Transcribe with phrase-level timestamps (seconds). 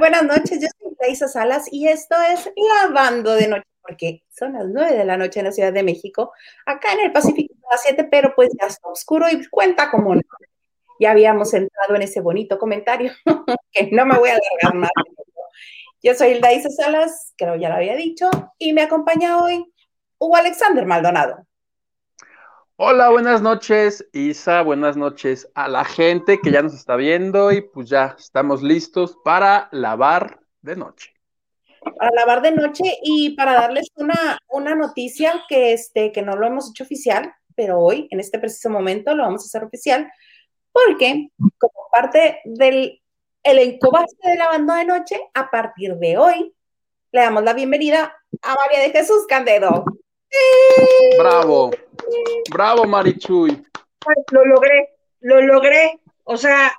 [0.00, 4.64] buenas noches, yo soy Laisa Salas y esto es Lavando de Noche, porque son las
[4.66, 6.32] nueve de la noche en la Ciudad de México,
[6.64, 10.14] acá en el Pacífico a las 7, pero pues ya está oscuro y cuenta como
[10.14, 10.22] no.
[10.98, 13.12] Ya habíamos entrado en ese bonito comentario,
[13.72, 14.90] que no me voy a alargar más.
[16.02, 19.70] Yo soy Laisa Salas, creo ya lo había dicho, y me acompaña hoy
[20.18, 21.46] Hugo Alexander Maldonado.
[22.82, 27.60] Hola, buenas noches, Isa, buenas noches a la gente que ya nos está viendo y
[27.60, 31.12] pues ya estamos listos para lavar de noche.
[31.98, 36.46] Para lavar de noche y para darles una, una noticia que, este, que no lo
[36.46, 40.10] hemos hecho oficial, pero hoy, en este preciso momento, lo vamos a hacer oficial,
[40.72, 43.02] porque como parte del
[43.42, 46.54] el encobaste de lavando de noche, a partir de hoy,
[47.12, 49.84] le damos la bienvenida a María de Jesús Candedo.
[51.18, 51.70] Bravo,
[52.50, 53.64] bravo Marichuy.
[54.30, 56.00] Lo logré, lo logré.
[56.24, 56.72] O sea,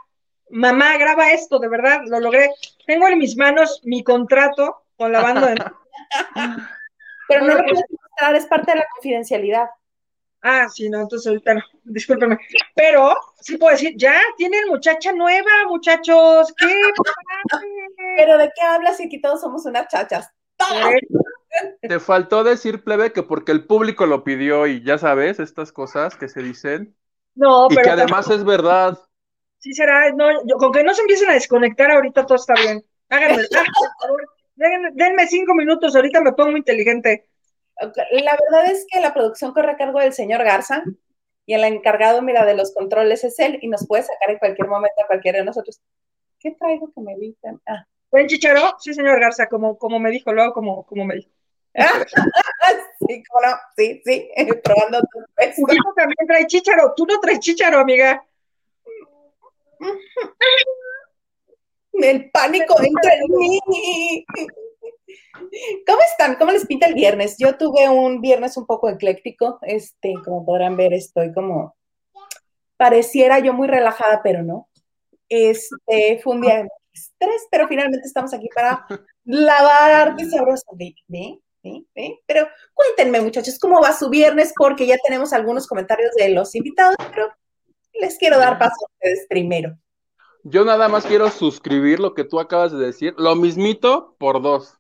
[0.50, 2.52] mamá, graba esto, de verdad, lo logré.
[2.86, 5.56] Tengo en mis manos mi contrato con la banda de...
[7.28, 9.70] Pero no lo puedes mostrar, es parte de la confidencialidad.
[10.42, 12.38] Ah, sí, no, entonces ahorita no, discúlpeme.
[12.76, 16.54] Pero sí puedo decir, ya tienen muchacha nueva, muchachos.
[16.58, 16.74] ¿Qué?
[18.18, 20.32] Pero ¿de qué hablas si aquí todos somos unas chachas?
[21.82, 26.16] Te faltó decir, plebe, que porque el público lo pidió y ya sabes, estas cosas
[26.16, 26.96] que se dicen.
[27.36, 28.98] No, y que además es verdad.
[29.58, 30.28] Sí será, no,
[30.58, 32.84] con que no se empiecen a desconectar ahorita todo está bien.
[33.10, 33.48] Háganme, por
[34.02, 37.28] favor, denme cinco minutos, ahorita me pongo inteligente.
[37.80, 40.84] La verdad es que la producción corre a cargo del señor Garza
[41.46, 44.68] y el encargado, mira, de los controles es él y nos puede sacar en cualquier
[44.68, 45.82] momento a cualquiera de nosotros.
[46.40, 47.60] ¿Qué traigo que me evitan?
[47.68, 47.86] Ah.
[48.12, 48.76] ¿Ven chicharo?
[48.80, 51.30] Sí, señor Garza, como, como me dijo, luego como, como me dijo.
[53.08, 54.30] sí, cómo no, sí, sí,
[54.64, 55.20] probando tu
[55.56, 58.24] Tú también trae chicharo, tú no traes chicharo, amiga.
[61.94, 63.60] El pánico entra en mí.
[65.88, 66.36] ¿Cómo están?
[66.36, 67.36] ¿Cómo les pinta el viernes?
[67.38, 71.76] Yo tuve un viernes un poco ecléctico, este, como podrán ver, estoy como,
[72.78, 74.70] pareciera yo muy relajada, pero no.
[75.30, 78.86] Este, fue un día de estrés, pero finalmente estamos aquí para
[79.24, 80.66] lavar arte sabroso.
[80.74, 80.96] ¿Ve?
[81.64, 81.86] ¿Ve?
[81.96, 82.20] ¿Ve?
[82.26, 86.96] Pero cuéntenme, muchachos, cómo va su viernes, porque ya tenemos algunos comentarios de los invitados,
[87.10, 87.32] pero
[87.94, 89.78] les quiero dar paso a ustedes primero.
[90.44, 94.80] Yo nada más quiero suscribir lo que tú acabas de decir, lo mismito por dos.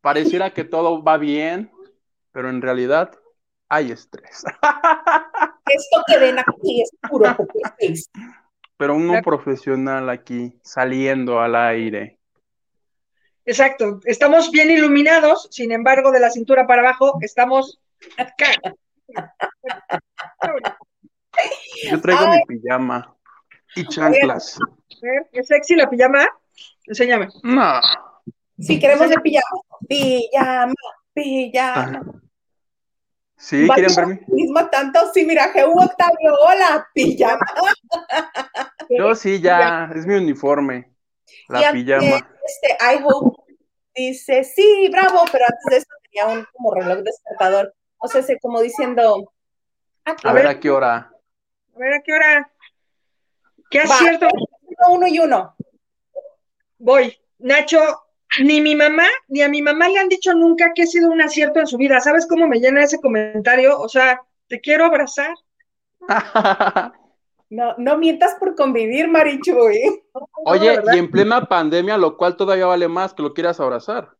[0.00, 1.72] Pareciera que todo va bien,
[2.30, 3.10] pero en realidad
[3.68, 4.44] hay estrés.
[5.66, 7.34] Esto que ven aquí es puro
[8.76, 12.18] Pero uno profesional aquí, saliendo al aire.
[13.46, 17.78] Exacto, estamos bien iluminados, sin embargo, de la cintura para abajo estamos
[18.16, 18.46] acá.
[21.90, 23.14] Yo traigo mi pijama
[23.74, 24.58] y chanclas.
[25.32, 26.26] ¿Es sexy la pijama?
[26.86, 27.28] Enséñame.
[27.42, 27.80] No.
[28.58, 30.74] Si queremos el pijama, pijama,
[31.12, 32.22] pijama.
[33.36, 34.20] Sí, ¿quieren verme?
[34.28, 35.78] Mismo tanto, sí, mira, G.U.
[35.82, 37.44] Octavio, hola, pijama.
[38.88, 40.93] Yo sí, ya, es mi uniforme,
[41.48, 42.28] la pijama.
[42.44, 43.42] Este, I hope
[43.94, 47.74] dice, sí, bravo, pero antes de eso tenía un como reloj despertador.
[47.98, 49.32] O sea, como diciendo.
[50.04, 51.10] Ah, a, ver, a qué hora.
[51.74, 52.50] A ver a qué hora.
[53.70, 54.28] ¿Qué acierto?
[54.88, 55.56] Uno y uno.
[56.78, 57.18] Voy.
[57.38, 57.80] Nacho,
[58.42, 61.22] ni mi mamá, ni a mi mamá le han dicho nunca que ha sido un
[61.22, 62.00] acierto en su vida.
[62.00, 63.78] ¿Sabes cómo me llena ese comentario?
[63.80, 65.34] O sea, te quiero abrazar.
[67.54, 70.02] No, no mientas por convivir, Marichuy.
[70.44, 74.10] Oye, y en plena pandemia, lo cual todavía vale más que lo quieras abrazar.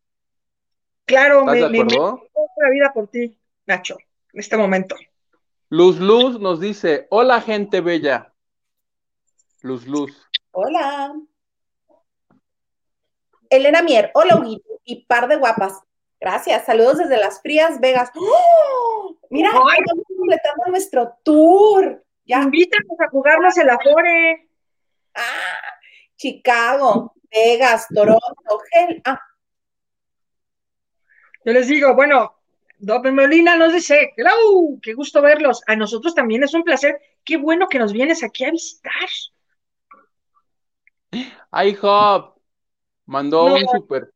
[1.04, 3.36] Claro, me, me, la vida por ti,
[3.66, 3.96] Nacho,
[4.32, 4.94] en este momento.
[5.68, 8.32] Luz Luz nos dice, hola gente bella.
[9.62, 10.12] Luz Luz.
[10.52, 11.12] Hola.
[13.50, 15.80] Elena Mier, hola Huguito, y par de guapas.
[16.20, 18.10] Gracias, saludos desde las frías Vegas.
[18.14, 19.16] ¡Oh!
[19.28, 22.04] Mira, estamos completando nuestro tour.
[22.24, 22.42] Ya.
[22.42, 24.48] Invítanos a jugarnos el Afore.
[25.14, 25.60] Ah,
[26.16, 29.02] Chicago, Vegas, Toronto, Gel.
[29.04, 29.20] Ah.
[31.44, 32.34] Yo les digo, bueno,
[32.78, 35.62] Doble Molina nos dice, hello, qué gusto verlos.
[35.66, 36.98] A nosotros también es un placer.
[37.24, 39.08] Qué bueno que nos vienes aquí a visitar.
[41.50, 42.34] Ay, Hop,
[43.06, 44.10] mandó un super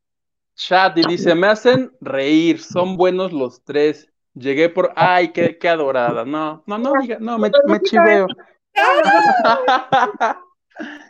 [0.55, 4.09] chat y dice, me hacen reír, son buenos los tres.
[4.39, 6.23] Llegué por, ay, qué, qué adorada.
[6.25, 8.27] No, no, no, diga, no, me, me chiveo.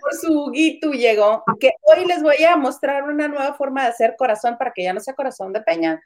[0.02, 4.16] Por su guito llegó, que hoy les voy a mostrar una nueva forma de hacer
[4.18, 6.02] corazón para que ya no sea corazón de peña.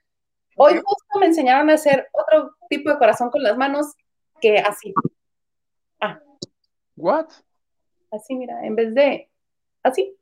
[0.57, 3.93] Hoy justo me enseñaron a hacer otro tipo de corazón con las manos
[4.41, 4.93] que así.
[6.01, 6.19] Ah.
[6.97, 7.27] What?
[8.11, 9.29] Así, mira, en vez de
[9.81, 10.13] así.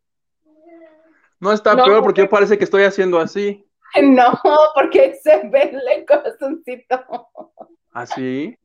[1.39, 3.67] No está No, peor porque porque- parece que estoy haciendo así.
[4.01, 4.39] No,
[4.73, 7.29] porque se ve el corazoncito.
[7.93, 8.57] Así.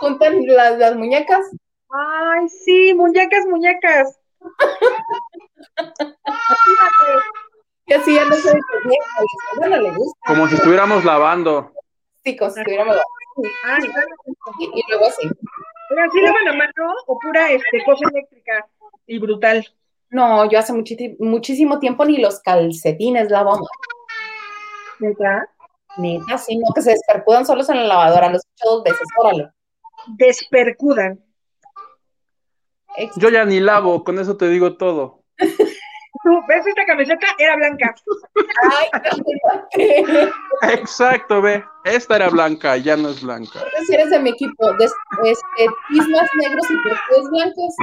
[0.00, 1.46] Juntan las, las muñecas.
[1.90, 4.18] Ay, sí, muñecas, muñecas.
[7.86, 8.60] Y así ya no se ve
[9.56, 10.20] Bueno, le gusta.
[10.26, 11.72] Como si estuviéramos lavando.
[12.24, 12.96] Sí, como si estuviéramos.
[13.64, 13.90] Ay,
[14.58, 15.30] Y, y luego así.
[15.90, 18.66] Oigan, ¿sí lavan a mano o pura este, cosa eléctrica
[19.06, 19.66] y brutal?
[20.10, 20.72] No, yo hace
[21.18, 23.58] muchísimo tiempo ni los calcetines lavo.
[25.00, 25.48] ¿Neta?
[25.98, 28.30] Neta, sí, no, que se despercudan solos en la lavadora.
[28.30, 29.50] Los he hecho dos veces, órale.
[30.16, 31.20] Despercudan.
[33.16, 35.22] Yo ya ni lavo, con eso te digo todo.
[35.38, 37.26] Tú, ¿ves esta camiseta?
[37.38, 37.94] Era blanca.
[38.72, 40.30] Ay.
[40.72, 41.62] Exacto, ve.
[41.84, 43.60] Esta era blanca, ya no es blanca.
[43.64, 44.72] Entonces eres de mi equipo.
[44.78, 44.94] Des-
[45.24, 47.74] este, pismas negros y perfumes blancos.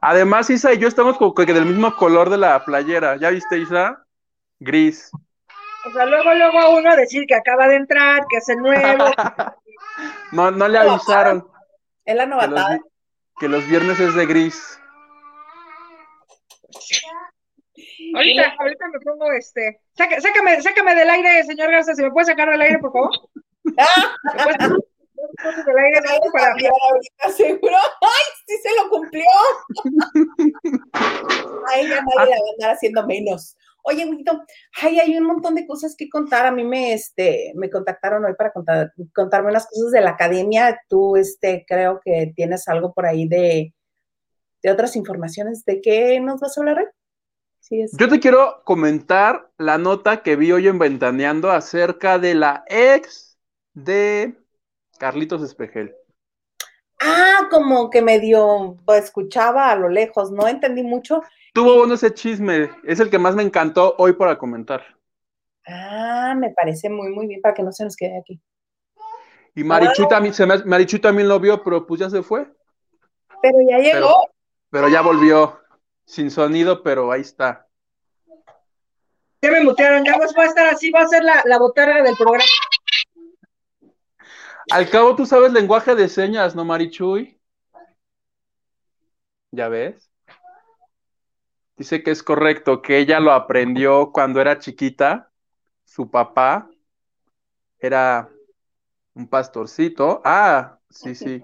[0.00, 3.16] Además, Isa y yo estamos como que del mismo color de la playera.
[3.16, 4.04] ¿Ya viste, Isa?
[4.60, 5.10] Gris.
[5.86, 9.04] O sea, luego, luego uno decir que acaba de entrar, que es el nuevo.
[10.30, 11.48] No, no le avisaron
[12.04, 12.78] Es la que los, novatada.
[13.40, 14.78] que los viernes es de gris.
[18.14, 19.80] Ahorita, ahorita me pongo este.
[19.96, 21.94] Saca- sácame, sácame del aire, señor Garza.
[21.94, 23.10] ¿Se me puede sacar del aire, por favor?
[25.36, 27.76] Ah, ¿Me puede sacar del aire para cambiar ahorita, seguro.
[28.00, 29.24] ¡Ay, sí se lo cumplió!
[31.68, 33.56] Ay, ya nadie la va a andar haciendo menos.
[33.82, 34.42] Oye, Huguito,
[34.82, 36.46] ay, hay un montón de cosas que contar.
[36.46, 40.80] A mí me, este, me contactaron hoy para contar, contarme unas cosas de la academia.
[40.88, 43.74] Tú, este, creo que tienes algo por ahí de,
[44.62, 45.64] de otras informaciones.
[45.64, 46.86] ¿De qué nos vas a hablar hoy?
[47.60, 47.84] Sí.
[47.92, 53.38] Yo te quiero comentar la nota que vi hoy en Ventaneando acerca de la ex
[53.74, 54.36] de
[54.98, 55.94] Carlitos Espejel.
[57.00, 61.22] Ah, como que medio pues, escuchaba a lo lejos, no entendí mucho.
[61.54, 64.84] Tuvo bueno ese chisme, es el que más me encantó hoy para comentar.
[65.66, 68.40] Ah, me parece muy, muy bien para que no se nos quede aquí.
[69.54, 72.50] Y Marichuy también, se me- Marichuy también lo vio, pero pues ya se fue.
[73.42, 73.92] Pero ya llegó.
[73.92, 74.14] Pero,
[74.70, 75.60] pero ya volvió,
[76.04, 77.66] sin sonido, pero ahí está.
[79.42, 82.16] Ya me mutearon, ya voy a estar así, va a ser la, la botarga del
[82.16, 82.44] programa.
[84.70, 87.38] Al cabo tú sabes lenguaje de señas, ¿no, Marichuy?
[89.50, 90.10] ¿Ya ves?
[91.76, 95.30] Dice que es correcto, que ella lo aprendió cuando era chiquita.
[95.84, 96.68] Su papá
[97.78, 98.28] era
[99.14, 100.20] un pastorcito.
[100.24, 101.40] Ah, sí, sí.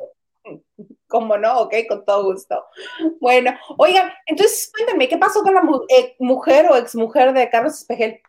[1.06, 2.62] Como no, ok, con todo gusto.
[3.20, 8.20] Bueno, oigan, entonces cuéntame, ¿qué pasó con la eh, mujer o exmujer de Carlos Espejel?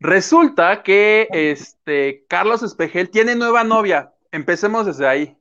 [0.00, 4.12] Resulta que este Carlos Espejel tiene nueva novia.
[4.32, 5.36] Empecemos desde ahí.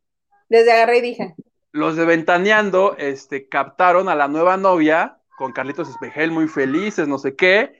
[0.49, 1.35] Desde agarré y dije,
[1.71, 7.17] Los de Ventaneando este, captaron a la nueva novia con Carlitos Espejel, muy felices, no
[7.17, 7.79] sé qué.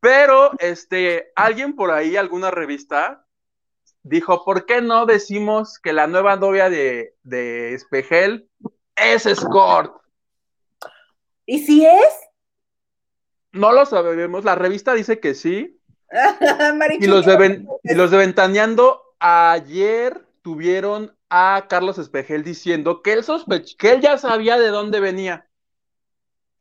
[0.00, 3.24] Pero este, alguien por ahí, alguna revista,
[4.02, 8.48] dijo: ¿Por qué no decimos que la nueva novia de, de Espejel
[8.96, 9.98] es Escort?
[11.48, 12.28] ¿y si es?
[13.52, 14.44] No lo sabemos.
[14.44, 15.77] La revista dice que sí.
[17.00, 23.24] Y los de, y los de Ventaneando ayer tuvieron a Carlos Espejel diciendo que él
[23.24, 25.48] sospech que él ya sabía de dónde venía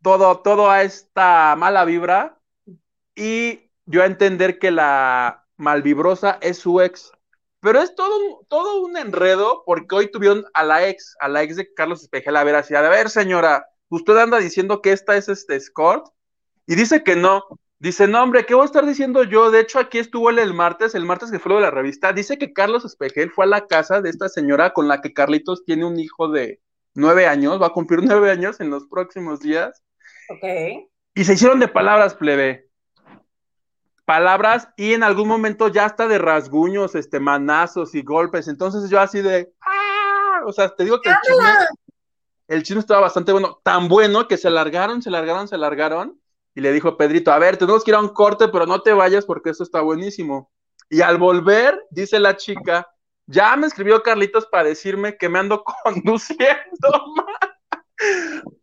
[0.01, 2.39] todo, todo a esta mala vibra
[3.16, 7.12] y dio a entender que la malvibrosa es su ex.
[7.60, 11.42] Pero es todo un, todo un enredo porque hoy tuvieron a la ex, a la
[11.44, 15.18] ex de Carlos Espejel a ver así, a ver señora, usted anda diciendo que esta
[15.18, 16.06] es este escort
[16.68, 17.44] y dice que no.
[17.80, 19.52] Dice, no, hombre, ¿qué voy a estar diciendo yo?
[19.52, 22.12] De hecho, aquí estuvo él el martes, el martes que fue lo de la revista.
[22.12, 25.64] Dice que Carlos Espejel fue a la casa de esta señora con la que Carlitos
[25.64, 26.60] tiene un hijo de
[26.96, 29.84] nueve años, va a cumplir nueve años en los próximos días.
[30.30, 30.88] Ok.
[31.14, 32.68] Y se hicieron de palabras, plebe.
[34.06, 38.48] Palabras y en algún momento ya hasta de rasguños, este, manazos y golpes.
[38.48, 40.42] Entonces yo así de, ¡ah!
[40.46, 41.50] O sea, te digo que el chisme,
[42.48, 46.20] el chisme estaba bastante bueno, tan bueno que se largaron, se largaron, se largaron.
[46.58, 48.92] Y le dijo Pedrito, a ver, tenemos que ir a un corte, pero no te
[48.92, 50.52] vayas porque esto está buenísimo.
[50.90, 52.92] Y al volver, dice la chica,
[53.28, 57.06] ya me escribió Carlitos para decirme que me ando conduciendo.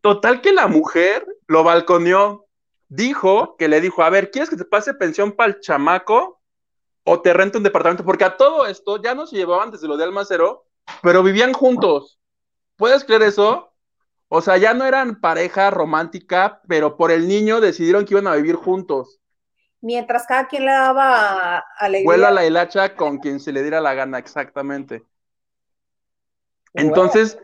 [0.01, 2.47] Total que la mujer lo balconeó.
[2.89, 6.43] Dijo que le dijo, a ver, ¿quieres que te pase pensión para el chamaco
[7.05, 8.05] o te rento un departamento?
[8.05, 10.67] Porque a todo esto ya no se llevaban desde lo de Almacero,
[11.01, 12.19] pero vivían juntos.
[12.75, 13.73] ¿Puedes creer eso?
[14.37, 18.35] O sea, ya no eran pareja romántica, pero por el niño decidieron que iban a
[18.35, 19.21] vivir juntos.
[19.81, 22.09] Mientras cada quien le daba alegría.
[22.09, 25.05] Vuela la hilacha con quien se le diera la gana, exactamente.
[26.73, 27.39] Entonces,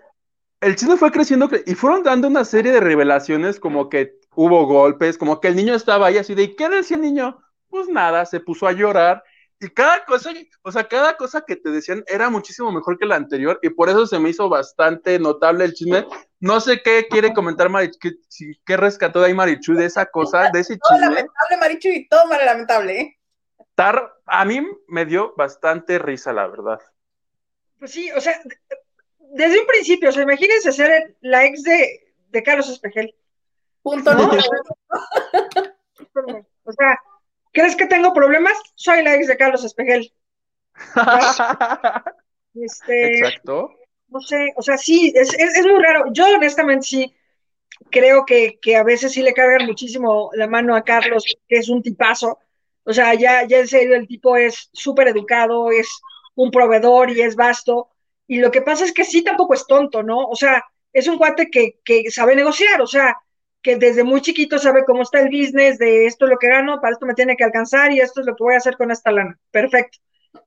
[0.61, 4.67] el chisme fue creciendo cre- y fueron dando una serie de revelaciones como que hubo
[4.67, 7.39] golpes, como que el niño estaba ahí así de, ¿y qué decía el niño?
[7.69, 9.23] Pues nada, se puso a llorar
[9.61, 13.17] y cada cosa, o sea, cada cosa que te decían era muchísimo mejor que la
[13.17, 16.07] anterior y por eso se me hizo bastante notable el chisme.
[16.41, 18.13] No sé qué quiere comentar Marichu, qué,
[18.65, 21.07] qué rescató de ahí Marichu de esa cosa, de ese Todo chisme.
[21.15, 23.19] lamentable, Marichu, y todo mal lamentable, ¿eh?
[23.75, 26.81] Tar- a mí me dio bastante risa, la verdad.
[27.79, 28.41] Pues sí, o sea,
[29.19, 33.15] desde un principio, o sea, imagínense ser la ex de, de Carlos Espejel.
[33.83, 34.31] Punto No.
[36.65, 36.99] O sea,
[37.53, 38.55] ¿crees que tengo problemas?
[38.75, 40.13] Soy la ex de Carlos Espejel.
[42.53, 43.71] Este, Exacto.
[44.09, 46.07] no sé, o sea, sí, es, es, es muy raro.
[46.13, 47.15] Yo honestamente sí
[47.91, 51.69] creo que, que a veces sí le cargan muchísimo la mano a Carlos, que es
[51.69, 52.39] un tipazo.
[52.85, 55.89] O sea, ya, ya en serio, el tipo es súper educado, es
[56.35, 57.91] un proveedor y es vasto.
[58.27, 60.27] Y lo que pasa es que sí tampoco es tonto, ¿no?
[60.27, 63.17] O sea, es un cuate que, que sabe negociar, o sea,
[63.63, 66.81] que desde muy chiquito sabe cómo está el business, de esto es lo que gano,
[66.81, 68.91] para esto me tiene que alcanzar y esto es lo que voy a hacer con
[68.91, 69.39] esta lana.
[69.51, 69.99] Perfecto.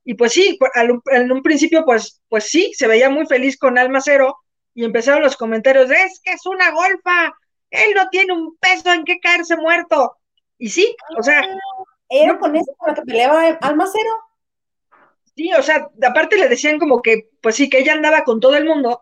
[0.05, 3.77] Y pues sí, al- en un principio, pues, pues sí, se veía muy feliz con
[3.77, 4.37] Alma Cero
[4.73, 7.33] y empezaron los comentarios de, es que es una golfa,
[7.69, 10.17] él no tiene un peso en que caerse muerto.
[10.57, 11.41] Y sí, o sea,
[12.09, 14.09] Era con eso con la que peleaba Almacero.
[15.35, 18.55] sí, o sea, aparte le decían como que, pues sí, que ella andaba con todo
[18.55, 19.01] el mundo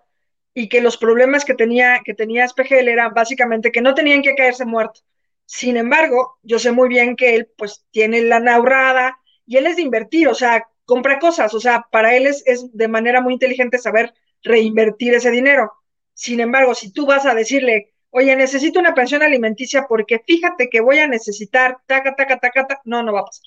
[0.53, 4.35] y que los problemas que tenía, que tenía Espejel eran básicamente que no tenían que
[4.35, 5.01] caerse muerto.
[5.45, 9.75] Sin embargo, yo sé muy bien que él pues tiene lana ahorrada y él es
[9.77, 13.33] de invertir, o sea, compra cosas, o sea, para él es, es de manera muy
[13.33, 15.71] inteligente saber reinvertir ese dinero.
[16.13, 20.81] Sin embargo, si tú vas a decirle, oye, necesito una pensión alimenticia porque fíjate que
[20.81, 23.43] voy a necesitar, taca, taca, taca, taca, no, no va a pasar.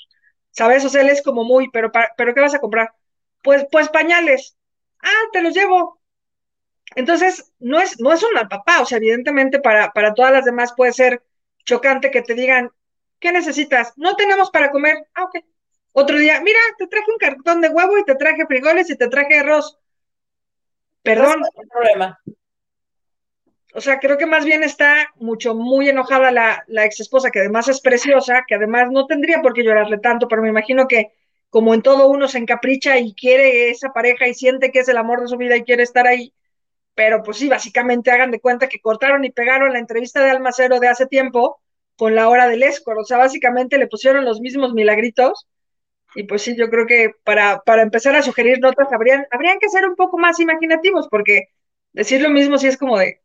[0.51, 0.85] ¿Sabes?
[0.85, 2.93] O sea, él es como muy, pero, pero ¿qué vas a comprar?
[3.43, 4.57] Pues, pues pañales.
[5.03, 6.01] Ah, te los llevo.
[6.97, 10.45] Entonces, no es, no es un mal papá, o sea, evidentemente para, para todas las
[10.45, 11.23] demás puede ser
[11.65, 12.71] chocante que te digan,
[13.19, 13.93] ¿qué necesitas?
[13.97, 15.07] No tenemos para comer.
[15.15, 15.37] Ah, ok.
[15.93, 19.09] Otro día, mira, te traje un cartón de huevo y te traje frijoles y te
[19.09, 19.79] traje arroz.
[21.03, 22.19] Perdón, No hay problema.
[23.75, 27.41] o sea, creo que más bien está mucho, muy enojada la, la ex esposa, que
[27.41, 31.13] además es preciosa, que además no tendría por qué llorarle tanto, pero me imagino que
[31.51, 34.97] como en todo uno se encapricha y quiere esa pareja y siente que es el
[34.97, 36.33] amor de su vida y quiere estar ahí,
[36.95, 40.81] pero pues sí, básicamente hagan de cuenta que cortaron y pegaron la entrevista de Almacero
[40.81, 41.61] de hace tiempo
[41.97, 45.47] con la hora del escort, o sea, básicamente le pusieron los mismos milagritos
[46.15, 49.69] y pues sí, yo creo que para, para empezar a sugerir notas habrían, habrían que
[49.69, 51.49] ser un poco más imaginativos, porque
[51.93, 53.21] decir lo mismo sí es como de,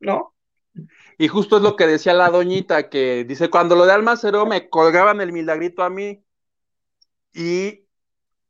[0.00, 0.34] ¿no?
[1.18, 4.68] Y justo es lo que decía la doñita, que dice, cuando lo de Almacero me
[4.68, 6.22] colgaban el milagrito a mí.
[7.32, 7.86] Y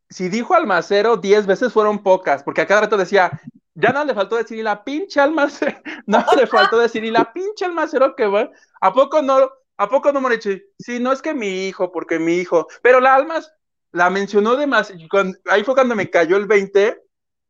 [0.09, 3.41] si dijo Almacero, diez veces fueron pocas, porque a cada rato decía,
[3.77, 7.33] ya no le faltó decir, y la pinche Almacero, no le faltó decir, y la
[7.33, 9.51] pinche Almacero que va, ¿a poco no?
[9.77, 10.63] ¿A poco no, Morichi?
[10.79, 13.53] Sí, no es que mi hijo, porque mi hijo, pero la Almas
[13.93, 15.01] la mencionó demasiado,
[15.47, 17.03] ahí fue cuando me cayó el 20,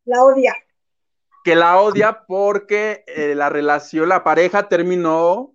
[0.05, 0.55] La odia.
[1.45, 5.55] que la odia porque eh, la relación, la pareja terminó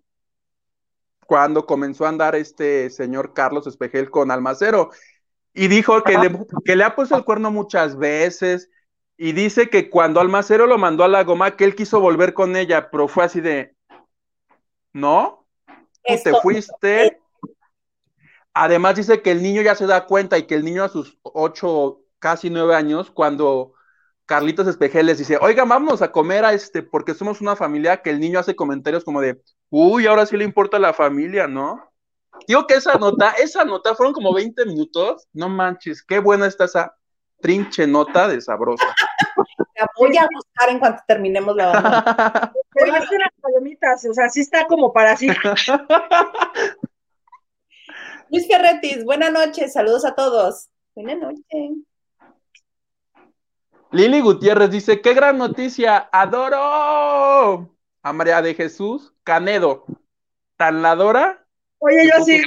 [1.27, 4.89] cuando comenzó a andar este señor Carlos Espejel con Almacero.
[5.53, 6.29] Y dijo que le,
[6.65, 8.69] que le ha puesto el cuerno muchas veces.
[9.23, 12.55] Y dice que cuando Almacero lo mandó a la goma, que él quiso volver con
[12.55, 13.75] ella, pero fue así de,
[14.93, 15.45] ¿no?
[16.03, 17.21] Tú te fuiste.
[18.51, 21.19] Además dice que el niño ya se da cuenta y que el niño a sus
[21.21, 23.73] ocho, casi nueve años, cuando
[24.25, 28.09] Carlitos Espejel les dice, oiga, vámonos a comer a este, porque somos una familia, que
[28.09, 31.93] el niño hace comentarios como de, uy, ahora sí le importa la familia, ¿no?
[32.47, 36.65] Digo que esa nota, esa nota fueron como 20 minutos, no manches, qué buena está
[36.65, 36.95] esa
[37.39, 38.95] trinche nota de sabrosa.
[39.75, 42.53] La voy a buscar en cuanto terminemos la banda.
[42.73, 45.27] Pero es de las palomitas, o sea, sí está como para así.
[48.29, 50.69] Luis Ferretis, buenas noches, saludos a todos.
[50.95, 51.71] Buenas noches.
[53.91, 59.85] Lili Gutiérrez dice, qué gran noticia, adoro a María de Jesús Canedo,
[60.55, 61.45] tan la adora,
[61.79, 62.41] Oye, yo así,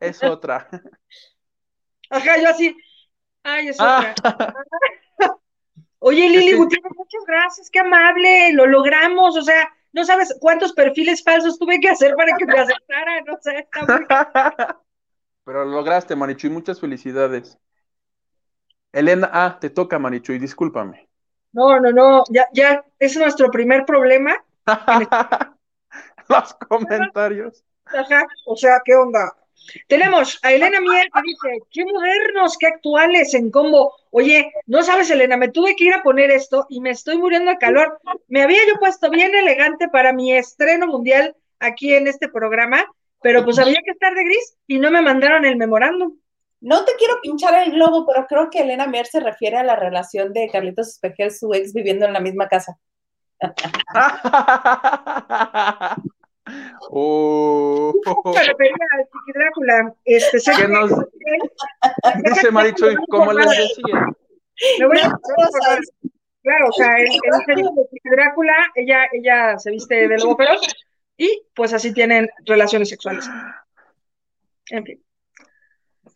[0.00, 0.68] es otra.
[2.10, 2.76] ajá, yo así.
[3.42, 4.54] Ay, es Ah, otra.
[6.00, 11.22] Oye, Lili Gutiérrez, muchas gracias, qué amable, lo logramos, o sea, no sabes cuántos perfiles
[11.22, 14.06] falsos tuve que hacer para que me aceptaran, o sea, está muy...
[15.44, 17.58] Pero lo lograste, Marichuy, muchas felicidades.
[18.92, 21.08] Elena, ah, te toca, Marichuy, discúlpame.
[21.52, 24.36] No, no, no, ya, ya es nuestro primer problema,
[26.28, 27.64] Los comentarios.
[27.86, 29.34] ajá, o sea, ¿qué onda?
[29.86, 33.94] Tenemos a Elena Mier que dice, qué modernos, qué actuales en combo.
[34.10, 37.50] Oye, no sabes, Elena, me tuve que ir a poner esto y me estoy muriendo
[37.50, 38.00] de calor.
[38.28, 42.84] Me había yo puesto bien elegante para mi estreno mundial aquí en este programa,
[43.22, 46.16] pero pues había que estar de gris y no me mandaron el memorándum.
[46.60, 49.76] No te quiero pinchar el globo, pero creo que Elena Mier se refiere a la
[49.76, 52.78] relación de Carlitos Espejel, su ex, viviendo en la misma casa.
[56.90, 57.92] oh.
[58.04, 60.90] Pero venga, Chiqui Drácula, este, sé ¿Qué que- nos
[62.24, 62.86] dice Maricho?
[63.08, 64.06] ¿Cómo les decía?
[66.42, 70.18] Claro, o sea, en, en el serie de Chiqui Drácula, ella, ella se viste de
[70.18, 70.60] lobo feroz
[71.16, 73.28] y pues así tienen relaciones sexuales.
[74.70, 75.04] En fin.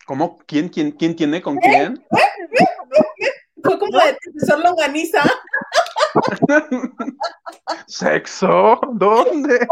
[0.06, 0.38] ¿Cómo?
[0.46, 2.04] ¿Quién, quién, quién tiene con quién?
[3.62, 5.22] Fue como de profesor Longaniza.
[7.86, 8.80] ¿Sexo?
[8.92, 9.66] ¿Dónde?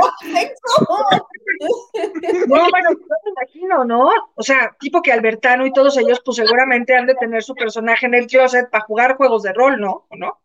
[2.46, 4.10] No, bueno, yo me imagino, ¿no?
[4.34, 8.06] O sea, tipo que Albertano y todos ellos, pues seguramente han de tener su personaje
[8.06, 10.06] en el closet para jugar juegos de rol, ¿no?
[10.08, 10.40] ¿O no?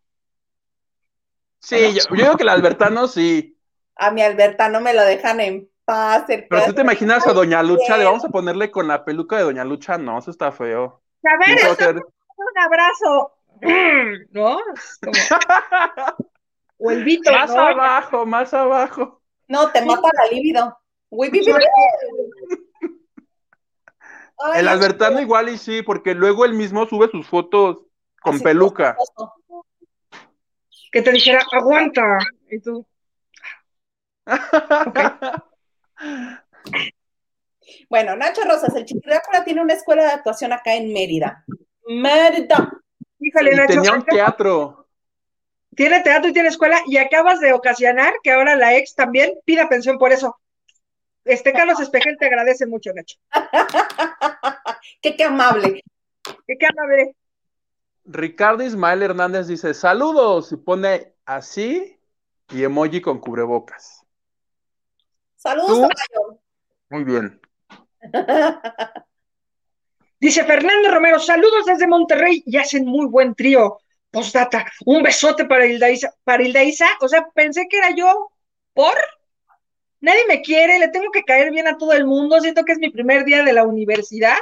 [1.60, 3.58] Sí, yo, yo digo que el Albertano sí.
[3.96, 6.26] A mi Alberta no me lo dejan en paz.
[6.28, 9.44] Pero tú te imaginas a Doña Lucha, le vamos a ponerle con la peluca de
[9.44, 11.02] Doña Lucha, no, eso está feo.
[11.24, 13.37] A ver, ¿Quién se va a eso, un abrazo.
[14.32, 14.60] ¿No?
[15.04, 15.18] Como-
[16.80, 17.60] O el Vito, Más ¿no?
[17.60, 19.22] abajo, más abajo.
[19.48, 20.78] No, te mata la libido.
[24.40, 27.78] Ay, El Albertano igual y sí, porque luego él mismo sube sus fotos
[28.22, 28.96] con así peluca.
[30.92, 32.20] Que te dijera, aguanta.
[32.52, 32.86] Y tú,
[37.90, 41.44] Bueno, Nacho Rosas, el Chiquirácula tiene una escuela de actuación acá en Mérida.
[41.88, 42.72] Mérida.
[43.20, 44.88] Híjole, Y Nacho, tenía un teatro.
[45.76, 49.70] tiene teatro y tiene escuela y acabas de ocasionar que ahora la ex también pida
[49.70, 50.38] pensión por eso.
[51.26, 53.18] Este Carlos Espejel te agradece mucho, Nacho.
[55.02, 55.84] qué, qué amable.
[56.46, 57.16] ¿Qué cara ve?
[58.06, 62.00] Ricardo Ismael Hernández dice, saludos, y pone así
[62.50, 64.06] y emoji con cubrebocas.
[65.36, 65.90] Saludos.
[66.90, 67.42] Muy bien.
[70.20, 73.80] Dice Fernando Romero, saludos desde Monterrey y hacen muy buen trío.
[74.10, 76.14] Postdata, un besote para Hilda Isa.
[76.24, 78.32] Para Hilda Isa, o sea, pensé que era yo.
[78.74, 78.96] ¿Por?
[80.00, 82.40] Nadie me quiere, le tengo que caer bien a todo el mundo.
[82.40, 84.38] Siento que es mi primer día de la universidad.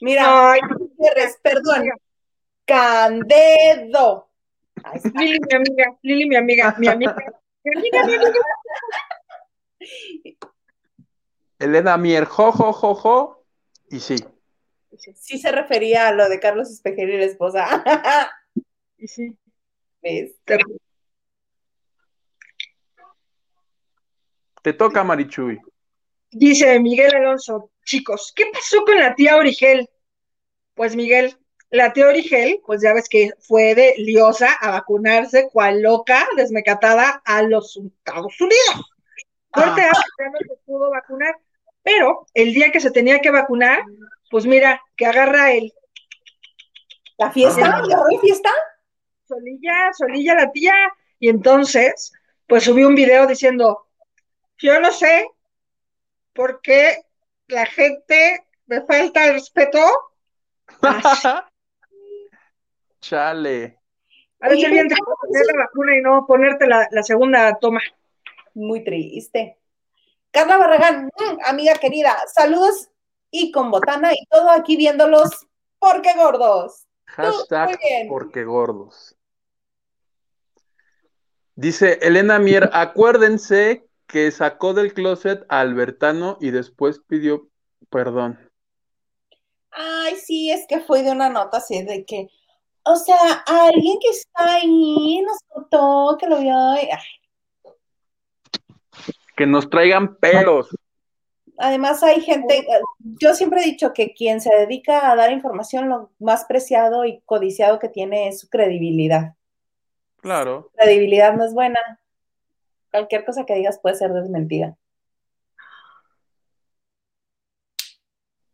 [0.00, 1.88] Mira, Ay, Gutiérrez, perdón.
[2.64, 4.28] Candedo.
[5.14, 7.16] Lili, mi amiga, Lili, mi amiga, mi amiga.
[7.64, 8.40] Mi amiga, mi amiga.
[11.58, 13.44] Elena Mier, jo, jo, jo, jo.
[13.90, 14.24] Y sí.
[14.96, 17.84] Sí se refería a lo de Carlos Espejel y la esposa.
[18.96, 19.36] Y sí,
[20.02, 20.32] ¿Ves?
[24.62, 25.60] te- toca, Marichuy.
[26.30, 29.88] Dice Miguel Alonso, chicos, ¿qué pasó con la tía Origel?
[30.74, 31.36] Pues Miguel,
[31.70, 37.22] la tía Origel, pues ya ves que fue de liosa a vacunarse cual loca, desmecatada
[37.24, 38.92] a los Estados Unidos.
[39.50, 41.34] Corte A, ya no se pudo vacunar,
[41.82, 43.82] pero el día que se tenía que vacunar,
[44.30, 45.72] pues mira, que agarra el
[47.18, 47.82] ¿La fiesta?
[47.82, 48.50] ¿La fiesta?
[49.26, 50.74] Solilla, Solilla la tía,
[51.18, 52.12] y entonces,
[52.46, 53.88] pues subió un video diciendo,
[54.56, 55.28] yo no sé
[56.32, 57.02] por qué
[57.48, 59.80] la gente me falta el respeto.
[63.00, 63.78] Chale.
[64.40, 67.80] A ver si bien te poner la vacuna y no ponerte la, la segunda toma.
[68.54, 69.58] Muy triste.
[70.30, 72.90] Carla Barragán, mm, amiga querida, saludos
[73.30, 75.46] y con botana y todo aquí viéndolos
[75.78, 76.86] porque gordos.
[77.06, 79.16] Hashtag muy porque gordos.
[81.54, 87.48] Dice Elena Mier, acuérdense que sacó del closet a Albertano y después pidió
[87.90, 88.38] perdón.
[89.70, 92.28] Ay, sí, es que fue de una nota así de que,
[92.84, 96.52] o sea, alguien que está ahí nos contó que lo vio.
[96.56, 96.88] ay,
[99.36, 100.68] Que nos traigan pelos.
[101.58, 102.66] Además hay gente,
[103.00, 107.20] yo siempre he dicho que quien se dedica a dar información, lo más preciado y
[107.26, 109.34] codiciado que tiene es su credibilidad.
[110.18, 110.70] Claro.
[110.76, 111.80] Credibilidad no es buena.
[112.92, 114.76] Cualquier cosa que digas puede ser desmentida.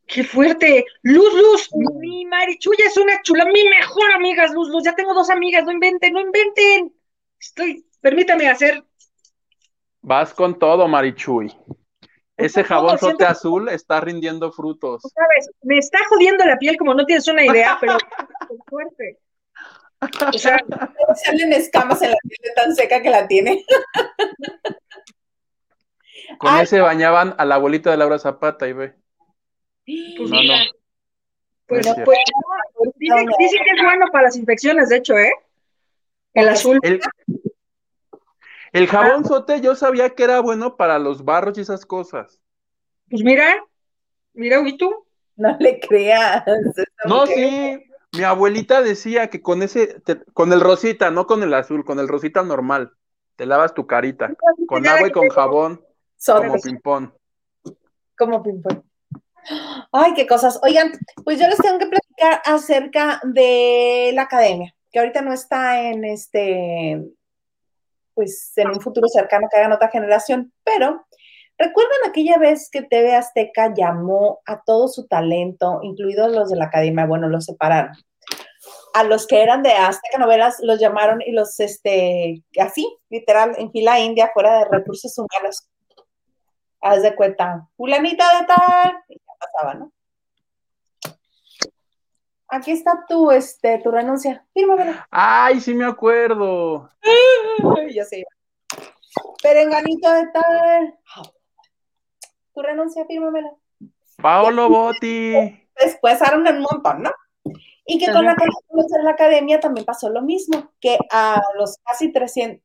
[0.06, 0.84] ¡Qué fuerte!
[1.02, 4.84] Luz, Luz, mi Marichuya es una chula, mi mejor amiga es Luz, Luz.
[4.84, 6.94] Ya tengo dos amigas, no inventen, no inventen.
[7.38, 8.84] Estoy, permítame hacer
[10.06, 11.50] Vas con todo, Marichuy.
[12.36, 15.02] Ese jabón sote siento- azul está rindiendo frutos.
[15.02, 15.50] ¿sabes?
[15.62, 17.96] Me está jodiendo la piel como no tienes una idea, pero
[18.48, 19.18] con suerte.
[20.34, 20.58] O sea,
[21.24, 23.64] Salen escamas en la piel tan seca que la tiene.
[26.38, 28.94] Con Ay, ese bañaban a la abuelita de Laura Zapata y ve.
[30.16, 30.70] Pues No, mira, no.
[31.66, 32.18] pues, No es pues,
[32.96, 35.32] dicen, dicen que es bueno para las infecciones, de hecho, ¿eh?
[36.32, 36.80] El azul.
[36.82, 37.00] El,
[38.74, 42.40] el jabón sote yo sabía que era bueno para los barros y esas cosas.
[43.08, 43.56] Pues mira,
[44.34, 44.90] mira, ¿y tú?
[45.36, 46.44] No le creas.
[47.06, 47.34] No, mujer.
[47.36, 47.84] sí,
[48.18, 51.98] mi abuelita decía que con ese, te- con el rosita, no con el azul, con
[51.98, 52.92] el rosita normal,
[53.36, 54.32] te lavas tu carita,
[54.68, 55.84] con agua y con jabón,
[56.16, 57.10] Sote, como ping-pong.
[58.16, 58.82] como ping-pong.
[59.92, 60.58] Ay, qué cosas.
[60.62, 60.92] Oigan,
[61.24, 66.04] pues yo les tengo que platicar acerca de la academia, que ahorita no está en
[66.04, 67.04] este,
[68.14, 71.04] pues en un futuro cercano que hagan otra generación, pero
[71.58, 76.66] ¿recuerdan aquella vez que TV Azteca llamó a todo su talento, incluidos los de la
[76.66, 77.06] academia?
[77.06, 77.92] Bueno, los separaron.
[78.94, 83.70] A los que eran de Azteca Novelas los llamaron y los, este, así, literal, en
[83.72, 85.68] fila india, fuera de recursos humanos.
[86.80, 89.93] Haz de cuenta, fulanita de tal, y ya pasaba, ¿no?
[92.54, 94.46] Aquí está tu, este, tu renuncia.
[94.54, 95.08] Fírmamela.
[95.10, 96.88] Ay, sí me acuerdo.
[97.92, 98.30] Ya se iba.
[99.42, 100.98] Perenganito de tal.
[102.54, 103.50] Tu renuncia, fírmamela.
[104.22, 105.32] Paolo Botti.
[105.80, 107.10] Después eran un montón, ¿no?
[107.86, 112.12] Y que con la, con la academia también pasó lo mismo, que a los casi
[112.12, 112.64] 300,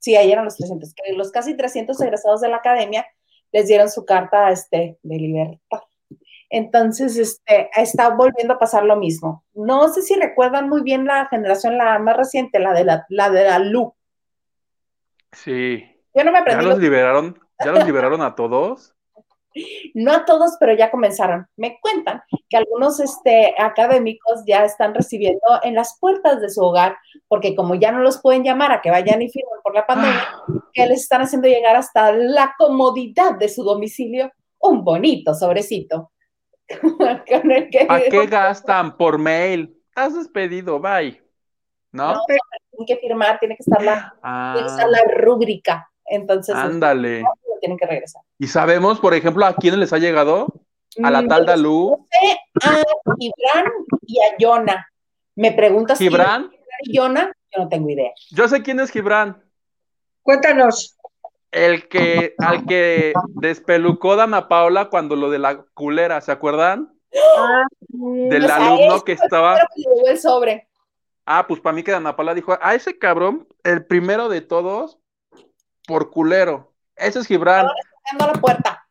[0.00, 3.06] sí, ahí eran los 300, que los casi 300 egresados de la academia
[3.52, 5.80] les dieron su carta este, de libertad.
[6.56, 9.44] Entonces, este, está volviendo a pasar lo mismo.
[9.54, 13.28] No sé si recuerdan muy bien la generación, la más reciente, la de la, la,
[13.28, 13.92] de la Lu.
[15.32, 15.84] Sí.
[16.14, 17.36] Yo no me ¿Ya aprendí, los los- liberaron?
[17.64, 18.94] ¿Ya los liberaron a todos?
[19.94, 21.48] no a todos, pero ya comenzaron.
[21.56, 26.96] Me cuentan que algunos este, académicos ya están recibiendo en las puertas de su hogar,
[27.26, 30.24] porque como ya no los pueden llamar a que vayan y firmen por la pandemia,
[30.72, 36.12] que les están haciendo llegar hasta la comodidad de su domicilio un bonito sobrecito.
[36.80, 38.96] Con el que ¿Para qué gastan?
[38.96, 39.76] Por mail.
[39.94, 41.20] Has despedido, bye.
[41.92, 42.14] ¿No?
[42.14, 44.14] No, tienen que firmar, tiene que estar la,
[44.54, 45.88] tiene que estar Ah, la rúbrica.
[46.06, 47.20] Entonces, este, ándale.
[47.20, 47.28] lo
[47.60, 48.22] tienen que regresar.
[48.38, 50.48] ¿Y sabemos, por ejemplo, a quiénes les ha llegado?
[51.02, 52.06] A la Mm, tal Dalú.
[52.62, 52.82] A
[53.18, 53.64] Gibran
[54.06, 54.88] y a Yona.
[55.36, 56.50] Me preguntas si Gibran.
[56.82, 58.10] y Yona, yo no tengo idea.
[58.30, 59.42] Yo sé quién es Gibran.
[60.22, 60.96] Cuéntanos.
[61.54, 66.92] El que, al que despelucó Dana Paula cuando lo de la culera, ¿se acuerdan?
[67.38, 69.54] Ah, Del O sea, alumno que estaba.
[69.56, 70.68] que le llegó el sobre.
[71.24, 74.98] Ah, pues para mí que Dana Paula dijo, a ese cabrón, el primero de todos,
[75.86, 76.72] por culero.
[76.96, 77.68] Ese es Gibran.
[78.10, 78.88] Tocando la puerta.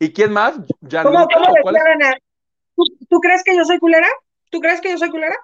[0.00, 0.54] ¿Y quién más?
[0.54, 1.84] ¿Cómo, Gianluca, cómo ¿o cuál es?
[1.84, 2.16] decía Ana?
[2.74, 4.08] ¿Tú, tú crees que yo soy culera?
[4.50, 5.36] ¿Tú crees que yo soy culera?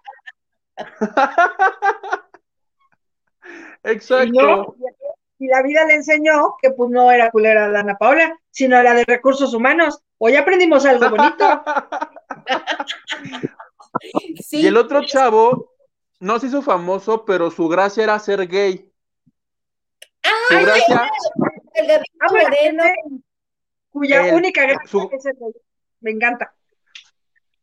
[3.85, 4.25] Exacto.
[4.25, 4.75] Y no,
[5.39, 8.95] y la vida le enseñó que pues no era culera la Ana Paula, sino era
[8.95, 10.01] de recursos humanos.
[10.19, 11.63] Hoy aprendimos algo bonito.
[14.45, 15.73] Sí, Y el otro chavo
[16.21, 18.93] no se hizo famoso, pero su gracia era ser gay.
[20.49, 21.11] Su Ay, gracia,
[21.75, 22.85] el de Ah, Moreno.
[23.91, 25.37] cuya El- única gracia su- es el
[26.01, 26.55] Me encanta.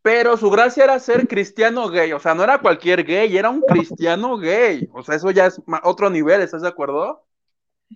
[0.02, 2.12] pero su gracia era ser cristiano gay.
[2.14, 4.90] O sea, no era cualquier gay, era un cristiano gay.
[4.94, 7.25] O sea, eso ya es otro nivel, ¿estás de acuerdo?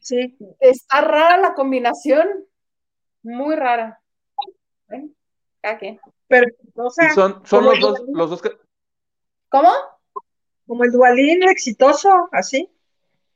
[0.02, 0.38] Sí.
[0.60, 2.28] Está rara la combinación.
[3.24, 4.02] Muy rara.
[6.28, 8.52] Pero, o sea, Y son, los el dos, los dos que.
[9.50, 9.70] ¿Cómo?
[10.70, 12.70] como el dualín exitoso, así.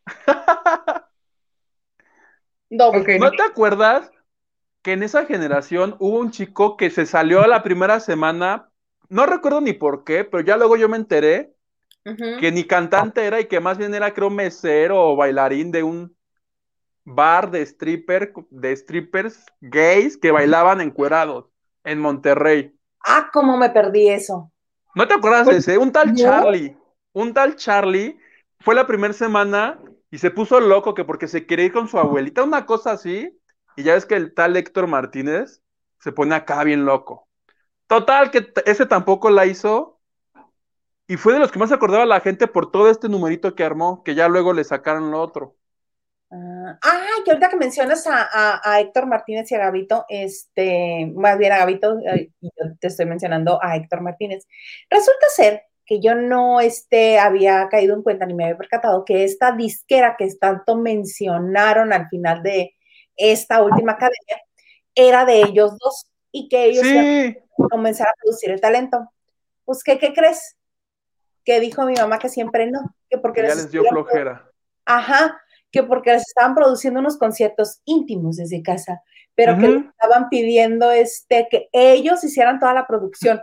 [2.69, 3.01] Doble.
[3.01, 3.09] Ok.
[3.19, 4.11] ¿No te acuerdas
[4.83, 8.69] que en esa generación hubo un chico que se salió a la primera semana?
[9.09, 11.55] No recuerdo ni por qué, pero ya luego yo me enteré
[12.03, 16.15] que ni cantante era y que más bien era creo mesero o bailarín de un
[17.05, 21.45] bar de stripper, de strippers gays que bailaban encuerados
[21.83, 22.75] en Monterrey.
[23.05, 24.51] Ah, cómo me perdí eso.
[24.95, 25.77] ¿No te acuerdas de ese?
[25.77, 26.17] Un tal No.
[26.17, 26.77] Charlie,
[27.13, 28.17] un tal Charlie
[28.59, 31.97] fue la primera semana y se puso loco que porque se quería ir con su
[31.97, 33.37] abuelita, una cosa así,
[33.75, 35.61] y ya ves que el tal Héctor Martínez
[35.99, 37.27] se pone acá bien loco.
[37.87, 39.99] Total, que ese tampoco la hizo.
[41.07, 43.63] Y fue de los que más se acordaba la gente por todo este numerito que
[43.63, 45.55] armó, que ya luego le sacaron lo otro.
[46.35, 51.11] Ah, ah, que ahorita que mencionas a, a- a Héctor Martínez y a Gabito, este,
[51.15, 54.47] más bien a Gabito, y yo te estoy mencionando a Héctor Martínez.
[54.89, 59.25] Resulta ser que yo no este, había caído en cuenta ni me había percatado que
[59.25, 62.73] esta disquera que tanto mencionaron al final de
[63.15, 64.41] esta última academia
[64.95, 69.07] era de ellos dos y que ellos iban Sí, a comenzar a producir el talento.
[69.65, 70.57] Pues, ¿qué, qué crees?
[71.45, 74.49] Que dijo mi mamá que siempre no, que porque ya les dio flojera.
[74.85, 75.39] Ajá,
[75.73, 79.01] que porque les estaban produciendo unos conciertos íntimos desde casa,
[79.35, 83.41] pero que estaban pidiendo este, que ellos hicieran toda la producción.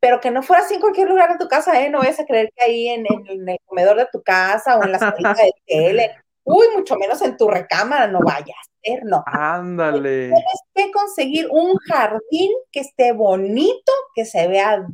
[0.00, 1.90] Pero que no fuera así en cualquier lugar de tu casa, ¿eh?
[1.90, 4.98] No vayas a creer que ahí en, el comedor de tu casa o en la
[4.98, 8.56] salita de tele, uy, mucho menos en tu recámara, no vayas
[9.04, 9.22] no.
[9.26, 10.28] Ándale.
[10.28, 14.86] Tienes que conseguir un jardín que esté bonito, que se vea de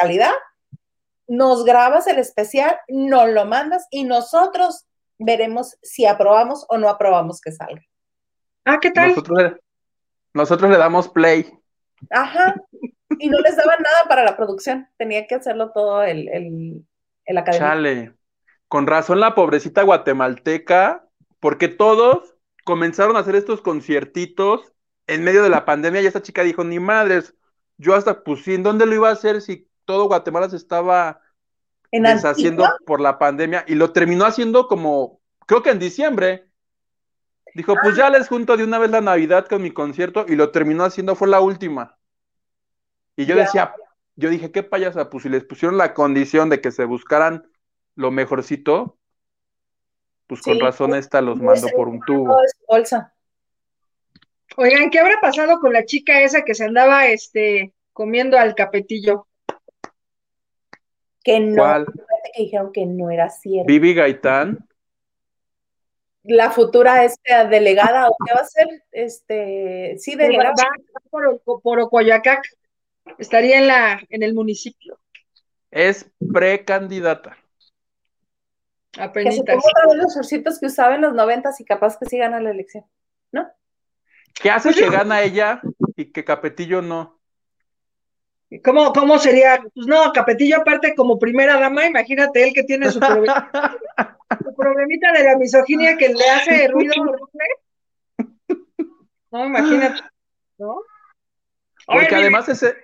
[0.00, 0.32] calidad.
[1.26, 4.86] Nos grabas el especial, nos lo mandas y nosotros
[5.18, 7.82] veremos si aprobamos o no aprobamos que salga.
[8.64, 9.14] Ah, ¿qué tal?
[10.34, 11.50] Nosotros, le damos play.
[12.10, 12.54] Ajá.
[13.18, 14.88] Y no les daban nada para la producción.
[14.96, 16.86] Tenía que hacerlo todo el, el,
[17.24, 18.14] el Chale.
[18.68, 21.08] Con razón la pobrecita guatemalteca,
[21.40, 24.74] porque todos comenzaron a hacer estos conciertitos
[25.06, 27.34] en medio de la pandemia y esta chica dijo, ni madres,
[27.78, 31.22] yo hasta pues, ¿en dónde lo iba a hacer si todo Guatemala se estaba
[31.92, 33.64] deshaciendo por la pandemia?
[33.66, 36.48] Y lo terminó haciendo como, creo que en diciembre,
[37.54, 40.50] Dijo, pues ya les junto de una vez la Navidad con mi concierto y lo
[40.50, 41.98] terminó haciendo, fue la última.
[43.16, 43.74] Y yo decía,
[44.16, 47.50] yo dije, qué payasa, pues si les pusieron la condición de que se buscaran
[47.94, 48.98] lo mejorcito,
[50.26, 52.36] pues con razón esta los mando por un tubo.
[52.68, 53.14] Bolsa.
[54.56, 59.26] Oigan, ¿qué habrá pasado con la chica esa que se andaba este comiendo al capetillo?
[61.28, 61.84] Que no,
[62.34, 63.66] que dijeron que no era cierto.
[63.66, 64.68] Vivi Gaitán
[66.28, 68.84] la futura este, delegada, ¿o qué va a ser?
[68.92, 70.54] Este, sí, delegada.
[71.10, 72.42] por, por Ocoyacac,
[73.18, 74.98] estaría en, la, en el municipio.
[75.70, 77.36] Es precandidata.
[78.92, 82.06] Que se ponga otra vez los shortcitos que usaba en los noventas y capaz que
[82.06, 82.84] sí gana la elección,
[83.32, 83.48] ¿no?
[84.34, 85.60] ¿Qué hace que gana ella
[85.96, 87.17] y que Capetillo no?
[88.64, 89.62] ¿Cómo, ¿Cómo sería?
[89.74, 92.98] Pues no, Capetillo aparte como primera dama, imagínate él que tiene su
[94.56, 96.94] problemita de la misoginia que le hace ruido
[99.30, 100.00] No, imagínate,
[100.56, 100.80] ¿no?
[101.86, 102.74] Porque además ese,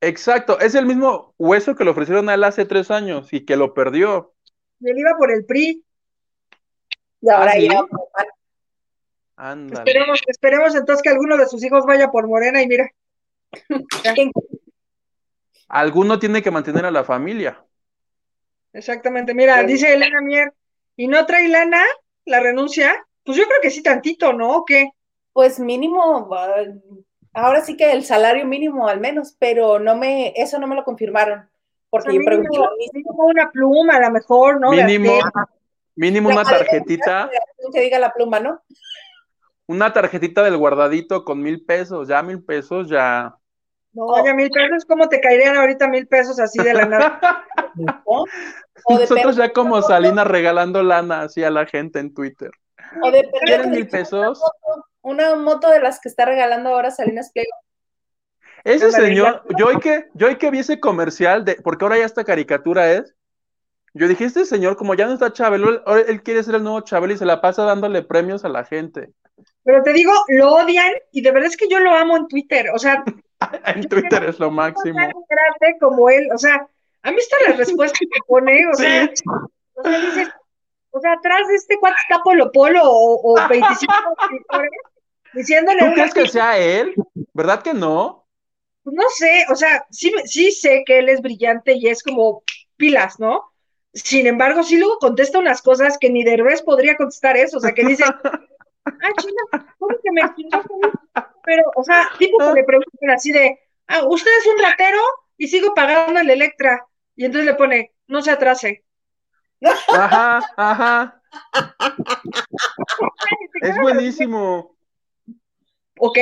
[0.00, 3.56] exacto, es el mismo hueso que le ofrecieron a él hace tres años y que
[3.56, 4.34] lo perdió.
[4.80, 5.82] Y él iba por el PRI.
[7.20, 7.52] Y ahora
[9.38, 12.90] ¿Ah, Esperemos, esperemos entonces que alguno de sus hijos vaya por Morena y mira.
[15.68, 17.64] Alguno tiene que mantener a la familia.
[18.72, 20.52] Exactamente, mira, dice Elena Mier,
[20.96, 21.82] ¿Y no trae lana
[22.24, 23.06] la renuncia?
[23.24, 24.56] Pues yo creo que sí tantito, ¿no?
[24.56, 24.90] ¿O qué?
[25.32, 26.30] Pues mínimo,
[27.34, 30.84] ahora sí que el salario mínimo al menos, pero no me, eso no me lo
[30.84, 31.48] confirmaron.
[31.90, 32.58] Porque yo pregunté
[32.94, 34.70] mínimo una pluma, a lo mejor, ¿no?
[34.70, 35.18] Mínimo,
[35.94, 37.30] mínimo una tarjetita.
[37.72, 38.62] Que diga la pluma, ¿no?
[39.66, 43.36] Una tarjetita del guardadito con mil pesos, ya mil pesos, ya.
[43.96, 47.46] No, oye, mil pesos, ¿cómo te caerían ahorita mil pesos así de la nada?
[48.88, 52.50] Nosotros ya como Salinas regalando lana así a la gente en Twitter.
[53.02, 54.38] O de ¿Quieren mil pesos?
[55.00, 57.50] Una moto, de las que está regalando ahora Salinas Pliego.
[58.64, 62.04] Ese señor, yo hoy que, yo hoy que vi ese comercial, de, porque ahora ya
[62.04, 63.14] esta caricatura es,
[63.94, 67.14] yo dije, este señor, como ya no está Chabelo, él, quiere ser el nuevo Chabelo
[67.14, 69.14] y se la pasa dándole premios a la gente.
[69.64, 72.66] Pero te digo, lo odian y de verdad es que yo lo amo en Twitter,
[72.74, 73.02] o sea.
[73.66, 74.98] en Twitter es lo máximo.
[75.80, 76.68] Como él, o sea,
[77.06, 78.66] ¿Han visto las respuestas que pone?
[78.66, 79.08] O sea,
[79.74, 80.28] o sea, dices,
[80.90, 84.70] o sea, atrás de este cuate está Polo Polo o, o 25 escritores
[85.32, 85.78] diciéndole.
[85.78, 86.94] ¿Tú crees que sea él?
[87.32, 88.26] ¿Verdad que no?
[88.82, 92.42] Pues no sé, o sea, sí, sí sé que él es brillante y es como
[92.76, 93.52] pilas, ¿no?
[93.94, 97.72] Sin embargo, sí luego contesta unas cosas que ni Derbez podría contestar eso, o sea,
[97.72, 98.02] que dice,
[98.84, 100.22] ah, china, ¿cómo que me
[101.46, 104.98] Pero, o sea, tipo que le preguntan así de, ah, ¿usted es un ratero?
[105.38, 106.84] Y sigo pagando el Electra.
[107.14, 108.84] Y entonces le pone, no se atrase.
[109.62, 111.22] Ajá, ajá.
[113.62, 114.76] es buenísimo.
[116.00, 116.18] Ok.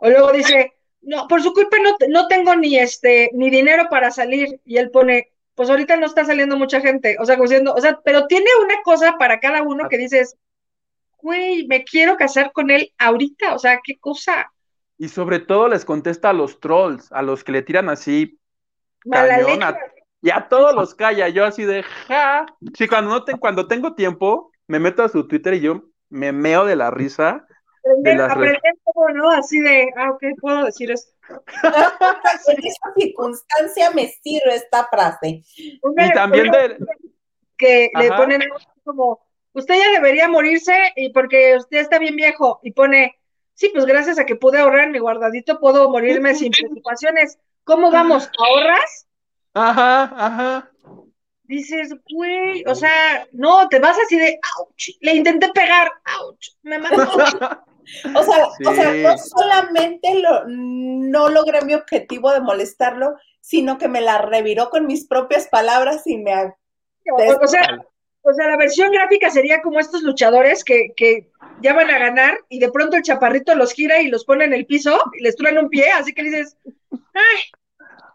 [0.00, 4.10] O luego dice, no, por su culpa no, no tengo ni este, ni dinero para
[4.10, 4.58] salir.
[4.64, 7.18] Y él pone, pues ahorita no está saliendo mucha gente.
[7.20, 10.38] O sea, diciendo, o sea, pero tiene una cosa para cada uno que dices,
[11.18, 13.54] güey, me quiero casar con él ahorita.
[13.54, 14.52] O sea, qué cosa.
[14.98, 18.38] Y sobre todo les contesta a los trolls, a los que le tiran así
[19.10, 19.60] cañón,
[20.22, 22.46] y a todos los calla, yo así de ja.
[22.74, 26.64] Sí, cuando, no cuando tengo tiempo, me meto a su Twitter y yo me meo
[26.64, 27.46] de la risa.
[28.04, 29.30] Aprender, todo, ¿no?
[29.30, 31.12] Así de, ah, ok, puedo decir esto.
[32.48, 35.42] en esta circunstancia me sirve esta frase.
[35.54, 36.78] y también de...
[37.56, 38.42] Que le ponen
[38.84, 39.25] como,
[39.56, 43.18] usted ya debería morirse y porque usted está bien viejo y pone,
[43.54, 47.38] sí, pues gracias a que pude ahorrar mi guardadito puedo morirme sin preocupaciones.
[47.64, 48.30] ¿Cómo vamos?
[48.38, 49.08] ¿Ahorras?
[49.54, 50.70] Ajá, ajá.
[51.44, 55.90] Dices, güey, o sea, no, te vas así de, ouch, le intenté pegar,
[56.20, 57.08] ouch, me mató.
[58.16, 63.86] O sea, o sea no solamente lo, no logré mi objetivo de molestarlo, sino que
[63.86, 66.52] me la reviró con mis propias palabras y me...
[67.12, 67.86] O, sea,
[68.28, 72.38] o sea, la versión gráfica sería como estos luchadores que, que ya van a ganar
[72.48, 75.36] y de pronto el chaparrito los gira y los pone en el piso y les
[75.36, 76.58] truena un pie, así que le dices,
[77.14, 77.40] ay,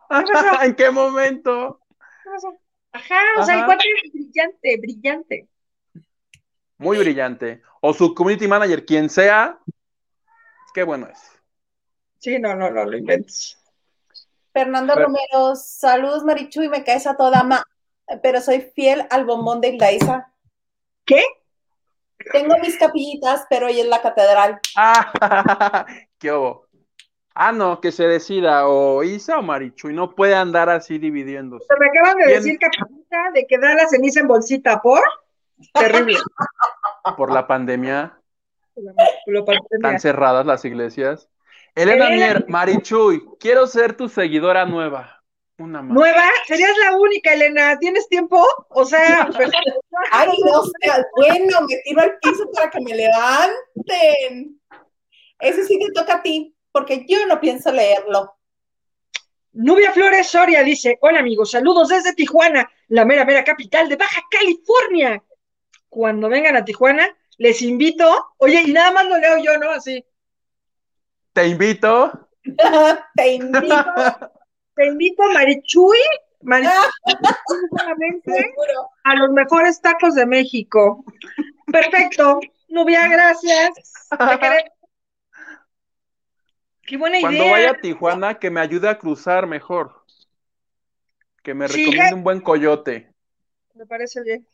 [0.67, 1.79] ¿en qué momento?
[2.91, 5.47] Ajá, o sea, el cuate es brillante, brillante.
[6.77, 7.61] Muy brillante.
[7.79, 9.59] O su community manager, quien sea,
[10.73, 11.19] qué bueno es.
[12.17, 13.57] Sí, no, no, no lo inventes.
[14.51, 17.63] Fernando Romero, saludos Marichu y me caes a toda ma,
[18.21, 20.31] pero soy fiel al bombón de Ildaisa.
[21.05, 21.23] ¿Qué?
[22.31, 24.59] Tengo mis capillitas, pero ella es la catedral.
[24.75, 25.85] Ah,
[26.19, 26.67] qué obo.
[27.33, 31.65] Ah, no, que se decida o Isa o Marichu y no puede andar así dividiéndose.
[31.79, 35.01] me acaban de decir capillita de que da la ceniza en bolsita por
[35.73, 36.17] terrible.
[37.17, 38.15] Por la pandemia.
[39.71, 41.27] Están cerradas las iglesias.
[41.73, 45.20] Elena Mier, Marichuy, quiero ser tu seguidora nueva.
[45.61, 46.23] Una ¿Nueva?
[46.47, 47.77] Serías la única, Elena.
[47.77, 48.43] ¿Tienes tiempo?
[48.69, 49.29] O sea,
[50.11, 50.63] Ay, no
[51.15, 54.59] bueno, me tiro al piso para que me levanten.
[55.39, 58.35] Ese sí te toca a ti, porque yo no pienso leerlo.
[59.53, 64.21] Nubia Flores Soria dice: Hola amigos, saludos desde Tijuana, la mera, mera capital de Baja
[64.31, 65.23] California.
[65.89, 68.33] Cuando vengan a Tijuana, les invito.
[68.37, 69.69] Oye, y nada más lo leo yo, ¿no?
[69.69, 70.03] Así.
[71.33, 72.29] Te invito.
[73.15, 74.31] te invito.
[74.75, 75.99] te invito, Marichuy,
[79.03, 81.03] a los mejores tacos de México.
[81.71, 82.39] Perfecto.
[82.69, 83.69] Nubia, gracias.
[86.83, 87.29] Qué buena idea.
[87.29, 90.03] Cuando vaya a Tijuana, que me ayude a cruzar mejor.
[91.43, 93.13] Que me recomiende un buen coyote.
[93.73, 94.47] Me parece bien.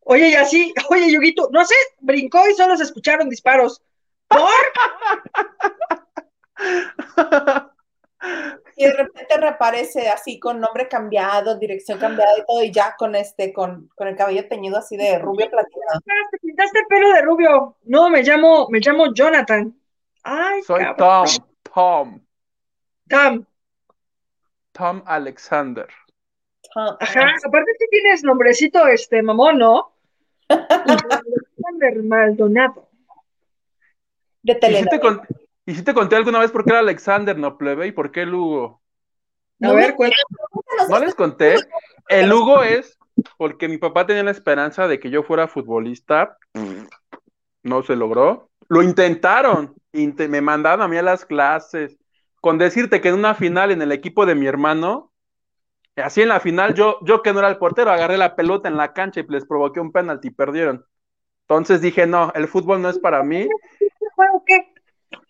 [0.00, 3.82] Oye, y así, oye, Yuguito, no sé, brincó y solo se escucharon disparos.
[8.76, 13.14] Y de repente reaparece así con nombre cambiado, dirección cambiada y todo, y ya con
[13.14, 16.00] este, con, con el cabello teñido así de rubio platinado.
[16.30, 17.76] Te pintaste el pelo de rubio.
[17.84, 19.74] No, me llamo, me llamo Jonathan.
[20.24, 21.26] Ay, Soy Tom,
[21.72, 22.20] Tom.
[23.08, 23.44] Tom.
[24.72, 25.88] Tom Alexander.
[26.74, 29.92] Ajá, aparte sí tienes nombrecito este mamón, ¿no?
[30.48, 32.88] Alexander Maldonado.
[34.42, 34.56] De
[35.66, 38.22] ¿Y si te, conté alguna vez por qué era Alexander, no plebe, y por qué
[38.22, 38.82] el Hugo?
[39.62, 39.94] A ver,
[40.88, 41.56] ¿No les conté?
[42.08, 42.98] El Hugo es
[43.38, 46.36] porque mi papá tenía la esperanza de que yo fuera futbolista.
[47.62, 48.50] No se logró.
[48.68, 49.74] Lo intentaron.
[49.92, 51.96] me mandaron a mí a las clases.
[52.40, 55.12] Con decirte que en una final en el equipo de mi hermano,
[55.96, 58.76] así en la final, yo, yo que no era el portero, agarré la pelota en
[58.76, 60.84] la cancha y les provoqué un penalti y perdieron.
[61.48, 63.48] Entonces dije, no, el fútbol no es para mí.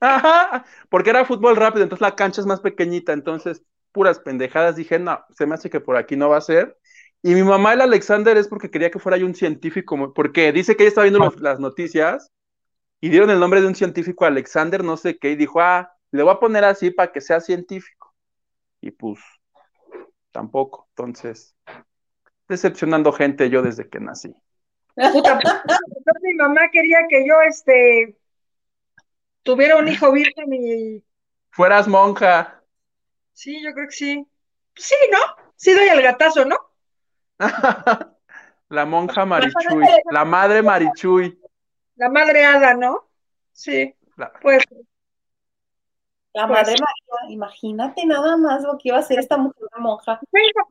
[0.05, 4.77] Ajá, porque era fútbol rápido, entonces la cancha es más pequeñita, entonces puras pendejadas.
[4.77, 6.79] Dije, no, se me hace que por aquí no va a ser.
[7.23, 10.77] Y mi mamá, el Alexander, es porque quería que fuera yo un científico, porque dice
[10.77, 12.31] que ella estaba viendo las noticias
[13.01, 16.23] y dieron el nombre de un científico, Alexander, no sé qué, y dijo, ah, le
[16.23, 18.15] voy a poner así para que sea científico.
[18.83, 19.21] Y pues,
[20.33, 20.87] tampoco.
[20.91, 21.57] Entonces,
[22.47, 24.35] decepcionando gente yo desde que nací.
[24.95, 25.39] Puta,
[26.23, 28.19] mi mamá quería que yo este
[29.45, 31.05] tuviera un hijo virgen y
[31.51, 32.63] fueras monja.
[33.33, 34.27] Sí, yo creo que sí.
[34.75, 35.19] Sí, ¿no?
[35.55, 36.57] Sí doy el gatazo, ¿no?
[38.69, 41.39] la monja Marichuy, la madre Marichuy.
[41.97, 43.09] La madre Ada, ¿no?
[43.53, 43.95] Sí.
[44.43, 44.65] Pues
[46.33, 50.21] la madre María, imagínate nada más lo que iba a hacer esta mujer monja.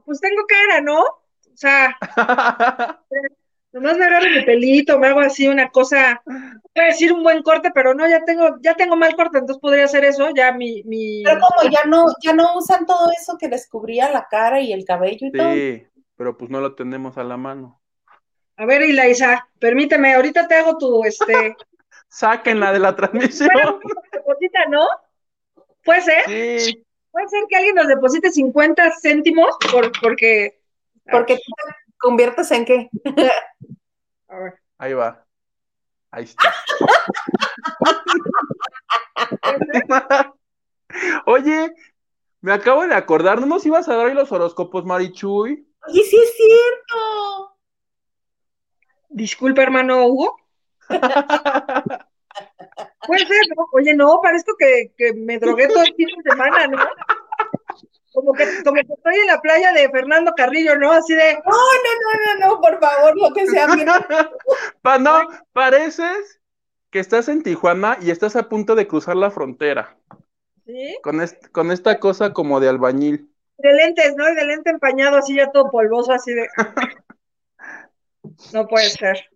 [0.06, 1.00] pues tengo cara, ¿no?
[1.02, 1.98] O sea,
[3.74, 7.42] Nomás me agarro mi pelito, me hago así una cosa, voy a decir un buen
[7.42, 10.84] corte, pero no, ya tengo, ya tengo mal corte, entonces podría hacer eso, ya mi,
[10.84, 11.24] mi...
[11.24, 14.74] Pero como ya no, ya no usan todo eso que les cubría la cara y
[14.74, 15.54] el cabello y todo.
[15.54, 17.82] Sí, pero pues no lo tenemos a la mano.
[18.58, 21.56] A ver, Ilaisa, permíteme, ahorita te hago tu, este...
[22.10, 23.50] Sáquenla de la transmisión.
[24.12, 24.86] deposita, ¿no?
[25.84, 26.60] ¿Puede ser?
[26.60, 26.86] Sí.
[27.10, 30.60] ¿Puede ser que alguien nos deposite 50 céntimos por, porque...
[31.10, 31.40] Porque
[32.04, 32.90] ¿Conviertes en qué?
[34.28, 34.60] A ver.
[34.78, 35.26] Ahí va.
[36.12, 36.54] Ahí está.
[41.26, 41.74] Oye,
[42.42, 45.66] me acabo de acordar, ¿no nos ibas a dar hoy los horóscopos, Marichuy?
[45.88, 47.56] Oye, sí es cierto.
[49.08, 50.36] Disculpa, hermano Hugo.
[53.08, 53.66] Puede ser, ¿no?
[53.72, 56.86] Oye, no, parezco que, que me drogué todo el fin de semana, ¿no?
[58.14, 60.92] Como que, como que estoy en la playa de Fernando Carrillo, ¿no?
[60.92, 61.34] Así de.
[61.34, 63.68] No, no, no, no, no, por favor, lo que sea.
[64.82, 66.40] pa, no, pareces
[66.92, 69.98] que estás en Tijuana y estás a punto de cruzar la frontera.
[70.66, 70.98] ¿Sí?
[71.02, 71.20] Con,
[71.52, 73.30] con esta cosa como de albañil.
[73.58, 74.30] De lentes, ¿no?
[74.30, 76.48] Y de lente empañado, así ya todo polvoso, así de.
[78.54, 79.28] no puede ser.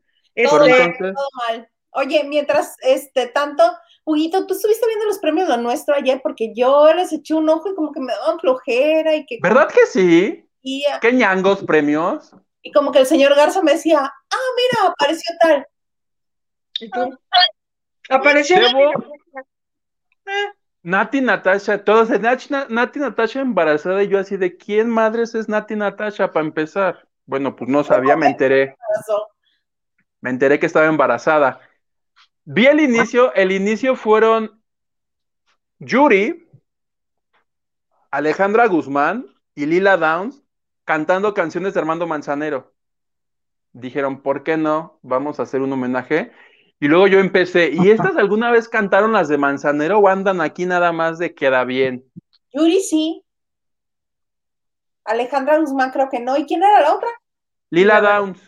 [0.49, 1.69] Todo, Este, mal, todo mal.
[1.91, 3.63] Oye, mientras este tanto,
[4.09, 7.69] Huguito, tú estuviste viendo los premios lo nuestro ayer porque yo les eché un ojo
[7.69, 10.49] y como que me daban flojera y que ¿Verdad que sí?
[10.61, 12.31] y, ¿Qué ñangos premios?
[12.61, 15.67] y como que el señor Garza me decía, ah, mira, apareció tal.
[16.79, 17.19] ¿Y tú?
[18.09, 18.55] Apareció.
[18.57, 19.03] Debo-
[20.25, 20.53] Ah,
[20.83, 25.49] Nati Natasha, todos, de Nati, Nati Natasha embarazada y yo así de ¿quién madres es
[25.49, 27.07] Nati Natasha para empezar?
[27.25, 28.73] Bueno, pues no sabía, me enteré.
[30.21, 31.59] Me enteré que estaba embarazada.
[32.49, 34.63] Vi el inicio, el inicio fueron
[35.79, 36.47] Yuri,
[38.09, 40.41] Alejandra Guzmán y Lila Downs
[40.85, 42.73] cantando canciones de Armando Manzanero.
[43.73, 44.97] Dijeron, ¿por qué no?
[45.01, 46.31] Vamos a hacer un homenaje.
[46.79, 50.65] Y luego yo empecé, ¿y estas alguna vez cantaron las de Manzanero o andan aquí
[50.65, 52.09] nada más de queda bien?
[52.53, 53.25] Yuri sí.
[55.03, 56.37] Alejandra Guzmán creo que no.
[56.37, 57.09] ¿Y quién era la otra?
[57.71, 58.39] Lila Downs,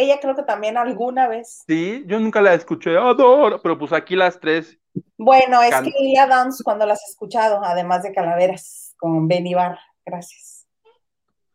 [0.00, 1.64] Ella creo que también alguna vez.
[1.66, 4.78] sí, yo nunca la escuché, adoro, pero pues aquí las tres.
[5.16, 9.54] Bueno, es Can- que Lila Downs cuando las he escuchado, además de Calaveras, con Benny
[9.54, 9.76] Barr.
[10.06, 10.66] Gracias.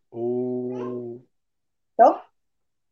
[0.09, 1.19] Uh.
[1.97, 2.21] ¿No?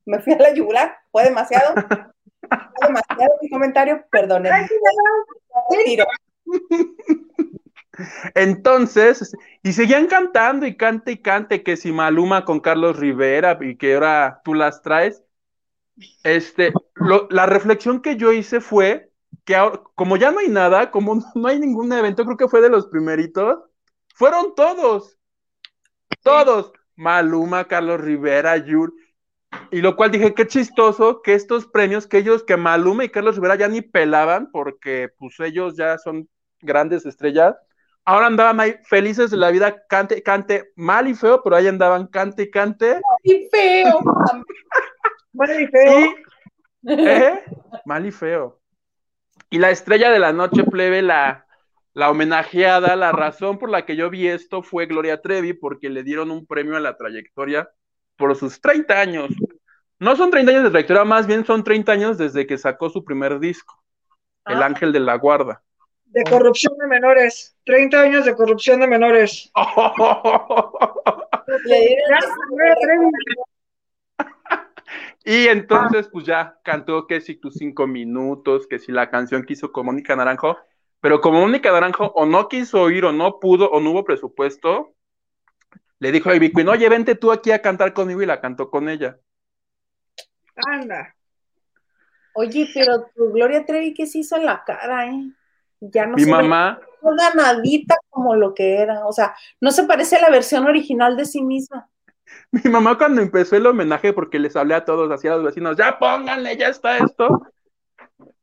[0.06, 0.96] Me fui a la yugular.
[1.12, 1.74] ¿Fue demasiado?
[2.50, 4.06] ¿Fue demasiado mi comentario?
[4.10, 4.68] Perdónenme.
[8.36, 13.76] Entonces, y seguían cantando y cante y cante que si Maluma con Carlos Rivera y
[13.76, 15.24] que ahora tú las traes.
[16.24, 19.12] Este, lo- la reflexión que yo hice fue
[19.46, 22.62] que ahora, como ya no hay nada, como no hay ningún evento, creo que fue
[22.62, 23.60] de los primeritos,
[24.16, 25.18] fueron todos,
[26.24, 28.94] todos, Maluma, Carlos Rivera, Yur,
[29.72, 33.36] y lo cual dije, qué chistoso que estos premios, que ellos, que Maluma y Carlos
[33.36, 36.30] Rivera ya ni pelaban, porque pues ellos ya son
[36.62, 37.56] grandes estrellas,
[38.06, 42.08] ahora andaban ahí felices de la vida, cante, cante, mal y feo, pero ahí andaban,
[42.08, 44.00] cante y cante, ¡Qué feo!
[45.34, 46.14] Bueno, y feo.
[46.84, 47.44] y, ¿eh?
[47.86, 48.60] mal y feo.
[49.50, 51.46] Y la estrella de la noche plebe, la,
[51.94, 56.04] la homenajeada, la razón por la que yo vi esto fue Gloria Trevi, porque le
[56.04, 57.70] dieron un premio a la trayectoria
[58.18, 59.30] por sus 30 años.
[60.00, 63.04] No son 30 años de trayectoria, más bien son 30 años desde que sacó su
[63.04, 63.76] primer disco,
[64.46, 64.68] El Ah.
[64.68, 65.62] Ángel de la Guarda.
[66.06, 67.56] De corrupción de menores.
[67.66, 69.52] 30 años de corrupción de menores.
[71.66, 73.12] Le dieron.
[75.24, 79.54] Y entonces, pues ya cantó que si tus cinco minutos, que si la canción que
[79.54, 80.58] hizo con Mónica Naranjo,
[81.00, 84.94] pero como Mónica Naranjo o no quiso oír, o no pudo, o no hubo presupuesto,
[86.00, 88.70] le dijo a Ivy Queen, oye, vente tú aquí a cantar conmigo y la cantó
[88.70, 89.20] con ella.
[90.56, 91.16] Anda.
[92.34, 95.32] Oye, pero tu Gloria Trevi, ¿qué se hizo en la cara, eh?
[95.80, 99.06] Ya no Mi se ve mamá, una nadita como lo que era.
[99.06, 101.90] O sea, no se parece a la versión original de sí misma.
[102.52, 105.78] mi mamá cuando empezó el homenaje, porque les hablé a todos, así a los vecinos,
[105.78, 107.42] ya pónganle, ya está esto,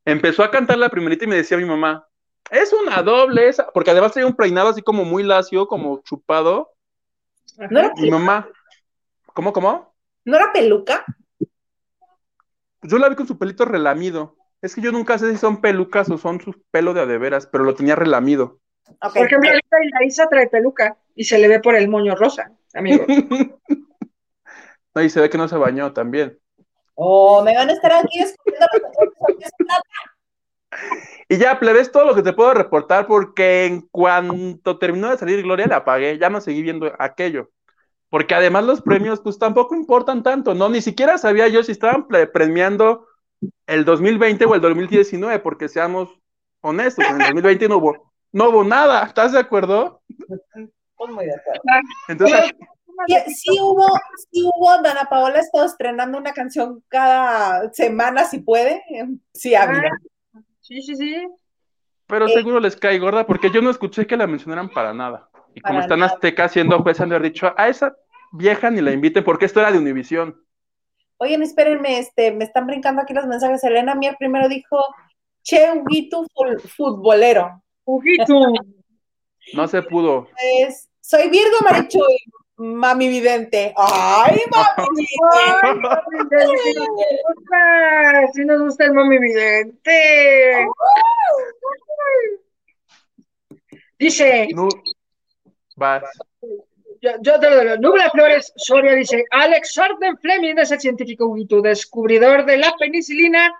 [0.05, 2.07] empezó a cantar la primerita y me decía mi mamá,
[2.51, 6.72] es una doble esa, porque además tenía un peinado así como muy lacio, como chupado.
[7.70, 8.49] ¿No era, mi mamá,
[9.34, 9.95] ¿cómo, cómo?
[10.24, 11.05] ¿no era peluca?
[12.82, 14.36] Yo la vi con su pelito relamido.
[14.61, 17.64] Es que yo nunca sé si son pelucas o son sus pelo de adeveras, pero
[17.64, 18.61] lo tenía relamido.
[19.03, 19.14] Ok.
[19.14, 22.53] Por ejemplo, ahorita la Isa trae peluca y se le ve por el moño rosa,
[22.73, 23.05] amigo.
[24.95, 26.39] No, y se ve que no se bañó también.
[26.95, 28.83] Oh, me van a estar aquí descubriendo los
[31.29, 35.43] Y ya, plebes, todo lo que te puedo reportar, porque en cuanto terminó de salir
[35.43, 37.51] Gloria, la apagué, ya no seguí viendo aquello.
[38.09, 40.69] Porque además los premios, pues tampoco importan tanto, ¿no?
[40.69, 43.07] Ni siquiera sabía yo si estaban pre- premiando
[43.66, 46.09] el 2020 o el 2019, porque seamos
[46.61, 50.01] honestos, en el 2020 no hubo, no hubo nada, ¿estás de acuerdo?
[50.99, 51.62] Pues muy de acuerdo.
[52.09, 52.55] Entonces,
[53.07, 53.86] Sí, sí hubo,
[54.30, 58.82] sí hubo, Dana Paola ha estado estrenando una canción cada semana si puede.
[59.32, 59.82] Sí, ha habido.
[60.61, 61.28] Sí, sí, sí.
[62.07, 65.30] Pero Eh, seguro les cae gorda porque yo no escuché que la mencionaran para nada.
[65.55, 66.12] Y como están nada.
[66.12, 67.96] Azteca siendo juez, han de haber dicho a esa
[68.32, 70.42] vieja ni la inviten porque esto era de Univisión.
[71.18, 73.62] Oigan, espérenme, este, me están brincando aquí los mensajes.
[73.64, 74.84] Elena Mier primero dijo,
[75.42, 76.26] Che Huguito
[76.76, 77.62] futbolero.
[77.84, 78.53] Ujito.
[79.55, 80.28] No se pudo.
[80.61, 82.18] Es, soy Virgo Marichuy,
[82.56, 83.72] mami vidente.
[83.78, 85.16] ¡Ay, mami vidente!
[85.62, 86.66] Ay, mami vidente,
[88.34, 90.66] sí nos gusta, el mami vidente.
[93.98, 94.68] Dice, No.
[95.76, 96.02] Vas.
[97.00, 101.24] yo, yo te lo digo, Nubla Flores Soria dice, Alex Orden Fleming es el científico
[101.26, 103.50] Huguito, descubridor de la penicilina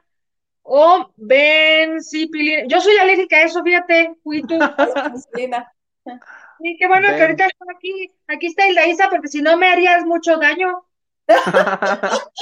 [0.65, 2.65] o bencipilina.
[2.67, 4.59] Yo soy alérgica a eso, fíjate, fui tú.
[6.61, 8.11] Sí, qué bueno que ahorita estoy aquí.
[8.27, 10.85] Aquí está Isa, porque si no me harías mucho daño.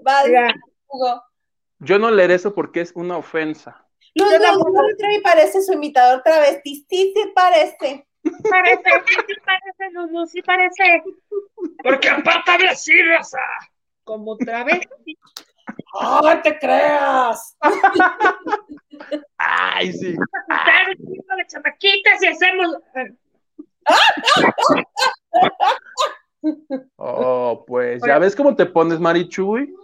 [0.00, 0.54] vale,
[1.78, 3.86] Yo no leeré eso porque es una ofensa.
[4.14, 6.86] Luz, Luz, parece su imitador travesti.
[6.88, 8.06] Sí, sí parece.
[8.50, 11.02] Parece, sí, sí parece, Luz, sí parece.
[11.82, 13.40] Porque aparte habla así, Rosa.
[14.04, 15.18] Como travesti.
[16.00, 17.56] ¡No te creas!
[19.36, 20.12] ¡Ay, sí!
[20.12, 22.76] de chamaquitas y hacemos.
[26.96, 29.74] Oh, pues, ¿ya ves cómo te pones, Marichuy?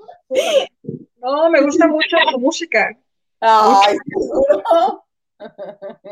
[1.18, 2.96] No, me gusta mucho tu música.
[3.40, 5.04] Ay, seguro.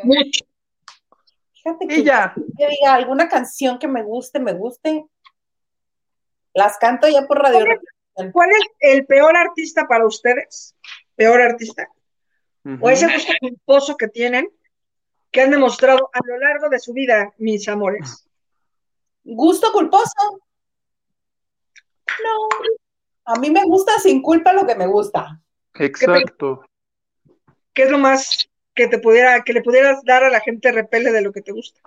[0.02, 0.44] Mucho.
[1.52, 2.34] Fíjate que, ya.
[2.56, 5.06] que diga alguna canción que me guste, me guste.
[6.54, 7.64] Las canto ya por radio.
[8.32, 10.74] ¿Cuál es el peor artista para ustedes?
[11.16, 11.88] ¿Peor artista?
[12.80, 14.48] ¿O ese gusto culposo que tienen
[15.30, 18.26] que han demostrado a lo largo de su vida, mis amores?
[19.24, 20.42] ¿Gusto culposo?
[22.24, 22.48] No.
[23.24, 25.40] A mí me gusta sin culpa lo que me gusta.
[25.74, 26.64] Exacto.
[27.72, 31.12] ¿Qué es lo más que te pudiera, que le pudieras dar a la gente repele
[31.12, 31.80] de lo que te gusta?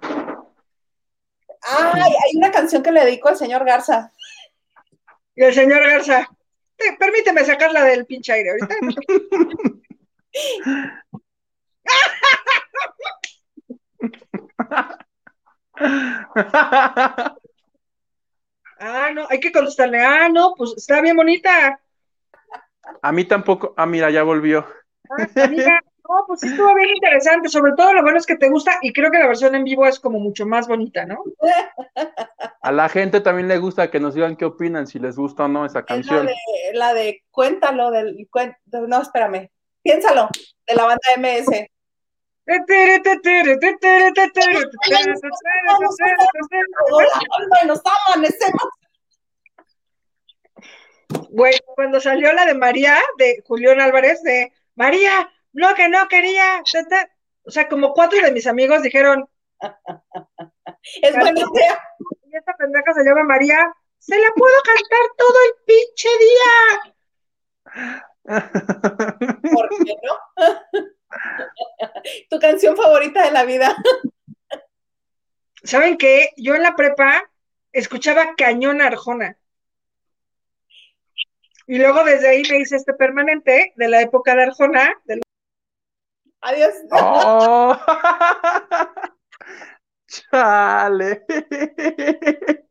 [0.00, 4.12] Ay, hay una canción que le dedico al señor Garza.
[5.36, 6.28] Y el señor Garza,
[6.98, 8.68] permíteme sacarla del pinche aire ahorita.
[18.78, 20.00] ah, no, hay que contestarle.
[20.00, 21.80] Ah, no, pues está bien bonita.
[23.02, 23.74] A mí tampoco.
[23.76, 24.66] Ah, mira, ya volvió.
[25.10, 27.48] Ah, amiga, no, pues estuvo bien interesante.
[27.48, 29.86] Sobre todo lo bueno es que te gusta y creo que la versión en vivo
[29.86, 31.24] es como mucho más bonita, ¿no?
[32.64, 35.48] A la gente también le gusta que nos digan qué opinan, si les gusta o
[35.48, 36.24] no esa canción.
[36.24, 38.26] La de, la de cuéntalo, del,
[38.88, 39.50] no, espérame,
[39.82, 40.30] piénsalo,
[40.66, 41.68] de la banda MS.
[47.66, 48.68] Nos amanecemos.
[51.32, 56.62] Bueno, cuando salió la de María, de Julián Álvarez, de María, no, que no quería.
[57.42, 59.28] O sea, como cuatro de mis amigos dijeron.
[61.02, 61.78] es buena idea.
[62.34, 63.72] Esta pendeja se llama María.
[63.98, 66.50] Se la puedo cantar todo el pinche día.
[69.52, 70.18] ¿Por qué no?
[72.30, 73.76] tu canción favorita de la vida.
[75.62, 76.30] ¿Saben qué?
[76.36, 77.22] Yo en la prepa
[77.72, 79.38] escuchaba Cañón Arjona.
[81.68, 84.92] Y luego desde ahí me hice este permanente de la época de Arjona,
[86.40, 86.74] Adiós.
[86.90, 87.74] Oh.
[90.14, 91.24] Chale.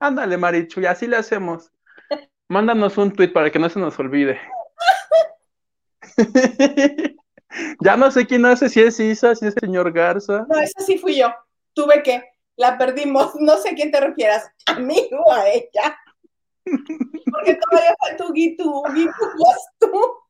[0.00, 1.70] Ándale, Marichu, y así le hacemos.
[2.48, 4.40] Mándanos un tweet para que no se nos olvide.
[7.80, 10.46] ya no sé quién hace, si es Isa, si es el señor Garza.
[10.48, 11.32] No, esa sí fui yo.
[11.74, 12.24] Tuve que,
[12.56, 13.34] la perdimos.
[13.36, 15.98] No sé a quién te refieras, a mí o a ella.
[16.64, 20.24] Porque todavía fue tu guitu, gusto.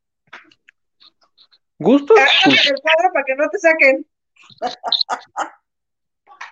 [1.78, 2.14] ¿Gusto?
[2.16, 4.06] el cuadro para que no te saquen.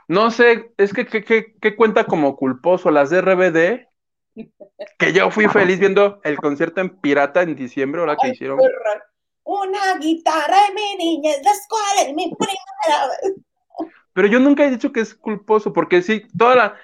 [0.09, 2.91] No sé, es que ¿qué cuenta como culposo?
[2.91, 3.89] Las de RBD,
[4.99, 8.59] que yo fui feliz viendo el concierto en Pirata en diciembre, ahora que hicieron.
[9.45, 13.35] Una guitarra en mi niña, la escuela en mi primera vez.
[14.15, 16.77] Pero yo nunca he dicho que es culposo, porque sí, toda la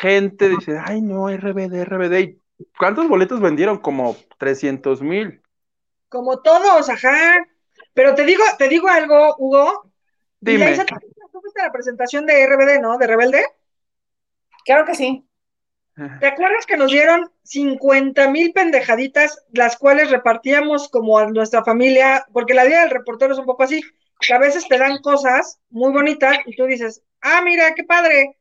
[0.00, 2.36] gente dice, ay no, RBD, RBD.
[2.78, 3.78] ¿Cuántos boletos vendieron?
[3.78, 5.42] Como 300 mil.
[6.08, 7.46] Como todos, ajá.
[7.94, 9.90] Pero te digo, te digo algo, Hugo.
[10.40, 10.76] Dime.
[10.76, 10.84] ¿Tú
[11.56, 12.98] fuiste a la presentación de RBD, no?
[12.98, 13.44] ¿De Rebelde?
[14.64, 15.24] Claro que sí.
[16.20, 22.26] ¿Te acuerdas que nos dieron 50 mil pendejaditas, las cuales repartíamos como a nuestra familia?
[22.32, 23.82] Porque la idea del reportero es un poco así,
[24.20, 28.36] que a veces te dan cosas muy bonitas y tú dices, ah, mira, qué padre.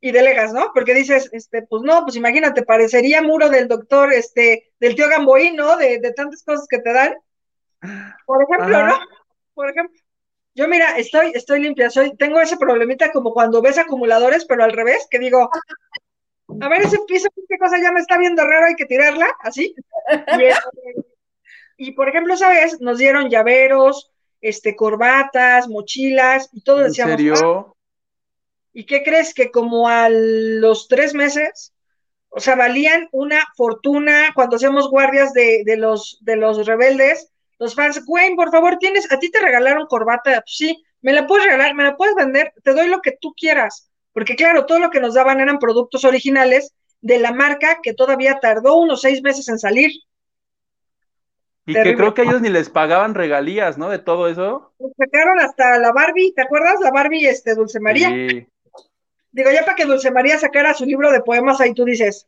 [0.00, 0.70] Y delegas, ¿no?
[0.72, 5.52] Porque dices, este, pues no, pues imagínate, parecería muro del doctor, este, del tío Gamboí,
[5.52, 5.76] ¿no?
[5.76, 7.14] De, de tantas cosas que te dan.
[8.24, 8.98] Por ejemplo, ¿no?
[9.54, 10.01] Por ejemplo,
[10.54, 14.72] yo mira, estoy, estoy limpia, soy, tengo ese problemita como cuando ves acumuladores, pero al
[14.72, 15.50] revés, que digo,
[16.60, 19.74] a ver ese piso, qué cosa ya me está viendo raro, hay que tirarla, así.
[21.78, 22.80] Y, por ejemplo, ¿sabes?
[22.80, 27.12] Nos dieron llaveros, este, corbatas, mochilas, y todo decíamos.
[27.12, 27.76] ¿En serio?
[28.74, 29.34] ¿Y qué crees?
[29.34, 31.72] Que como a los tres meses,
[32.28, 37.30] o sea, valían una fortuna cuando hacíamos guardias de, de los, de los rebeldes,
[37.62, 41.28] los fans, Wayne, por favor, tienes, a ti te regalaron corbata, pues sí, me la
[41.28, 44.80] puedes regalar, me la puedes vender, te doy lo que tú quieras, porque claro, todo
[44.80, 49.22] lo que nos daban eran productos originales de la marca que todavía tardó unos seis
[49.22, 49.92] meses en salir.
[51.66, 53.90] Y que creo que ellos ni les pagaban regalías, ¿no?
[53.90, 54.74] De todo eso.
[54.98, 56.80] Sacaron hasta la Barbie, ¿te acuerdas?
[56.80, 58.08] La Barbie, este, Dulce María.
[58.08, 58.48] Sí.
[59.30, 62.26] Digo, ya para que Dulce María sacara su libro de poemas, ahí tú dices,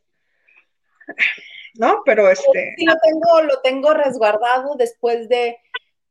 [1.77, 2.01] ¿no?
[2.05, 2.75] Pero este.
[2.77, 5.57] Sí, lo tengo, lo tengo resguardado después de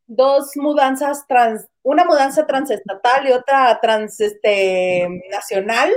[0.07, 5.91] dos mudanzas trans, una mudanza transestatal y otra trans este, nacional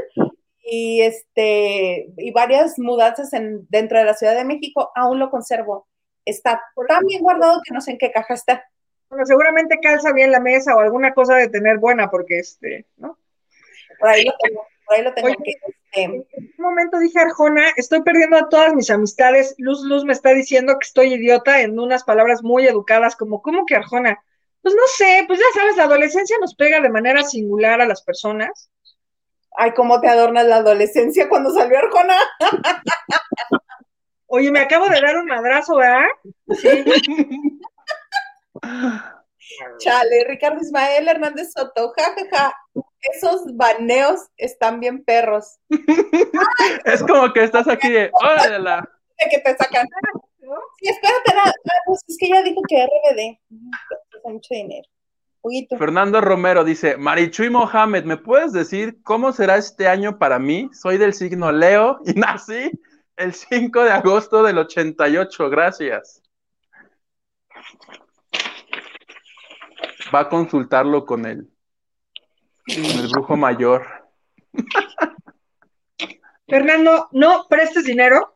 [0.64, 5.88] y este y varias mudanzas en, dentro de la Ciudad de México, aún lo conservo.
[6.26, 8.66] Está tan bien guardado que no sé en qué caja está.
[9.10, 13.18] Bueno, seguramente calza bien la mesa o alguna cosa de tener buena, porque este, ¿no?
[14.00, 15.28] Por ahí lo tengo, por ahí lo tengo.
[15.30, 15.58] Oye.
[15.98, 19.56] En un momento dije Arjona, estoy perdiendo a todas mis amistades.
[19.58, 23.66] Luz Luz me está diciendo que estoy idiota en unas palabras muy educadas, como, ¿cómo
[23.66, 24.24] que Arjona?
[24.62, 28.04] Pues no sé, pues ya sabes, la adolescencia nos pega de manera singular a las
[28.04, 28.70] personas.
[29.56, 32.16] Ay, cómo te adornas la adolescencia cuando salió Arjona.
[34.28, 36.06] Oye, me acabo de dar un madrazo, ¿verdad?
[36.62, 36.86] Sí.
[39.80, 42.54] Chale, Ricardo Ismael Hernández Soto, jajaja,
[43.16, 45.60] esos baneos están bien perros.
[46.86, 48.58] es como que estás aquí de, órale.
[49.20, 49.88] De que te sacan.
[50.80, 51.32] Sí, espérate,
[51.86, 53.40] pues es que ya dijo que RBD.
[54.24, 54.88] Mucho dinero.
[55.78, 60.70] Fernando Romero dice, Marichuy Mohamed, ¿me puedes decir cómo será este año para mí?
[60.74, 62.72] Soy del signo Leo y nací
[63.16, 66.22] el 5 de agosto del 88, gracias.
[70.14, 71.50] Va a consultarlo con él,
[72.68, 73.86] el brujo mayor.
[76.48, 78.36] Fernando, no prestes dinero.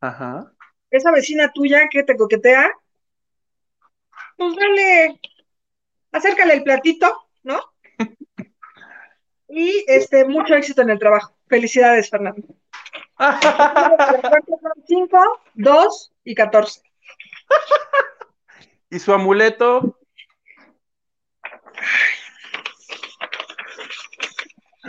[0.00, 0.52] Ajá.
[0.90, 2.70] Esa vecina tuya que te coquetea,
[4.36, 5.20] pues dale
[6.12, 7.60] acércale el platito, ¿no?
[9.46, 11.36] Y este, mucho éxito en el trabajo.
[11.46, 12.42] Felicidades, Fernando.
[14.88, 16.80] 5, 2 y 14.
[18.90, 20.00] ¿Y su amuleto?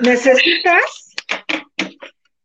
[0.05, 1.15] ¿Necesitas?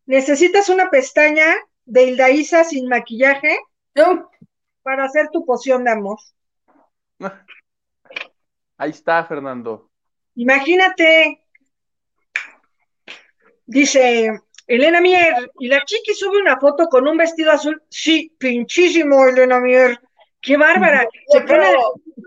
[0.06, 3.58] ¿Necesitas una pestaña de Hildaísa sin maquillaje?
[3.94, 4.30] No.
[4.82, 6.18] Para hacer tu poción de amor.
[8.78, 9.90] Ahí está, Fernando.
[10.36, 11.44] Imagínate,
[13.66, 17.82] dice Elena Mier, y la chiqui sube una foto con un vestido azul.
[17.90, 20.00] Sí, pinchísimo, Elena Mier.
[20.40, 21.06] Qué bárbara.
[21.28, 21.74] Se pone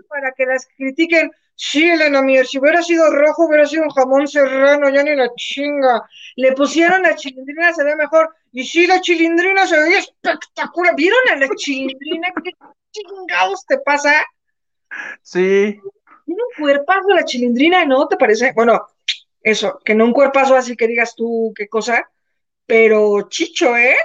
[0.08, 1.32] para que las critiquen.
[1.56, 5.32] Sí, Elena Mier, si hubiera sido rojo, hubiera sido un jamón serrano, ya ni la
[5.36, 6.02] chinga.
[6.36, 8.34] Le pusieron la chilindrina, se ve mejor.
[8.52, 10.96] Y sí, la chilindrina se ve espectacular.
[10.96, 12.32] ¿Vieron a la chilindrina?
[12.42, 12.50] ¿Qué
[12.90, 14.24] chingados te pasa?
[15.22, 15.80] Sí.
[16.26, 18.08] Tiene un cuerpazo la chilindrina, ¿no?
[18.08, 18.52] ¿Te parece?
[18.52, 18.88] Bueno,
[19.40, 22.10] eso, que no un cuerpazo así que digas tú qué cosa,
[22.66, 23.96] pero chicho, ¿eh?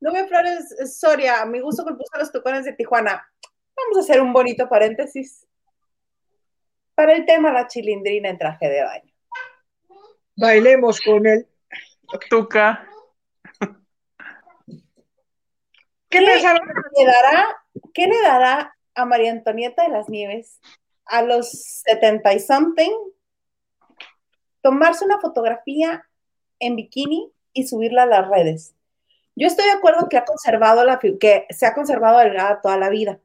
[0.00, 3.28] No me Flores Soria, mi gusto que puso los tucones de Tijuana.
[3.76, 5.46] Vamos a hacer un bonito paréntesis
[6.94, 9.12] para el tema la chilindrina en traje de baño.
[10.36, 11.46] Bailemos con él.
[12.28, 12.86] Tuca.
[16.08, 17.62] ¿Qué, le dará,
[17.94, 20.60] ¿Qué le dará a María Antonieta de las Nieves
[21.06, 21.50] a los
[21.84, 22.92] 70 y something,
[24.60, 26.08] tomarse una fotografía
[26.58, 28.74] en bikini y subirla a las redes.
[29.34, 32.90] Yo estoy de acuerdo que ha conservado la que se ha conservado delgada toda la
[32.90, 33.20] vida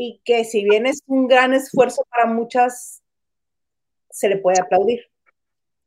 [0.00, 3.02] y que si bien es un gran esfuerzo para muchas,
[4.08, 5.10] se le puede aplaudir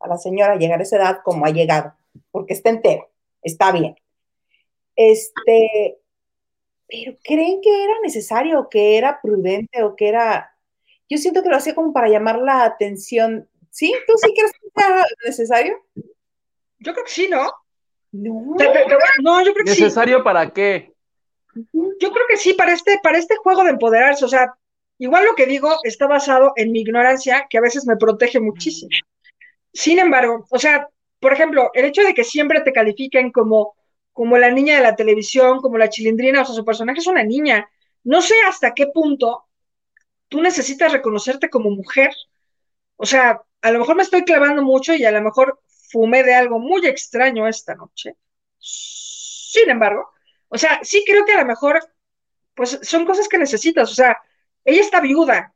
[0.01, 1.93] a la señora llegar a esa edad como ha llegado,
[2.29, 3.09] porque está entero,
[3.41, 3.95] está bien.
[4.97, 5.97] Este,
[6.89, 10.57] pero ¿creen que era necesario, que era prudente o que era
[11.09, 13.47] yo siento que lo hacía como para llamar la atención.
[13.69, 13.93] ¿Sí?
[14.07, 15.85] ¿Tú sí crees que era necesario?
[16.79, 17.49] Yo creo que sí, ¿no?
[18.11, 18.57] No.
[19.21, 19.83] No, yo creo que sí.
[19.83, 20.90] ¿Necesario para qué?
[21.53, 24.25] Yo creo que sí, para este, para este juego de empoderarse.
[24.25, 24.53] O sea,
[24.97, 28.91] igual lo que digo está basado en mi ignorancia, que a veces me protege muchísimo.
[29.73, 30.87] Sin embargo, o sea,
[31.19, 33.75] por ejemplo, el hecho de que siempre te califiquen como,
[34.11, 37.23] como la niña de la televisión, como la chilindrina, o sea, su personaje es una
[37.23, 37.69] niña.
[38.03, 39.45] No sé hasta qué punto
[40.27, 42.11] tú necesitas reconocerte como mujer.
[42.95, 45.59] O sea, a lo mejor me estoy clavando mucho y a lo mejor
[45.91, 48.15] fumé de algo muy extraño esta noche.
[48.57, 50.09] Sin embargo,
[50.51, 51.79] o sea, sí creo que a lo mejor,
[52.53, 53.89] pues son cosas que necesitas.
[53.89, 54.17] O sea,
[54.65, 55.53] ella está viuda,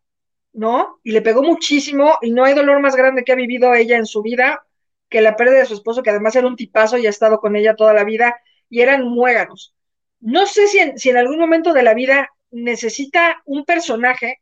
[0.54, 1.02] ¿no?
[1.04, 4.06] Y le pegó muchísimo y no hay dolor más grande que ha vivido ella en
[4.06, 4.66] su vida
[5.10, 7.58] que la pérdida de su esposo, que además era un tipazo y ha estado con
[7.58, 8.38] ella toda la vida
[8.70, 9.76] y eran muéganos.
[10.22, 14.41] No sé si en, si en algún momento de la vida necesita un personaje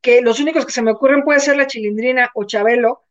[0.00, 3.04] que los únicos que se me ocurren puede ser la Chilindrina o Chabelo,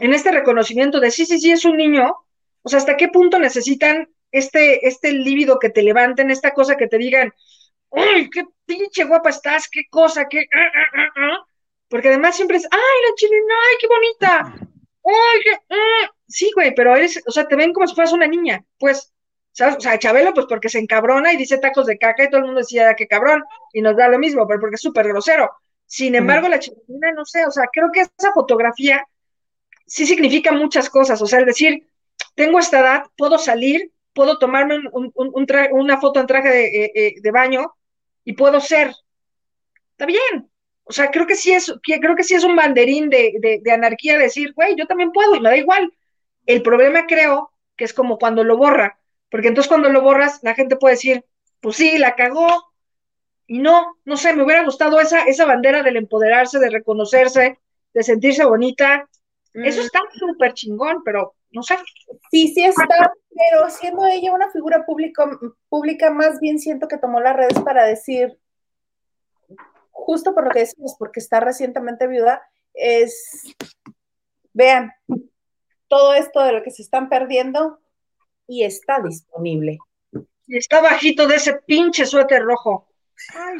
[0.00, 2.14] en este reconocimiento de sí, sí, sí, es un niño,
[2.62, 6.88] o sea, ¿hasta qué punto necesitan este, este líbido que te levanten, esta cosa que
[6.88, 7.32] te digan,
[7.92, 9.68] ¡ay, qué pinche guapa estás!
[9.70, 10.26] ¡Qué cosa!
[10.28, 10.46] ¡Qué!
[10.52, 11.46] ah, ah, ah, ah".
[11.88, 12.78] Porque además siempre es, ¡ay,
[13.08, 13.54] la chilena!
[13.70, 14.54] ¡Ay, qué bonita!
[15.04, 15.50] ¡Ay, qué!
[15.70, 16.10] ah".
[16.26, 19.12] Sí, güey, pero eres, o sea, te ven como si fueras una niña, pues.
[19.52, 19.76] ¿sabes?
[19.76, 22.46] O sea, Chabelo, pues porque se encabrona y dice tacos de caca y todo el
[22.46, 25.50] mundo decía, qué cabrón, y nos da lo mismo, pero porque es súper grosero.
[25.86, 29.06] Sin embargo, la chilena, no sé, o sea, creo que esa fotografía
[29.86, 31.86] sí significa muchas cosas, o sea, es decir,
[32.34, 36.26] tengo esta edad, puedo salir, puedo tomarme un- un- un- un tra- una foto en
[36.26, 37.74] traje de, eh, eh, de baño
[38.24, 38.92] y puedo ser.
[39.92, 40.50] Está bien.
[40.84, 43.72] O sea, creo que sí es, creo que sí es un banderín de, de, de
[43.72, 45.92] anarquía decir, güey, yo también puedo y me da igual.
[46.46, 48.98] El problema creo que es como cuando lo borra,
[49.30, 51.24] porque entonces cuando lo borras, la gente puede decir,
[51.60, 52.48] pues sí, la cagó.
[53.46, 57.58] Y no, no sé, me hubiera gustado esa, esa bandera del empoderarse, de reconocerse,
[57.92, 59.08] de sentirse bonita.
[59.52, 61.76] Eso está súper chingón, pero no sé.
[62.30, 65.24] Sí, sí está, pero siendo ella una figura público,
[65.68, 68.38] pública, más bien siento que tomó las redes para decir,
[69.90, 72.42] justo por lo que decimos, porque está recientemente viuda,
[72.74, 73.54] es,
[74.52, 74.92] vean,
[75.88, 77.80] todo esto de lo que se están perdiendo
[78.46, 79.78] y está disponible.
[80.46, 82.88] Y está bajito de ese pinche suéter rojo.
[83.34, 83.58] Ay,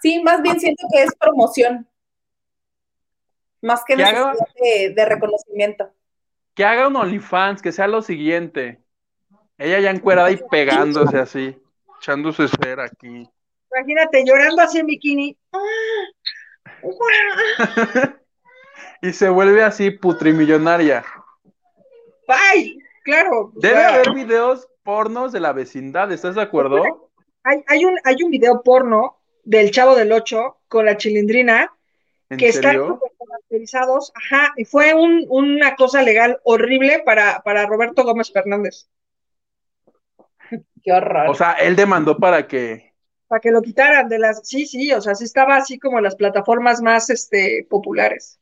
[0.00, 1.88] Sí, más bien siento que es promoción,
[3.60, 4.32] más que necesidad
[4.62, 5.92] de, de reconocimiento.
[6.56, 8.80] Que haga un OnlyFans, que sea lo siguiente.
[9.58, 11.56] Ella ya encuerada y pegándose así,
[11.98, 13.28] echándose cera aquí.
[13.70, 15.36] imagínate llorando así en bikini.
[19.02, 21.04] Y se vuelve así putrimillonaria.
[22.26, 23.52] Ay, claro.
[23.54, 26.82] Debe haber videos pornos de la vecindad, ¿estás de acuerdo?
[27.42, 31.72] hay, hay un, hay un video porno del Chavo del Ocho con la chilindrina
[32.28, 32.88] ¿En que serio?
[32.88, 33.12] súper
[33.56, 34.12] caracterizados.
[34.14, 38.88] Ajá, y fue un- una cosa legal horrible para, para Roberto Gómez Fernández,
[40.82, 41.28] Qué horror.
[41.30, 42.94] O sea, él demandó para que.
[43.26, 44.46] para que lo quitaran de las.
[44.48, 48.38] Sí, sí, o sea, sí estaba así como en las plataformas más este, populares.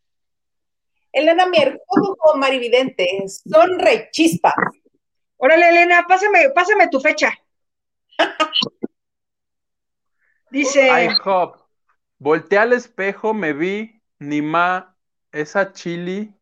[1.11, 3.09] Elena Mier, ¿cómo con Marividente?
[3.27, 4.53] Son rechispas.
[5.39, 7.33] Órale, Elena, pásame, pásame tu fecha.
[10.51, 11.59] Dice, I hope.
[12.19, 14.94] Volteé al espejo, me vi, ni ma,
[15.43, 16.33] esa chili,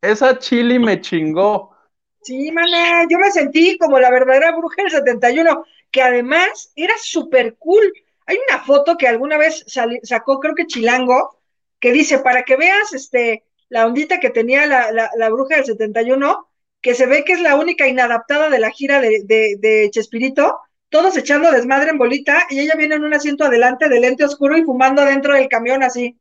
[0.00, 1.74] esa chili me chingó.
[2.20, 7.56] sí, maná, yo me sentí como la verdadera bruja del 71, que además era súper
[7.58, 7.92] cool.
[8.26, 9.64] Hay una foto que alguna vez
[10.02, 11.38] sacó, creo que Chilango,
[11.80, 15.64] que dice, para que veas este, la ondita que tenía la, la, la bruja del
[15.64, 16.48] 71,
[16.80, 20.58] que se ve que es la única inadaptada de la gira de, de, de Chespirito,
[20.90, 24.56] todos echando desmadre en bolita, y ella viene en un asiento adelante de lente oscuro
[24.56, 26.18] y fumando dentro del camión así.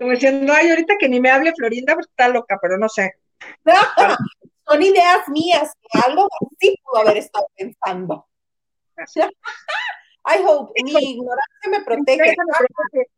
[0.00, 3.16] Como diciendo, ay, ahorita que ni me hable Florinda, pues está loca, pero no sé.
[4.66, 8.26] Son ideas mías, que algo así pudo haber estado pensando.
[10.26, 12.34] I hope, mi ignorancia me protege.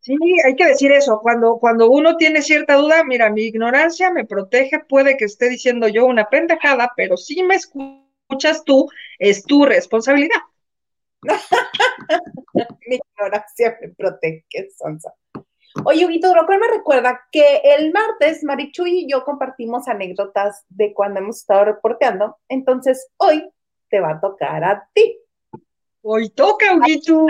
[0.01, 1.21] Sí, hay que decir eso.
[1.23, 5.87] Cuando, cuando uno tiene cierta duda, mira, mi ignorancia me protege, puede que esté diciendo
[5.87, 8.89] yo una pendejada, pero si me escuchas tú,
[9.21, 10.41] es tu responsabilidad.
[12.89, 15.15] Mi ignorancia me protege, sonsa.
[15.85, 20.93] Oye, Huguito, lo cual me recuerda que el martes Marichu y yo compartimos anécdotas de
[20.93, 22.37] cuando hemos estado reporteando.
[22.49, 23.51] Entonces, hoy
[23.89, 25.19] te va a tocar a ti.
[26.03, 27.27] Hoy toca, Huguito.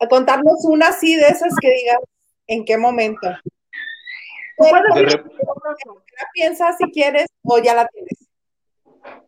[0.00, 1.98] A contarnos una así de esas que digas
[2.46, 3.28] en qué momento.
[4.58, 5.32] Bueno, De rep-
[6.18, 8.28] ¿La piensas si quieres o ya la tienes?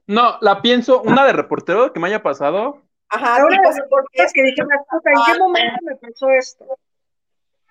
[0.06, 2.82] No, la pienso, una de reportero que me haya pasado.
[3.08, 6.66] Ajá, Ahora reporteras que dijeron, "Puta, ¿en qué momento me pasó esto?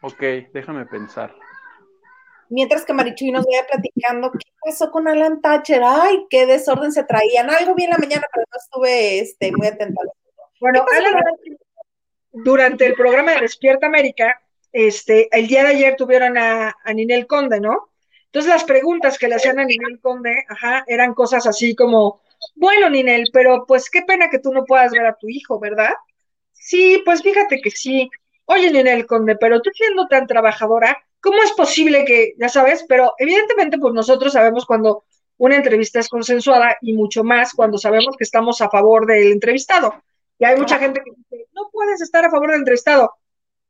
[0.01, 0.21] Ok,
[0.53, 1.35] déjame pensar.
[2.49, 7.03] mientras que Marichuy nos vaya platicando qué pasó con Alan Thatcher, ay, qué desorden se
[7.03, 7.49] traían.
[7.49, 10.01] Algo vi en la mañana, pero no estuve este, muy atenta.
[10.59, 11.23] Bueno, ¿Qué pasó Alan,
[12.31, 14.41] durante el programa de Despierta América,
[14.71, 17.89] este, el día de ayer tuvieron a, a Ninel Conde, ¿no?
[18.25, 22.21] Entonces las preguntas que le hacían a Ninel Conde, ajá, eran cosas así como,
[22.55, 25.93] bueno, Ninel, pero pues qué pena que tú no puedas ver a tu hijo, ¿verdad?
[26.51, 28.09] Sí, pues fíjate que sí.
[28.51, 32.83] Oye, Ninel Conde, pero tú siendo tan trabajadora, ¿cómo es posible que, ya sabes?
[32.89, 35.03] Pero evidentemente, pues nosotros sabemos cuando
[35.37, 40.01] una entrevista es consensuada y mucho más cuando sabemos que estamos a favor del entrevistado.
[40.39, 43.13] Y hay mucha gente que dice, no puedes estar a favor del entrevistado.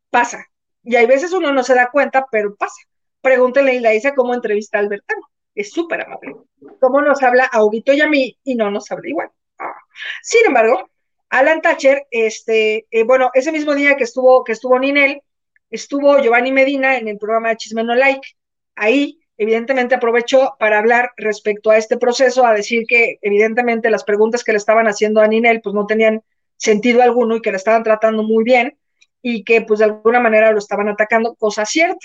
[0.10, 0.46] Pasa.
[0.82, 2.82] Y hay veces uno no se da cuenta, pero pasa.
[3.20, 5.28] Pregúntenle a Ilaisa cómo entrevista a Albertano.
[5.56, 6.38] Es súper amable.
[6.80, 9.30] Cómo nos habla a Huguito y a mí y no nos habla igual.
[9.58, 9.76] Ah.
[10.24, 10.90] Sin embargo,
[11.30, 15.22] Alan Thatcher, este, eh, bueno, ese mismo día que estuvo, que estuvo Ninel,
[15.70, 18.28] estuvo Giovanni Medina en el programa de Chisme No Like.
[18.76, 24.44] Ahí, evidentemente, aprovechó para hablar respecto a este proceso, a decir que, evidentemente, las preguntas
[24.44, 26.24] que le estaban haciendo a Ninel, pues no tenían
[26.58, 28.78] sentido alguno y que la estaban tratando muy bien
[29.22, 32.00] y que pues de alguna manera lo estaban atacando, cosa cierta.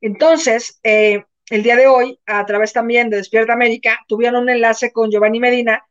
[0.00, 4.92] Entonces, eh, el día de hoy, a través también de Despierta América, tuvieron un enlace
[4.92, 5.84] con Giovanni Medina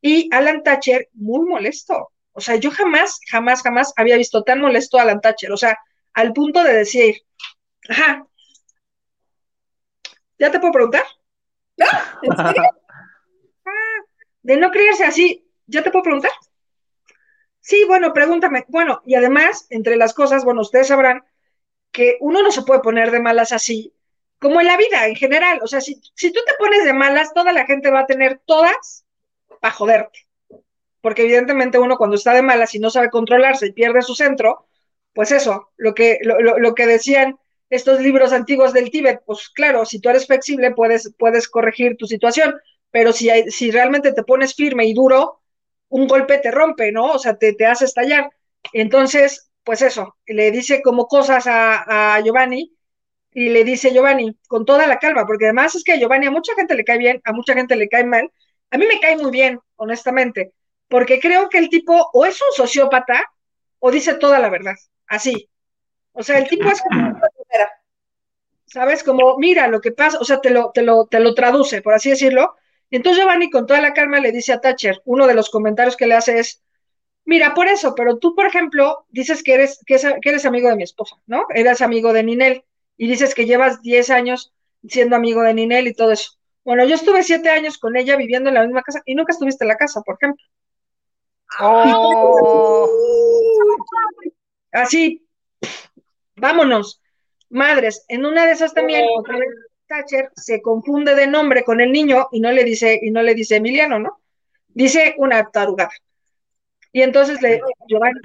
[0.00, 2.10] y Alan Thatcher muy molesto.
[2.34, 5.52] O sea, yo jamás, jamás, jamás había visto tan molesto a Alan Thatcher.
[5.52, 5.78] O sea,
[6.12, 7.22] al punto de decir,
[7.88, 8.26] ajá,
[10.38, 11.04] ¿ya te puedo preguntar?
[13.66, 13.72] Ah,
[14.42, 16.30] de no creerse así, ¿ya te puedo preguntar?
[17.60, 18.66] Sí, bueno, pregúntame.
[18.68, 21.24] Bueno, y además, entre las cosas, bueno, ustedes sabrán
[21.92, 23.94] que uno no se puede poner de malas así,
[24.38, 25.60] como en la vida en general.
[25.62, 28.42] O sea, si, si tú te pones de malas, toda la gente va a tener
[28.44, 29.06] todas
[29.60, 30.28] para joderte.
[31.04, 34.68] Porque evidentemente uno cuando está de malas y no sabe controlarse y pierde su centro,
[35.12, 37.36] pues eso, lo que, lo, lo, que decían
[37.68, 42.06] estos libros antiguos del Tíbet, pues claro, si tú eres flexible puedes, puedes corregir tu
[42.06, 42.54] situación,
[42.90, 45.42] pero si, si realmente te pones firme y duro,
[45.90, 47.12] un golpe te rompe, ¿no?
[47.12, 48.30] O sea, te, te hace estallar.
[48.72, 52.74] Entonces, pues eso, le dice como cosas a, Giovanni
[53.34, 56.30] y le dice Giovanni con toda la calma, porque además es que a Giovanni a
[56.30, 58.32] mucha gente le cae bien, a mucha gente le cae mal.
[58.70, 60.54] A mí me cae muy bien, honestamente,
[60.88, 63.32] porque creo que el tipo o es un sociópata
[63.78, 64.74] o dice toda la verdad,
[65.06, 65.48] así.
[66.12, 67.20] O sea, el tipo es como,
[68.66, 69.02] ¿sabes?
[69.02, 71.94] Como, mira lo que pasa, o sea, te lo, te lo, te lo traduce, por
[71.94, 72.56] así decirlo,
[72.90, 75.96] y entonces Giovanni con toda la calma le dice a Thatcher, uno de los comentarios
[75.96, 76.62] que le hace es,
[77.24, 80.84] mira, por eso, pero tú, por ejemplo, dices que eres, que, eres amigo de mi
[80.84, 81.46] esposa, ¿no?
[81.54, 82.64] Eres amigo de Ninel
[82.96, 84.52] y dices que llevas 10 años
[84.86, 86.32] siendo amigo de Ninel y todo eso.
[86.64, 89.64] Bueno, yo estuve 7 años con ella viviendo en la misma casa y nunca estuviste
[89.64, 90.44] en la casa, por ejemplo.
[91.60, 92.88] Oh.
[94.72, 95.26] Así,
[96.36, 97.00] vámonos.
[97.50, 99.48] Madres, en una de esas también, otra vez,
[99.86, 103.34] Thatcher se confunde de nombre con el niño y no le dice, y no le
[103.34, 104.20] dice Emiliano, ¿no?
[104.68, 105.92] Dice una tarugada.
[106.90, 108.20] Y entonces le, Giovanni,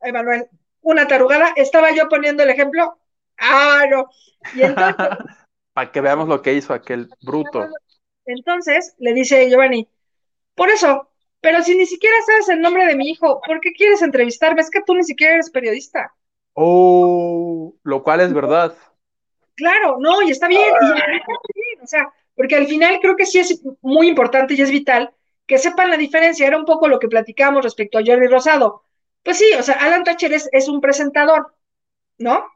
[0.00, 0.48] Emanuel,
[0.80, 2.98] una tarugada, estaba yo poniendo el ejemplo.
[3.38, 4.08] Ah, no.
[4.54, 4.96] Y entonces.
[5.72, 7.66] Para que veamos lo que hizo aquel bruto.
[8.26, 9.88] Entonces le dice Giovanni,
[10.54, 11.11] por eso,
[11.42, 14.62] pero si ni siquiera sabes el nombre de mi hijo, ¿por qué quieres entrevistarme?
[14.62, 16.14] Es que tú ni siquiera eres periodista.
[16.54, 18.76] Oh, lo cual es verdad.
[19.56, 21.06] Claro, no, y está bien, y está
[21.54, 25.12] bien, o sea, porque al final creo que sí es muy importante y es vital
[25.46, 26.46] que sepan la diferencia.
[26.46, 28.84] Era un poco lo que platicamos respecto a Jordi Rosado.
[29.24, 31.54] Pues sí, o sea, Alan Thatcher es, un presentador,
[32.18, 32.46] ¿no?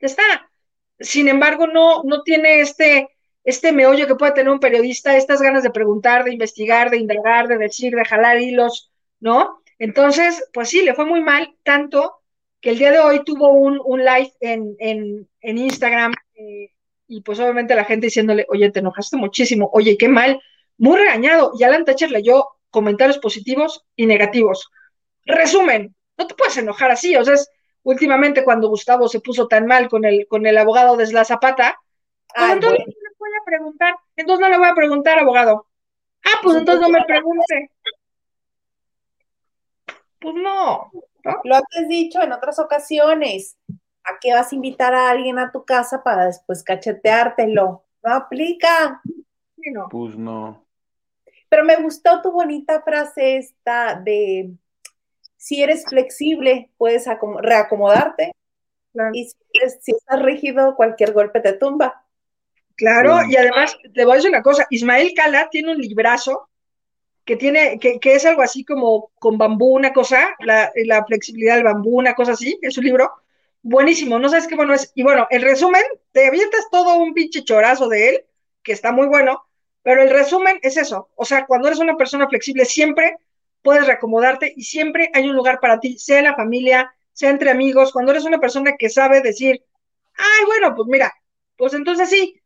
[0.00, 0.50] Está.
[0.98, 3.08] Sin embargo, no, no tiene este,
[3.44, 7.48] este meollo que puede tener un periodista, estas ganas de preguntar, de investigar, de indagar,
[7.48, 9.62] de decir, de jalar hilos, ¿no?
[9.78, 12.20] Entonces, pues sí, le fue muy mal, tanto
[12.60, 16.70] que el día de hoy tuvo un, un live en, en, en Instagram eh,
[17.08, 20.40] y pues obviamente la gente diciéndole, oye, te enojaste muchísimo, oye, qué mal,
[20.76, 21.52] muy regañado.
[21.58, 24.70] Y Alan Thatcher leyó comentarios positivos y negativos.
[25.24, 27.50] Resumen, no te puedes enojar así, o sea, es,
[27.82, 31.78] últimamente cuando Gustavo se puso tan mal con el, con el abogado de la Zapata,
[32.34, 32.84] pues entonces
[33.50, 35.66] preguntar, entonces no le voy a preguntar, abogado.
[36.24, 37.70] Ah, pues entonces no me pregunte.
[40.20, 40.90] Pues no,
[41.44, 43.56] lo has dicho en otras ocasiones.
[44.04, 47.84] ¿A qué vas a invitar a alguien a tu casa para después cacheteártelo?
[48.02, 49.02] No aplica.
[49.90, 50.64] Pues no.
[51.48, 54.52] Pero me gustó tu bonita frase esta de
[55.36, 57.06] si eres flexible, puedes
[57.40, 58.32] reacomodarte.
[59.12, 59.36] Y si,
[59.92, 62.04] estás rígido, cualquier golpe te tumba.
[62.80, 66.48] Claro, y además, te voy a decir una cosa, Ismael Cala tiene un librazo
[67.26, 71.56] que tiene, que, que, es algo así como con bambú, una cosa, la, la, flexibilidad
[71.56, 73.10] del bambú, una cosa así, es un libro
[73.60, 74.92] buenísimo, no sabes qué bueno es.
[74.94, 78.24] Y bueno, el resumen, te avientas todo un pinche chorazo de él,
[78.62, 79.44] que está muy bueno,
[79.82, 83.18] pero el resumen es eso, o sea, cuando eres una persona flexible, siempre
[83.60, 87.50] puedes reacomodarte y siempre hay un lugar para ti, sea en la familia, sea entre
[87.50, 89.62] amigos, cuando eres una persona que sabe decir,
[90.14, 91.12] ay, bueno, pues mira,
[91.58, 92.39] pues entonces sí,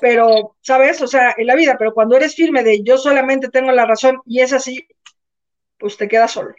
[0.00, 1.00] pero, ¿sabes?
[1.02, 4.20] O sea, en la vida, pero cuando eres firme de yo solamente tengo la razón
[4.26, 4.86] y es así,
[5.78, 6.54] pues te quedas solo.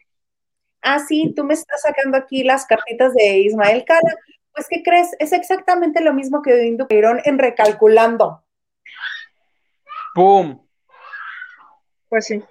[0.82, 4.16] Ah, sí, tú me estás sacando aquí las cartitas de Ismael Cala.
[4.54, 5.10] Pues, ¿qué crees?
[5.20, 8.44] Es exactamente lo mismo que Odín Perón en Recalculando.
[10.14, 10.66] ¡Pum!
[12.08, 12.44] Pues sí.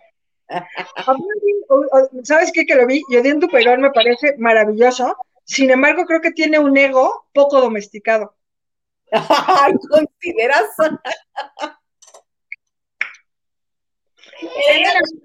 [2.25, 2.67] ¿Sabes qué?
[2.67, 5.17] Que lo vi y Odín Perón me parece maravilloso.
[5.45, 8.35] Sin embargo, creo que tiene un ego poco domesticado.
[9.91, 10.71] ¿Consideras?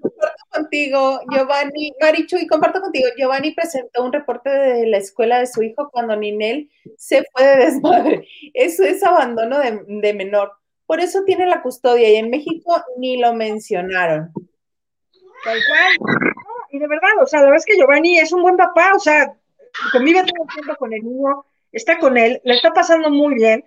[0.00, 5.46] comparto contigo, Giovanni, Marichu, y comparto contigo, Giovanni presentó un reporte de la escuela de
[5.46, 8.28] su hijo cuando Ninel se fue de desmadre.
[8.54, 10.52] Eso es abandono de, de menor.
[10.86, 14.32] Por eso tiene la custodia y en México ni lo mencionaron.
[15.44, 16.26] Tal cual.
[16.70, 18.98] y de verdad, o sea, la verdad es que Giovanni es un buen papá, o
[18.98, 19.34] sea,
[19.92, 23.64] convive todo el tiempo con el niño, está con él, le está pasando muy bien,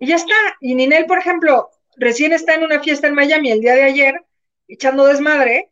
[0.00, 0.34] y ya está.
[0.60, 4.24] Y Ninel, por ejemplo, recién está en una fiesta en Miami el día de ayer,
[4.66, 5.70] echando desmadre,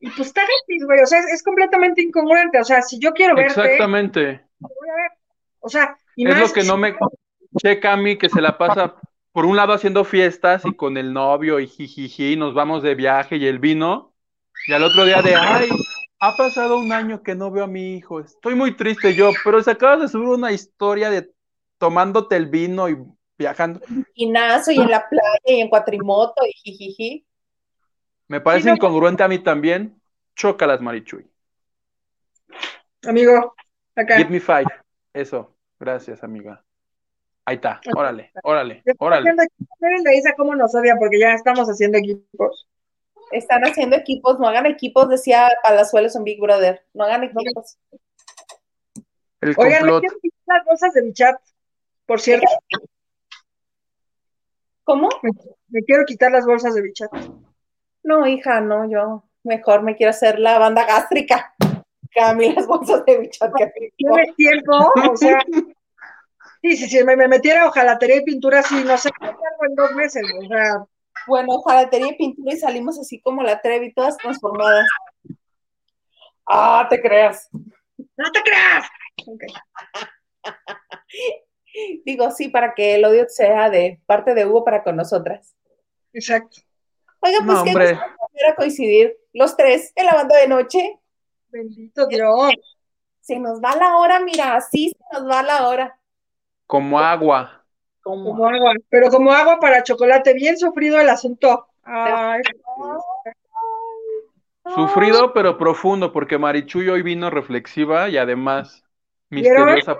[0.00, 3.34] y pues está gratis, güey, o sea, es, completamente incongruente, o sea, si yo quiero
[3.34, 3.60] verte...
[3.60, 4.40] Exactamente.
[4.58, 5.10] Voy a ver.
[5.60, 6.96] O sea, y es lo que no me
[7.60, 8.94] checa a mí, que se la pasa
[9.32, 13.36] por un lado haciendo fiestas y con el novio y jijiji, nos vamos de viaje
[13.36, 14.14] y el vino,
[14.66, 15.68] y al otro día de, ay,
[16.20, 19.62] ha pasado un año que no veo a mi hijo, estoy muy triste yo, pero
[19.62, 21.30] se acaba de subir una historia de
[21.78, 22.96] tomándote el vino y
[23.38, 23.80] viajando.
[24.14, 27.26] Y nazo y en la playa y en cuatrimoto y jijiji.
[28.26, 30.00] Me parece incongruente a mí también.
[30.34, 31.26] Chócalas, Marichuy.
[33.06, 33.54] Amigo,
[33.94, 34.18] acá.
[34.18, 34.66] Give me five.
[35.12, 35.54] Eso.
[35.80, 36.62] Gracias, amiga.
[37.44, 37.80] Ahí está.
[37.96, 39.32] Órale, órale, órale.
[40.04, 42.68] le dice cómo nos odia porque ya estamos haciendo equipos.
[43.30, 46.84] Están haciendo equipos, no hagan equipos, decía Palazuelos en Big Brother.
[46.94, 47.78] No hagan equipos.
[49.40, 51.40] El Oigan, me quiero quitar las bolsas de mi chat,
[52.06, 52.46] por cierto.
[54.88, 55.10] ¿Cómo?
[55.68, 57.10] Me, quiero quitar las bolsas de mi chat.
[58.02, 61.54] No, hija, no, yo mejor me quiero hacer la banda gástrica.
[62.14, 63.52] Cami, las bolsas de mi chat.
[63.98, 64.90] ¿Tienes tiempo?
[65.12, 65.40] O sea,
[66.62, 69.92] sí, sí, sí, me, me metiera hojalatería y pintura, sí, no sé, algo en dos
[69.92, 70.86] meses, o sea.
[71.26, 74.86] Bueno, hojalatería y pintura y salimos así como la Trevi, todas transformadas.
[76.46, 77.50] Ah, te creas.
[77.52, 78.88] No te creas.
[82.04, 85.54] Digo, sí, para que el odio sea de parte de Hugo para con nosotras.
[86.12, 86.58] Exacto.
[87.20, 90.98] Oiga, pues que qué a coincidir los tres en la banda de noche.
[91.48, 92.52] Bendito Dios.
[93.20, 95.98] Se nos va la hora, mira, así se nos va la hora.
[96.66, 97.64] Como agua.
[98.02, 101.66] Como, agua, pero como agua para chocolate, bien sufrido el asunto.
[101.82, 102.40] Ay,
[104.74, 108.84] Sufrido pero profundo, porque Marichuy hoy vino reflexiva y además
[109.30, 109.98] misteriosa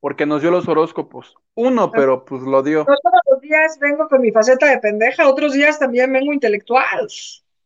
[0.00, 1.36] porque nos dio los horóscopos.
[1.54, 2.84] Uno, pero pues lo dio.
[2.84, 2.98] todos
[3.30, 7.08] los días vengo con mi faceta de pendeja, otros días también vengo intelectual.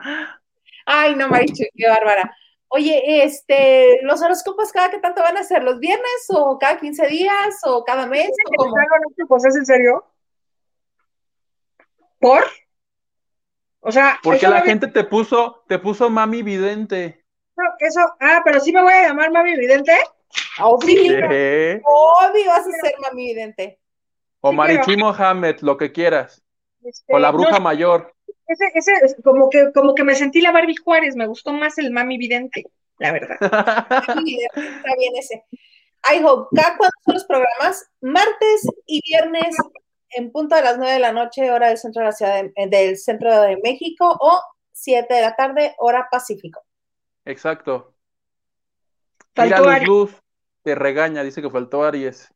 [0.87, 2.35] Ay, no, Marichuy, qué bárbara.
[2.69, 5.63] Oye, este, ¿los horóscopos cada qué tanto van a ser?
[5.63, 8.31] ¿Los viernes o cada 15 días o cada mes?
[8.57, 8.71] ¿o
[9.29, 9.47] cómo?
[9.47, 10.07] ¿Es en serio?
[12.19, 12.45] ¿Por?
[13.81, 17.22] O sea, porque la gente te puso, te puso mami vidente.
[17.79, 19.97] Eso, ah, pero sí me voy a llamar mami vidente.
[20.61, 23.79] Obvio, obvio vas a ser mami vidente.
[24.41, 26.43] O Marichi Mohamed, lo que quieras.
[27.09, 28.13] o la este, bruja mayor.
[28.47, 31.91] Ese, ese, como que, como que me sentí la Barbie Juárez, me gustó más el
[31.91, 32.65] mami vidente,
[32.99, 33.37] la verdad.
[33.41, 35.45] está bien ese.
[36.13, 37.89] I hope, ¿cada cuándo son los programas?
[38.01, 39.57] Martes y viernes
[40.11, 42.97] en punto de las 9 de la noche, hora del centro de la ciudad del
[42.99, 44.43] centro de México, o
[44.73, 46.61] 7 de la tarde, hora Pacífico.
[47.25, 47.95] Exacto.
[49.35, 50.15] Faltó Mira, Luz,
[50.63, 52.33] te regaña, dice que faltó Aries.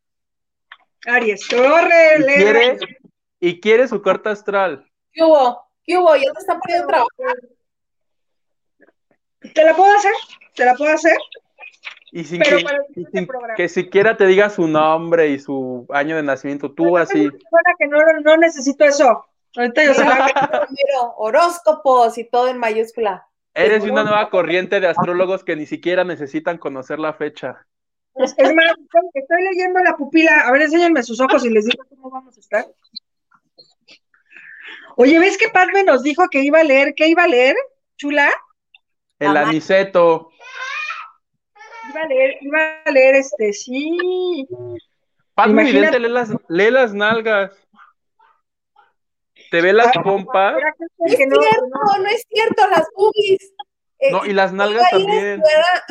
[1.07, 2.79] Aries, corre, y quiere,
[3.41, 4.91] y quiere su carta astral.
[5.13, 5.63] ¿Qué hubo?
[5.85, 6.17] ¿Qué hubo?
[6.17, 7.37] ¿Ya te están poniendo trabajar?
[9.55, 10.13] ¿Te la puedo hacer?
[10.55, 11.17] ¿Te la puedo hacer?
[12.13, 12.65] Y sin, que,
[13.57, 17.29] que, siquiera te diga su nombre y su año de nacimiento, tú así.
[17.79, 19.27] que no, no necesito eso.
[19.57, 20.33] Ahorita yo se la
[21.17, 23.27] horóscopos y todo en mayúscula.
[23.57, 27.67] Eres una nueva corriente de astrólogos que ni siquiera necesitan conocer la fecha.
[28.15, 28.73] Es, más,
[29.15, 30.41] estoy leyendo la pupila.
[30.47, 32.67] A ver, enséñenme sus ojos y les digo cómo vamos a estar.
[34.97, 36.93] Oye, ¿ves que Padme nos dijo que iba a leer?
[36.95, 37.57] ¿Qué iba a leer,
[37.97, 38.31] chula?
[39.19, 40.31] El aniceto.
[41.91, 44.47] Iba a leer, iba a leer este, sí.
[45.35, 45.99] Padme Imagínate...
[45.99, 47.53] lee las, lee las nalgas.
[49.51, 50.55] Te ve las pompas.
[50.99, 51.37] No es cierto,
[51.99, 53.53] no, es cierto, las boobies.
[53.99, 55.43] Eh, no, y las nalgas también.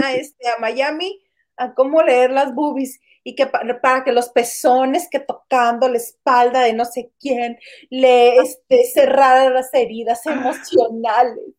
[0.03, 1.21] A, este, a Miami
[1.57, 6.61] a cómo leer las boobies y que para, que los pezones que tocando la espalda
[6.61, 7.57] de no sé quién
[7.89, 11.55] le este, cerraran las heridas emocionales.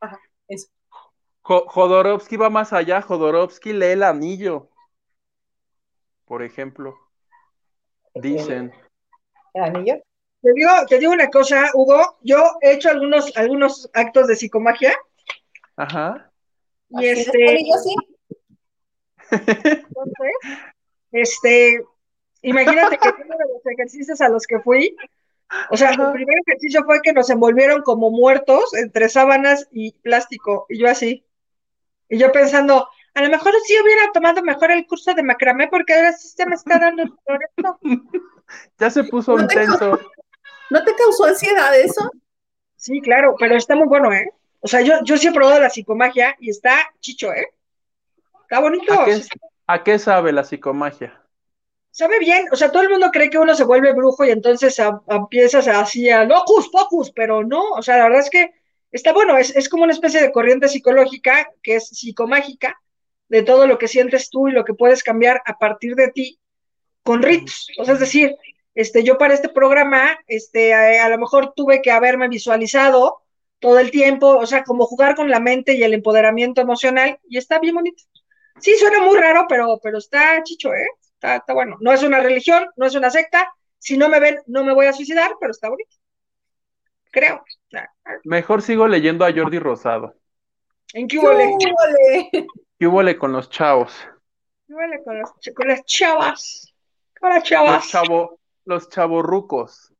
[0.00, 0.18] Ajá,
[0.48, 0.68] eso.
[1.42, 4.70] Jodorowsky va más allá, Jodorowsky lee el anillo,
[6.24, 6.96] por ejemplo.
[8.14, 8.72] Dicen.
[9.52, 10.02] ¿El anillo?
[10.44, 14.94] Te digo, te digo una cosa, Hugo, yo he hecho algunos, algunos actos de psicomagia.
[15.74, 16.30] Ajá.
[16.90, 17.64] Y este.
[17.82, 17.96] sí?
[19.30, 20.34] Entonces,
[21.12, 21.82] este,
[22.42, 24.94] imagínate que uno de los ejercicios a los que fui,
[25.70, 30.66] o sea, el primer ejercicio fue que nos envolvieron como muertos entre sábanas y plástico,
[30.68, 31.24] y yo así.
[32.10, 35.94] Y yo pensando, a lo mejor sí hubiera tomado mejor el curso de macramé porque
[35.94, 37.12] ahora sí se me está dando el
[37.56, 37.78] esto.
[38.78, 39.98] ya se puso intenso.
[40.70, 42.10] ¿No te causó ansiedad eso?
[42.76, 44.28] Sí, claro, pero está muy bueno, ¿eh?
[44.60, 47.48] O sea, yo, yo sí he probado la psicomagia y está chicho, ¿eh?
[48.42, 48.92] Está bonito.
[48.92, 49.22] ¿A qué,
[49.66, 51.20] a qué sabe la psicomagia?
[51.90, 54.80] Sabe bien, o sea, todo el mundo cree que uno se vuelve brujo y entonces
[54.80, 58.50] a- a- empiezas así a locus pocus, pero no, o sea, la verdad es que
[58.90, 62.80] está bueno, es, es como una especie de corriente psicológica que es psicomágica,
[63.28, 66.38] de todo lo que sientes tú y lo que puedes cambiar a partir de ti
[67.02, 67.68] con ritos.
[67.78, 68.36] O sea, es decir,
[68.74, 73.22] este, yo para este programa, este, a, a lo mejor tuve que haberme visualizado
[73.58, 77.38] todo el tiempo, o sea, como jugar con la mente y el empoderamiento emocional, y
[77.38, 78.02] está bien bonito.
[78.60, 80.86] Sí, suena muy raro, pero, pero está chicho, ¿eh?
[81.14, 81.76] Está, está bueno.
[81.80, 83.52] No es una religión, no es una secta.
[83.78, 85.96] Si no me ven, no me voy a suicidar, pero está bonito.
[87.10, 87.44] Creo.
[88.24, 90.14] Mejor sigo leyendo a Jordi Rosado.
[90.92, 91.56] ¿En qué huele?
[92.78, 93.92] ¿Qué huele con los chavos?
[94.66, 96.74] ¿Qué huele con, los ch- con las chavas?
[97.18, 97.88] Con las Los chavas.
[97.88, 99.90] chavo, los chavorrucos.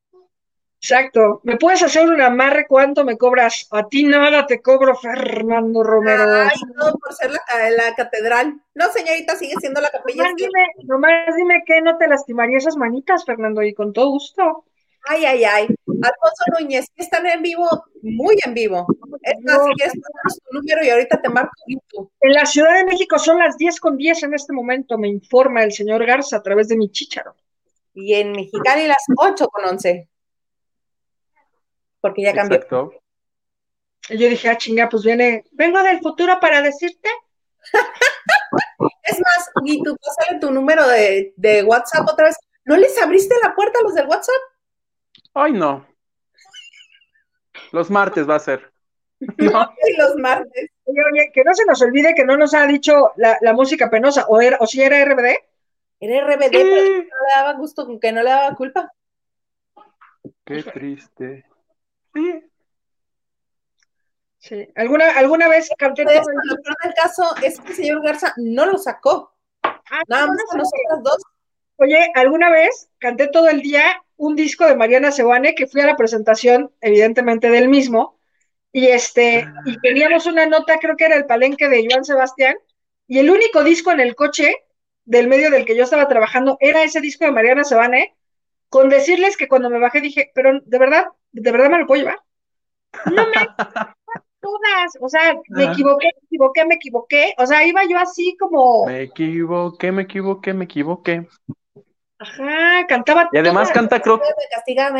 [0.80, 1.40] Exacto.
[1.44, 2.66] ¿Me puedes hacer un amarre?
[2.68, 3.66] ¿Cuánto me cobras?
[3.70, 6.24] A ti nada te cobro, Fernando Romero.
[6.30, 7.40] Ay, todo por ser la,
[7.70, 8.60] la catedral.
[8.74, 10.24] No, señorita, sigue siendo la capilla.
[10.24, 14.66] Nomás dime, nomás dime que no te lastimaría esas manitas, Fernando, y con todo gusto.
[15.06, 15.62] Ay, ay, ay.
[15.86, 17.66] Alfonso Núñez, que están en vivo,
[18.02, 18.86] muy en vivo.
[19.22, 19.64] Es más, No.
[19.64, 22.10] ponemos tu número y ahorita te marco YouTube.
[22.20, 25.62] En la Ciudad de México son las 10 con 10 en este momento, me informa
[25.62, 27.34] el señor Garza a través de mi chícharo.
[27.94, 30.08] Y en Mexicali las 8 con 11.
[32.00, 32.56] Porque ya cambió.
[32.56, 32.92] Exacto.
[34.10, 37.08] Y yo dije, ah, chinga, pues viene, vengo del futuro para decirte.
[39.06, 42.36] Es más, y tú pásale tu número de, de WhatsApp otra vez.
[42.64, 44.40] ¿No les abriste la puerta a los del WhatsApp?
[45.34, 45.86] Ay, no.
[47.72, 48.72] Los martes va a ser.
[49.38, 49.74] No.
[49.86, 50.70] Y los martes.
[50.84, 53.88] Oye, oye, que no se nos olvide que no nos ha dicho la, la música
[53.88, 55.36] penosa, o, era, o si era RBD.
[56.04, 58.92] Era RBD, pero no le daba gusto, que no le daba culpa.
[60.44, 61.44] Qué triste.
[62.14, 62.44] Sí.
[64.38, 64.68] Sí.
[64.74, 68.02] ¿Alguna, alguna vez canté Pero todo el- lo peor del caso es que el señor
[68.02, 69.32] Garza no lo sacó.
[69.62, 70.58] Ah, Nada no, más no.
[70.58, 71.22] nosotras dos.
[71.76, 75.86] Oye, alguna vez canté todo el día un disco de Mariana Sebane que fui a
[75.86, 78.18] la presentación, evidentemente, del mismo,
[78.72, 82.56] y este, y teníamos una nota, creo que era el palenque de Joan Sebastián,
[83.08, 84.54] y el único disco en el coche
[85.04, 88.14] del medio del que yo estaba trabajando era ese disco de Mariana Sebane,
[88.68, 92.02] con decirles que cuando me bajé dije, pero de verdad, de verdad me lo puedo
[92.02, 92.20] llevar.
[93.06, 93.34] No me
[94.40, 98.84] todas, o sea, me equivoqué, me equivoqué, me equivoqué, o sea, iba yo así como,
[98.86, 101.26] Me equivoqué, me equivoqué, me equivoqué.
[102.18, 103.74] ajá, cantaba Y además todas.
[103.74, 104.20] canta, creo.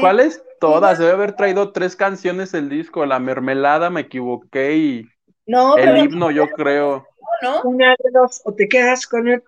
[0.00, 0.42] ¿cuáles?
[0.60, 0.98] Todas.
[0.98, 3.04] Debe haber traído tres canciones el disco.
[3.06, 5.08] La mermelada, me equivoqué y
[5.46, 7.06] No, el pero himno, yo creo.
[7.42, 7.62] No.
[7.62, 9.42] Una de dos, o te quedas con el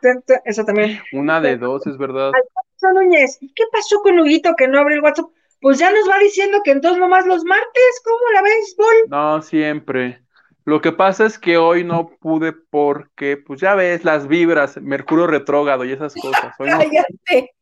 [0.45, 1.01] esa también.
[1.12, 2.33] Una de dos, es verdad.
[2.35, 5.27] Alfonso Núñez, ¿y qué pasó con Huguito que no abre el WhatsApp?
[5.61, 8.95] Pues ya nos va diciendo que entonces nomás los martes, ¿cómo la ves, Bol?
[9.09, 10.22] No, siempre.
[10.64, 15.27] Lo que pasa es que hoy no pude porque, pues ya ves, las vibras, Mercurio
[15.27, 16.55] retrógrado y esas cosas.
[16.59, 17.55] Hoy no- Cállate.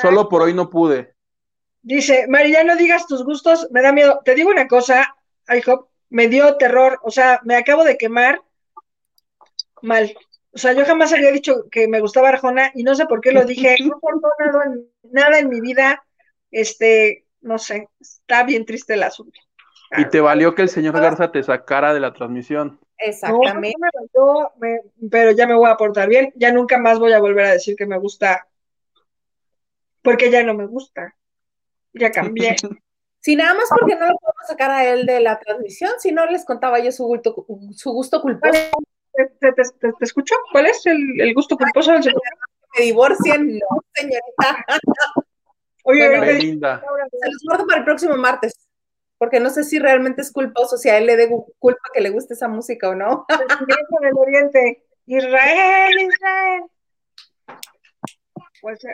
[0.00, 1.14] solo por hoy no pude.
[1.82, 4.20] Dice, Mari, ya no digas tus gustos, me da miedo.
[4.24, 5.14] Te digo una cosa,
[5.48, 8.40] IHOP, me dio terror, o sea, me acabo de quemar
[9.82, 10.16] mal.
[10.52, 13.32] O sea, yo jamás había dicho que me gustaba Arjona y no sé por qué
[13.32, 14.00] lo dije, no
[14.38, 16.04] nada en, nada en mi vida,
[16.50, 19.38] este, no sé, está bien triste el asunto.
[19.96, 22.80] Y te valió que el señor Garza te sacara de la transmisión.
[22.98, 23.74] Exactamente.
[23.78, 27.12] no me valió, me- pero ya me voy a portar bien, ya nunca más voy
[27.12, 28.48] a volver a decir que me gusta,
[30.02, 31.14] porque ya no me gusta,
[31.92, 32.56] ya cambié.
[33.18, 36.26] Si nada más porque no lo podemos sacar a él de la transmisión, si no
[36.26, 38.70] les contaba yo su gusto, su gusto culposo.
[39.16, 40.34] ¿Te, te, te- te- te escucho?
[40.52, 42.20] ¿Cuál es el, el gusto culposo del señor?
[42.76, 44.64] Me divorcien, no, señorita.
[45.84, 46.80] Oye, Bueno.
[46.82, 48.54] Laura, Se los guardo para el próximo martes.
[49.18, 52.10] Porque no sé si realmente es culposo, si a él le dé culpa que le
[52.10, 53.24] guste esa música o no.
[53.28, 56.62] el Congreso del Oriente, Israel, Israel.
[58.60, 58.88] Pues, eh,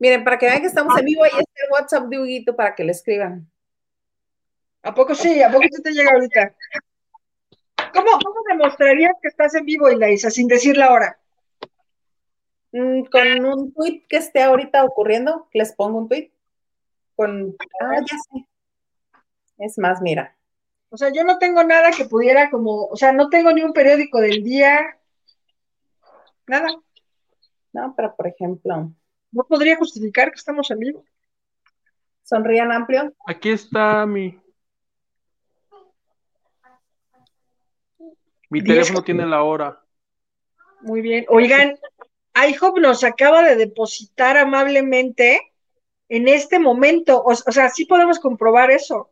[0.00, 2.74] Miren, para que vean que estamos en vivo, ahí está el WhatsApp de Huguito para
[2.74, 3.48] que le escriban.
[4.82, 5.42] ¿a poco sí?
[5.42, 6.55] ¿A poco sí te llega ahorita?
[7.96, 11.18] ¿Cómo, cómo demostrarías que estás en vivo, Ilaisa, sin decir la hora?
[12.72, 16.30] Mm, con un tweet que esté ahorita ocurriendo, les pongo un tweet.
[17.14, 18.46] Con, ah, ya sé.
[19.58, 20.36] Es más, mira.
[20.90, 23.72] O sea, yo no tengo nada que pudiera como, o sea, no tengo ni un
[23.72, 24.98] periódico del día,
[26.46, 26.68] nada.
[27.72, 28.92] No, pero por ejemplo,
[29.32, 31.04] No podría justificar que estamos en vivo.
[32.22, 33.12] sonrían amplio.
[33.26, 34.38] Aquí está mi.
[38.48, 39.82] Mi teléfono tiene la hora.
[40.80, 41.26] Muy bien.
[41.28, 41.78] Oigan,
[42.34, 45.52] IHOP nos acaba de depositar amablemente
[46.08, 47.18] en este momento.
[47.18, 49.10] O, o sea, sí podemos comprobar eso.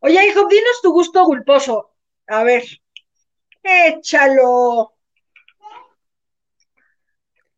[0.00, 1.92] Oye, IHOP, dinos tu gusto culposo.
[2.28, 2.64] A ver,
[3.62, 4.94] échalo.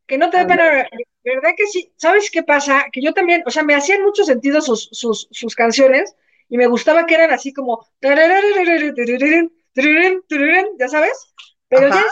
[0.05, 0.89] Que no te dé pena,
[1.23, 1.93] ¿verdad que sí?
[1.95, 2.87] ¿Sabes qué pasa?
[2.91, 6.15] Que yo también, o sea, me hacían mucho sentido sus, sus, sus canciones
[6.49, 7.87] y me gustaba que eran así como,
[10.77, 11.33] ya sabes,
[11.67, 12.03] pero ya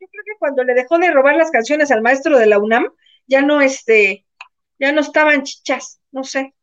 [0.00, 2.92] yo creo que cuando le dejó de robar las canciones al maestro de la UNAM,
[3.26, 4.26] ya no, este,
[4.78, 6.54] ya no estaban chichas, no sé.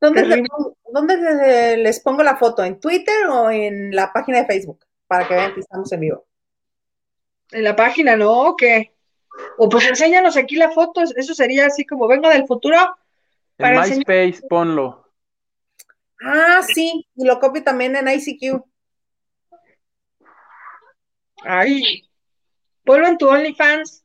[0.00, 0.44] ¿Dónde,
[0.92, 2.62] ¿Dónde, les pongo la foto?
[2.62, 4.84] ¿En Twitter o en la página de Facebook?
[5.06, 6.26] Para que vean que estamos en vivo.
[7.52, 8.48] En la página, ¿no?
[8.48, 8.92] ¿O qué?
[9.56, 12.76] O pues enséñanos aquí la foto, eso sería así como vengo del futuro.
[13.58, 15.10] En MySpace, ponlo.
[16.20, 18.62] Ah, sí, y lo copio también en ICQ.
[21.44, 22.08] Ay,
[22.84, 24.04] ponlo en tu OnlyFans.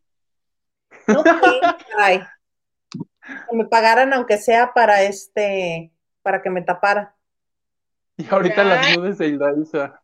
[1.07, 1.24] No
[1.98, 2.22] ay.
[3.49, 5.91] Que me pagaran aunque sea para este,
[6.22, 7.16] para que me tapara.
[8.18, 10.02] Y ahorita las nubes de Hildaisa.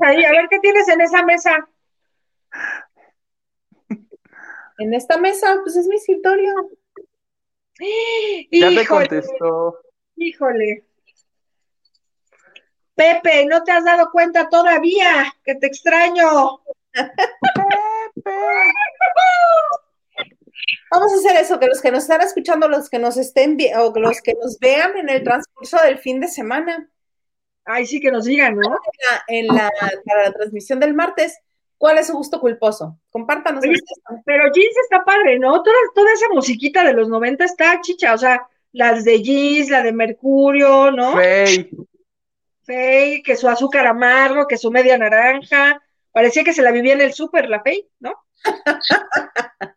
[0.00, 0.24] ahí?
[0.24, 1.68] A ver qué tienes en esa mesa.
[4.78, 6.54] En esta mesa, pues es mi escritorio.
[8.50, 9.78] Ya te contestó.
[10.16, 10.84] Híjole.
[13.00, 16.60] Pepe, no te has dado cuenta todavía que te extraño.
[16.92, 18.30] Pepe.
[20.90, 23.98] Vamos a hacer eso, que los que nos están escuchando, los que nos estén o
[23.98, 26.90] los que nos vean en el transcurso del fin de semana.
[27.64, 28.78] Ay, sí, que nos digan, ¿no?
[29.28, 29.70] En la,
[30.04, 31.38] para la transmisión del martes,
[31.78, 32.98] ¿cuál es su gusto culposo?
[33.08, 33.64] Compártanos.
[34.26, 35.62] pero Jeans está padre, ¿no?
[35.62, 39.82] Toda, toda esa musiquita de los 90 está chicha, o sea, las de Jeans, la
[39.82, 41.14] de Mercurio, ¿no?
[42.64, 45.82] Fey, que su azúcar amargo, que su media naranja.
[46.12, 48.12] Parecía que se la vivía en el súper, la Fey, ¿no?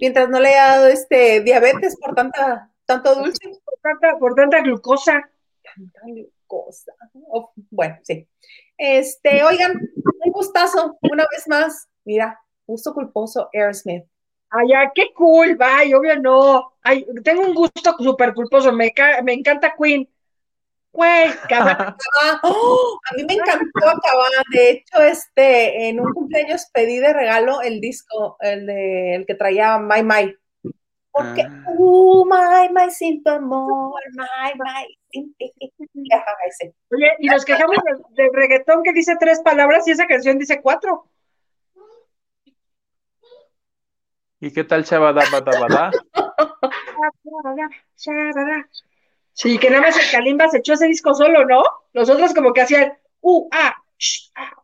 [0.00, 3.48] Mientras no le haya dado este diabetes por tanta, tanto dulce.
[3.64, 5.30] Por tanta, por tanta glucosa.
[5.62, 6.92] Tanta glucosa.
[7.70, 8.26] bueno, sí.
[8.76, 9.72] Este, oigan,
[10.24, 11.88] un gustazo, una vez más.
[12.04, 14.04] Mira, gusto culposo, Aerosmith.
[14.48, 16.72] Ay, ya, qué cool, bye, obvio no.
[16.82, 18.92] Ay, tengo un gusto súper culposo, me,
[19.22, 20.08] me encanta Queen.
[20.92, 21.28] Güey,
[22.42, 22.98] ¡Oh!
[23.10, 24.30] a mí me encantó acabar.
[24.52, 29.34] De hecho, este, en un cumpleaños pedí de regalo el disco, el de el que
[29.34, 30.34] traía My My.
[31.12, 31.64] Porque, ah.
[31.76, 35.34] uh, my, my, sin tu amor, my, my, sin
[36.92, 37.76] Oye, y nos quejamos
[38.10, 41.06] del reggaetón que dice tres palabras y esa canción dice cuatro.
[44.40, 45.90] ¿Y qué tal Chabada Bada
[49.32, 51.62] Sí, que nada más el Kalimba se echó ese disco solo, ¿no?
[51.92, 54.60] Los otros como que hacían uh, ah, sh, ah,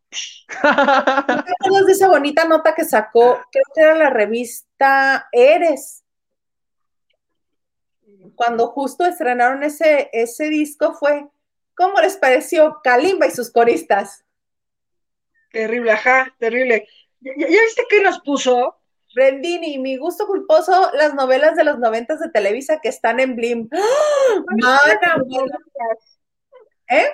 [1.86, 3.40] de esa bonita nota que sacó?
[3.50, 6.02] Creo que era la revista Eres.
[8.34, 11.26] Cuando justo estrenaron ese, ese disco fue,
[11.74, 14.24] ¿cómo les pareció Kalimba y sus coristas?
[15.52, 16.86] Terrible, ajá, terrible.
[17.20, 18.76] ¿Ya, ya viste qué nos puso?
[19.16, 23.66] Brendini, mi gusto culposo, las novelas de los noventas de Televisa que están en Blim.
[24.62, 24.78] ¡Ah!
[26.90, 27.06] ¿Eh?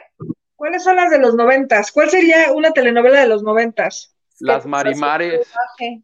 [0.56, 1.92] ¿Cuáles son las de los noventas?
[1.92, 4.16] ¿Cuál sería una telenovela de los noventas?
[4.40, 5.48] Las Marimares.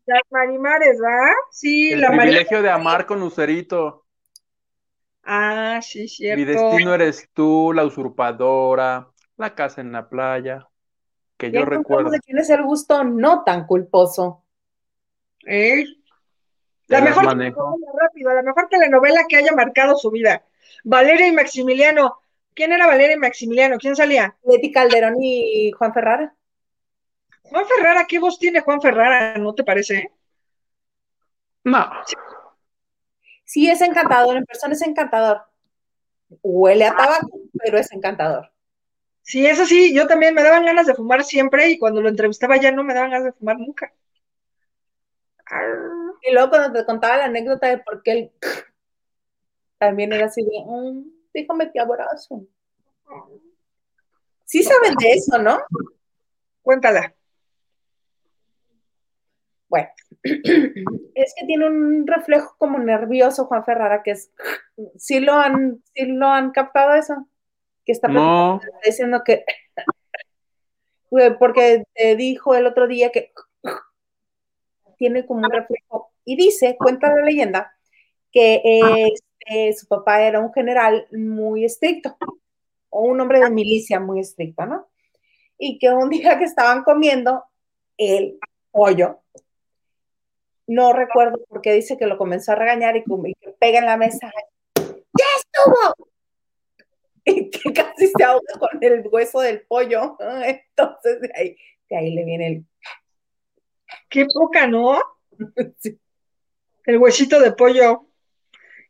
[0.07, 1.33] Las Marimares, ¿va?
[1.51, 4.07] Sí, El privilegio de amar con Lucerito.
[5.25, 6.39] Ah, sí, cierto.
[6.39, 10.69] Mi destino eres tú, la usurpadora, la casa en la playa,
[11.37, 12.11] que yo recuerdo.
[12.11, 14.45] de quién es el gusto no tan culposo.
[15.49, 15.87] ¿Eh?
[16.89, 20.43] La mejor telenovela, rápido, la mejor telenovela que haya marcado su vida.
[20.85, 22.19] Valeria y Maximiliano.
[22.55, 23.79] ¿Quién era Valeria y Maximiliano?
[23.79, 24.37] ¿Quién salía?
[24.45, 26.35] Leti Calderón y Juan Ferrara.
[27.43, 29.37] Juan Ferrara, ¿qué voz tiene Juan Ferrara?
[29.39, 30.11] ¿No te parece?
[31.65, 31.91] No.
[33.45, 33.70] Sí.
[33.70, 35.43] es encantador, en persona es encantador.
[36.43, 38.51] Huele a tabaco, pero es encantador.
[39.23, 42.57] Sí, eso sí, yo también me daban ganas de fumar siempre y cuando lo entrevistaba
[42.57, 43.93] ya no me daban ganas de fumar nunca.
[46.23, 48.33] Y luego cuando te contaba la anécdota de por qué él
[49.79, 52.47] también era así de, mm, déjame te abrazo.
[54.45, 55.61] Sí saben de eso, ¿no?
[56.62, 57.15] Cuéntala.
[59.69, 59.89] Bueno,
[60.23, 64.33] es que tiene un reflejo como nervioso Juan Ferrara, que es,
[64.97, 67.29] sí lo han, sí lo han captado eso,
[67.85, 68.09] que está,
[68.85, 69.45] diciendo que,
[71.39, 73.33] porque te dijo el otro día que
[74.99, 76.12] tiene como un reflejo.
[76.25, 77.73] Y dice, cuenta la leyenda,
[78.31, 82.16] que este, su papá era un general muy estricto,
[82.91, 84.89] o un hombre de milicia muy estricto, ¿no?
[85.59, 87.45] Y que un día que estaban comiendo
[87.97, 88.39] el
[88.70, 89.20] pollo,
[90.66, 93.03] no recuerdo por qué dice que lo comenzó a regañar y,
[93.41, 94.31] que pega en la mesa.
[94.77, 96.09] ¡Ya estuvo!
[97.25, 100.16] y que casi se ahoga con el hueso del pollo.
[100.45, 101.57] Entonces de ahí,
[101.89, 102.66] de ahí le viene el...
[104.09, 104.98] Qué poca, ¿no?
[106.85, 108.06] El huesito de pollo.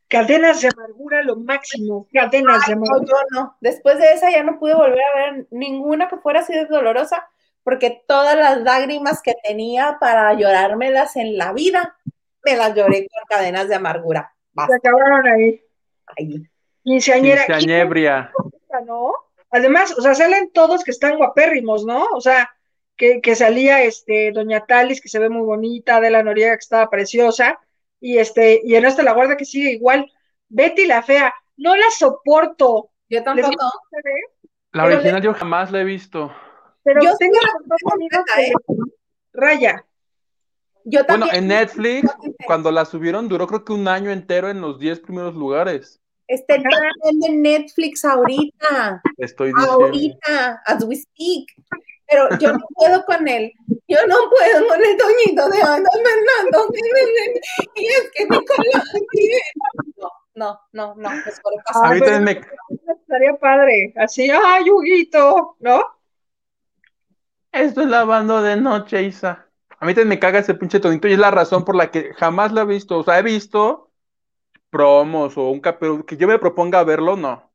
[0.08, 2.08] Cadenas de amargura, lo máximo.
[2.12, 3.00] Cadenas de amargura.
[3.00, 3.56] No, yo no.
[3.60, 7.28] Después de esa ya no pude volver a ver ninguna que fuera así de dolorosa,
[7.62, 11.96] porque todas las lágrimas que tenía para llorármelas en la vida,
[12.44, 14.32] me las lloré con cadenas de amargura.
[14.66, 15.62] Se acabaron ahí.
[16.16, 16.42] Ahí.
[16.82, 17.44] Quinceañera.
[17.44, 18.32] Quinceañebria.
[18.86, 19.12] ¿no?
[19.50, 22.04] Además, o sea, salen todos que están guapérrimos, ¿no?
[22.14, 22.50] O sea,
[22.98, 26.90] que, que salía este Doña Talis, que se ve muy bonita, Adela Noriega, que estaba
[26.90, 27.58] preciosa,
[28.00, 30.10] y este, y en esta la guarda que sigue igual.
[30.50, 32.90] Betty la fea, no la soporto.
[33.08, 33.70] Yo tampoco.
[34.72, 36.30] La original yo jamás la he visto.
[36.82, 38.52] Pero Yo tengo la ¿eh?
[38.66, 38.74] que
[39.32, 39.84] Raya.
[40.84, 41.44] Yo Bueno, también.
[41.44, 42.10] en Netflix,
[42.46, 46.00] cuando la subieron, duró creo que un año entero en los 10 primeros lugares.
[46.26, 46.62] Está en
[47.20, 49.02] de Netflix ahorita.
[49.16, 49.84] Estoy diciendo.
[49.84, 51.48] Ahorita, as we speak.
[52.08, 53.52] Pero yo no puedo con él.
[53.86, 56.68] Yo no puedo con el Toñito de Ana Fernando.
[57.74, 58.84] Y es que Nicolás.
[59.94, 61.10] No, no, no, no.
[61.10, 61.86] me sobrepasa.
[61.86, 63.92] A mí pero- también me, Estaría padre.
[63.96, 65.82] Así, ay, Huguito, ¿no?
[67.52, 69.46] Estoy lavando de noche, Isa.
[69.80, 72.12] A mí también me caga ese pinche tonito y es la razón por la que
[72.14, 72.98] jamás lo he visto.
[72.98, 73.90] O sea, he visto
[74.70, 77.50] promos o un capítulo que yo me proponga verlo, no.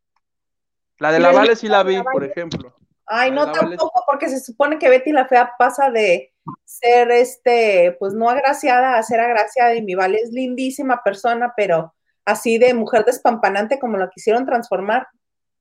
[1.00, 2.74] La de ¿Y la Vale sí la vi, la por ejemplo.
[3.06, 8.14] Ay, no tampoco, porque se supone que Betty la Fea pasa de ser este, pues
[8.14, 11.94] no agraciada a ser agraciada y mi Vale es lindísima persona, pero
[12.26, 15.08] así de mujer despampanante como la quisieron transformar.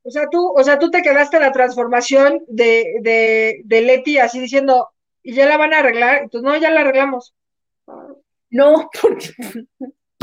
[0.04, 4.18] O sea, tú, o sea, tú te quedaste en la transformación de, de, de Leti
[4.18, 4.90] así diciendo,
[5.22, 6.22] y ya la van a arreglar.
[6.22, 7.34] Entonces, no, ya la arreglamos.
[8.50, 9.30] No, porque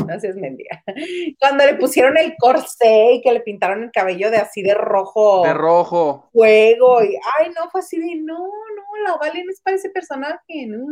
[0.06, 0.82] no seas mendiga.
[1.40, 5.42] Cuando le pusieron el corsé y que le pintaron el cabello de así de rojo
[5.44, 6.28] De rojo.
[6.32, 9.90] fuego y ay, no, fue así de no, no, la Vale no es para ese
[9.90, 10.86] personaje, no.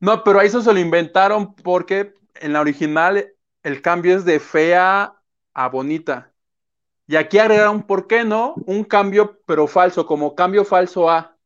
[0.00, 4.38] No, pero a eso se lo inventaron porque en la original el cambio es de
[4.40, 5.14] fea
[5.54, 6.32] a bonita.
[7.06, 8.54] Y aquí agregaron, ¿por qué no?
[8.66, 11.36] Un cambio, pero falso, como cambio falso A,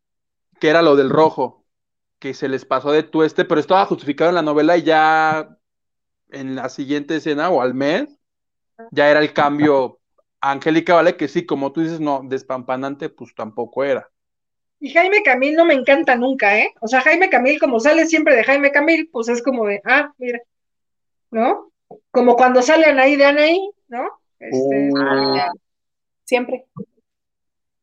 [0.60, 1.64] que era lo del rojo,
[2.18, 5.56] que se les pasó de tueste, pero estaba justificado en la novela y ya
[6.32, 8.09] en la siguiente escena o al mes,
[8.90, 10.00] ya era el cambio
[10.40, 11.16] Angélica, ¿vale?
[11.16, 14.10] Que sí, como tú dices, no, despampanante, pues tampoco era.
[14.80, 16.74] Y Jaime Camil no me encanta nunca, ¿eh?
[16.80, 20.12] O sea, Jaime Camil, como sale siempre de Jaime Camil, pues es como de, ah,
[20.18, 20.40] mira,
[21.30, 21.70] ¿no?
[22.10, 24.09] Como cuando sale Anaí de Anaí, ¿no?
[24.40, 25.52] Este, Uh,
[26.24, 26.66] Siempre.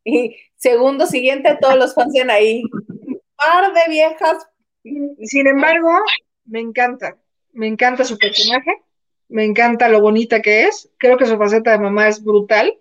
[0.03, 2.63] Y segundo siguiente, todos los fans de ahí.
[2.71, 4.47] Un par de viejas.
[5.23, 5.89] Sin embargo,
[6.45, 7.17] me encanta,
[7.53, 8.83] me encanta su personaje,
[9.27, 12.77] me encanta lo bonita que es, creo que su faceta de mamá es brutal.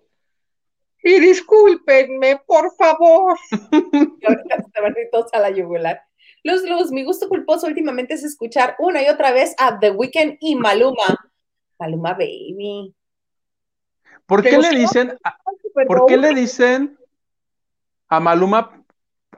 [1.01, 3.37] Y discúlpenme, por favor.
[4.21, 6.01] Y ahorita se van a ir todos a la yugular.
[6.43, 10.37] Luz, Luz, mi gusto culposo últimamente es escuchar una y otra vez a The Weeknd
[10.39, 11.31] y Maluma.
[11.77, 12.93] Maluma Baby.
[14.25, 15.17] ¿Por ¿Te qué le dicen,
[15.61, 16.97] Super ¿Por qué le dicen
[18.07, 18.78] a Maluma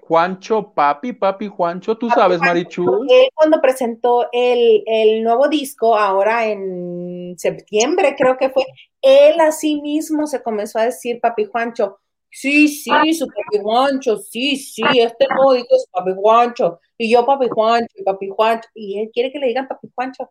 [0.02, 1.98] Juancho Papi, Papi Juancho?
[1.98, 3.06] ¿Tú sabes, Marichu?
[3.08, 8.66] Él cuando presentó el, el nuevo disco, ahora en septiembre creo que fue,
[9.02, 12.00] él a sí mismo se comenzó a decir Papi Juancho.
[12.30, 16.80] Sí, sí, su Papi Juancho, sí, sí, este nuevo disco es Papi Juancho.
[16.98, 18.70] Y yo Papi Juancho, y Papi Juancho.
[18.74, 20.30] Y él quiere que le digan Papi Juancho.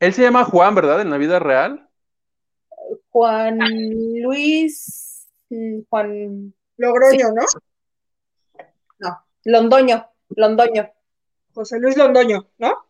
[0.00, 1.00] Él se llama Juan, ¿verdad?
[1.00, 1.88] En la vida real.
[3.10, 3.58] Juan
[4.20, 7.42] Luis, mm, Juan, Logroño, ¿no?
[8.98, 10.90] No, Londoño, Londoño,
[11.52, 12.84] José Luis Londoño, ¿no?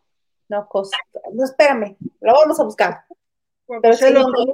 [0.49, 0.97] no, Costa,
[1.33, 3.05] no, espérame, lo vamos a buscar.
[3.67, 4.53] Pero José sí, Londoño.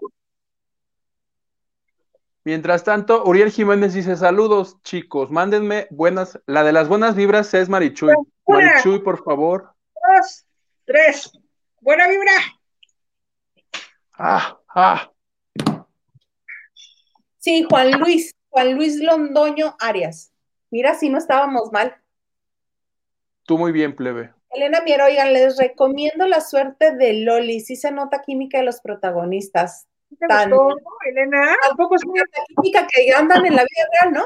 [2.43, 6.39] Mientras tanto, Uriel Jiménez dice: Saludos, chicos, mándenme buenas.
[6.47, 8.13] La de las buenas vibras es Marichuy.
[8.47, 9.73] Marichuy, por favor.
[9.93, 10.45] Dos,
[10.85, 11.31] tres.
[11.81, 12.31] Buena vibra.
[14.13, 15.11] Ah, ah.
[17.37, 20.30] Sí, Juan Luis, Juan Luis Londoño Arias.
[20.71, 21.95] Mira, si no estábamos mal.
[23.45, 24.33] Tú muy bien, plebe.
[24.51, 27.59] Elena Mier, oigan, les recomiendo la suerte de Loli.
[27.61, 29.87] Sí se nota química de los protagonistas.
[30.19, 30.75] ¿Te Tan- gustó,
[31.09, 31.55] Elena?
[31.71, 32.07] ¿A poco sí?
[32.13, 32.25] La
[32.55, 34.23] química que andan en la vida real, ¿no?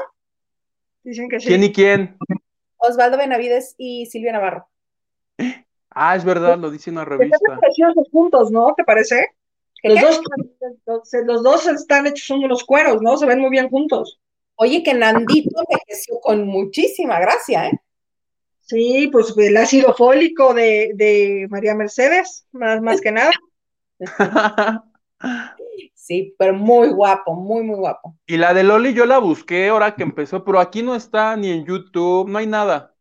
[1.04, 1.48] Dicen que sí.
[1.48, 2.16] ¿Quién y quién?
[2.78, 4.68] Osvaldo Benavides y Silvia Navarro.
[5.90, 7.58] Ah, es verdad, lo dice en una Están revista.
[7.60, 8.74] preciosos juntos, ¿no?
[8.76, 9.28] ¿Te parece?
[9.80, 10.04] ¿Qué, Los qué?
[10.04, 10.20] dos,
[10.86, 13.16] los, los dos están hechos unos cueros, ¿no?
[13.16, 14.20] Se ven muy bien juntos.
[14.56, 17.80] Oye, que Nandito envejeció con muchísima gracia, ¿eh?
[18.62, 23.30] Sí, pues el ácido fólico de, de María Mercedes, más, más que nada.
[26.06, 28.16] Sí, pero muy guapo, muy, muy guapo.
[28.28, 31.50] Y la de Loli yo la busqué ahora que empezó, pero aquí no está ni
[31.50, 32.94] en YouTube, no hay nada.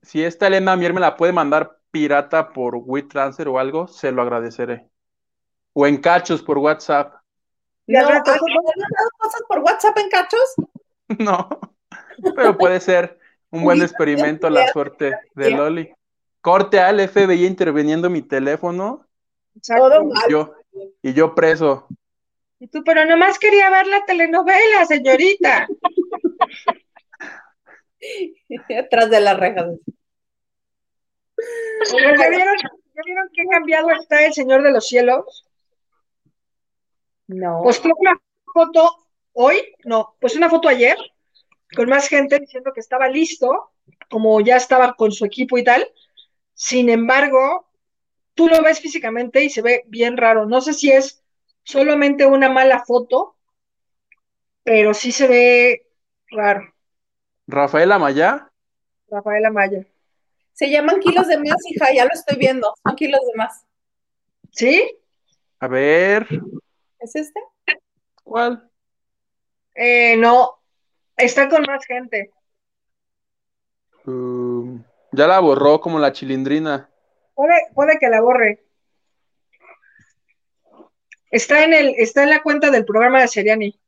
[0.00, 4.22] Si esta Elena Mier me la puede mandar pirata por WeTransfer o algo, se lo
[4.22, 4.88] agradeceré.
[5.74, 7.14] O en cachos por WhatsApp.
[7.86, 8.38] No, ¿has mandado
[9.18, 10.54] cosas por WhatsApp en cachos?
[11.18, 11.50] No,
[12.34, 13.18] pero puede ser
[13.50, 15.92] un buen experimento la suerte de Loli.
[16.40, 19.06] Corte al FBI interviniendo mi teléfono.
[19.66, 20.54] Todo Yo,
[21.02, 21.86] y yo preso.
[22.58, 25.68] Y tú, pero nomás quería ver la telenovela, señorita.
[28.78, 29.66] Atrás de las rejas.
[31.92, 32.56] ¿Ya vieron,
[32.94, 35.44] ¿Ya vieron qué cambiado está el Señor de los Cielos?
[37.26, 37.62] No.
[37.62, 38.20] Postó una
[38.52, 40.96] foto hoy, no, pues una foto ayer,
[41.74, 43.72] con más gente diciendo que estaba listo,
[44.08, 45.86] como ya estaba con su equipo y tal.
[46.54, 47.68] Sin embargo,
[48.34, 50.46] tú lo ves físicamente y se ve bien raro.
[50.46, 51.22] No sé si es
[51.62, 53.36] solamente una mala foto,
[54.62, 55.86] pero sí se ve
[56.30, 56.72] raro.
[57.46, 58.50] ¿Rafael Amaya?
[59.08, 59.86] Rafael Amaya.
[60.52, 62.74] Se llaman kilos de más, hija, ya lo estoy viendo.
[62.82, 63.64] Son kilos de más.
[64.50, 64.98] ¿Sí?
[65.58, 66.28] A ver.
[67.04, 67.38] ¿Es este?
[68.22, 68.70] ¿Cuál?
[69.74, 70.54] Eh, no,
[71.18, 72.30] está con más gente.
[74.06, 74.82] Um,
[75.12, 76.88] ya la borró como la chilindrina.
[77.34, 78.64] Puede, puede que la borre.
[81.30, 83.78] Está en, el, está en la cuenta del programa de Seriani.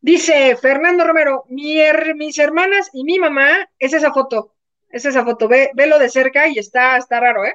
[0.00, 4.54] Dice Fernando Romero, mi her- mis hermanas y mi mamá, es esa foto,
[4.88, 7.54] es esa foto, ve, velo de cerca y está, está raro, ¿eh?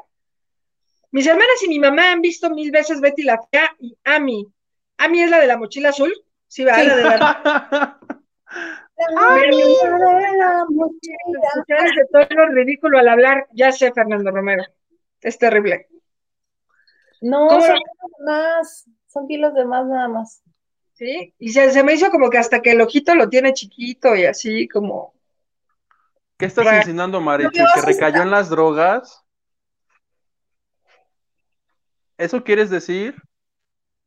[1.11, 4.47] Mis hermanas y mi mamá han visto mil veces Betty la Fea y Ami.
[4.97, 6.13] Ami es la de la mochila azul,
[6.47, 6.87] sí, va, Sí.
[6.87, 7.97] la de la...
[11.95, 14.63] De todo lo ridículo al hablar, ya sé, Fernando Romero,
[15.21, 15.87] es terrible.
[17.21, 18.85] No, ¿Cómo son lo- kilos de más.
[19.07, 20.43] Son kilos de más nada más.
[20.93, 21.33] ¿Sí?
[21.39, 24.25] Y se, se me hizo como que hasta que el ojito lo tiene chiquito y
[24.25, 25.13] así como...
[26.37, 27.19] ¿Qué estás Ra- insinuando,
[27.51, 29.20] ¿Que recayó en las drogas?
[32.21, 33.15] ¿Eso quieres decir?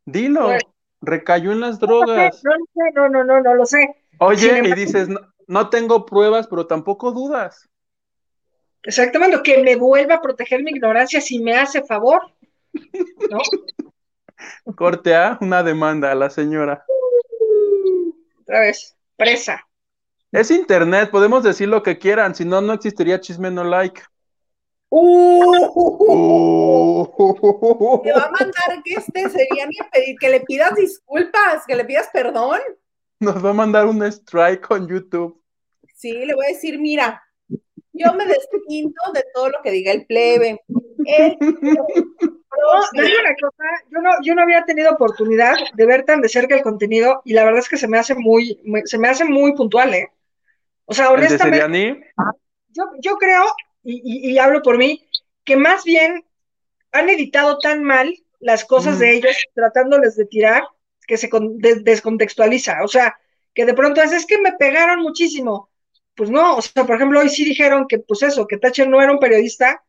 [0.05, 0.63] Dilo, Pues-
[1.01, 2.43] recayó en las drogas.
[2.45, 3.89] No lo sé, no, no, no, no lo sé.
[4.19, 5.19] Oye, y dices, no,
[5.49, 7.69] no tengo pruebas, pero tampoco dudas.
[8.85, 12.23] Exactamente, que me vuelva a proteger mi ignorancia si me hace favor.
[13.31, 13.39] ¿No?
[14.77, 16.85] Corte A, una demanda a la señora.
[18.43, 19.67] Otra vez, presa.
[20.31, 24.03] Es internet, podemos decir lo que quieran, si no, no existiría chisme no like.
[24.91, 27.05] Uh, Uh.
[28.03, 31.75] Te va a mandar que este sería ni a pedir que le pidas disculpas, que
[31.75, 32.61] le pidas perdón.
[33.21, 35.41] Nos va a mandar un strike con YouTube.
[35.95, 37.23] Sí, le voy a decir, mira,
[37.93, 40.61] yo me desquinto de todo lo que diga el plebe.
[41.07, 41.41] Él- No,
[42.93, 46.29] te digo una cosa, yo no, yo no había tenido oportunidad de ver tan de
[46.29, 49.09] cerca el contenido y la verdad es que se me hace muy, muy- se me
[49.09, 50.11] hace muy puntual, ¿eh?
[50.85, 52.13] O sea, El honestamente,
[52.69, 53.45] yo, yo creo,
[53.85, 54.01] y,
[54.31, 55.07] y- y hablo por mí,
[55.45, 56.25] que más bien
[56.93, 58.99] han editado tan mal las cosas Mm.
[59.01, 60.65] de ellos, tratándoles de tirar,
[61.07, 62.83] que se con- de- descontextualiza.
[62.85, 63.17] O sea,
[63.55, 65.71] que de pronto es, es que me pegaron muchísimo.
[66.17, 69.03] Pues no, o sea, por ejemplo, hoy sí dijeron que, pues eso, que Thatcher no
[69.03, 69.85] era un periodista,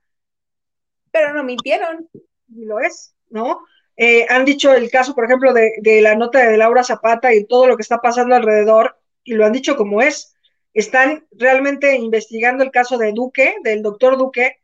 [1.11, 2.09] pero no mintieron.
[2.55, 3.61] y lo es, ¿no?
[3.97, 7.45] Eh, han dicho el caso, por ejemplo, de, de la nota de Laura Zapata y
[7.45, 10.34] todo lo que está pasando alrededor, y lo han dicho como es.
[10.75, 14.59] Están realmente investigando el caso de Duque, del doctor Duque,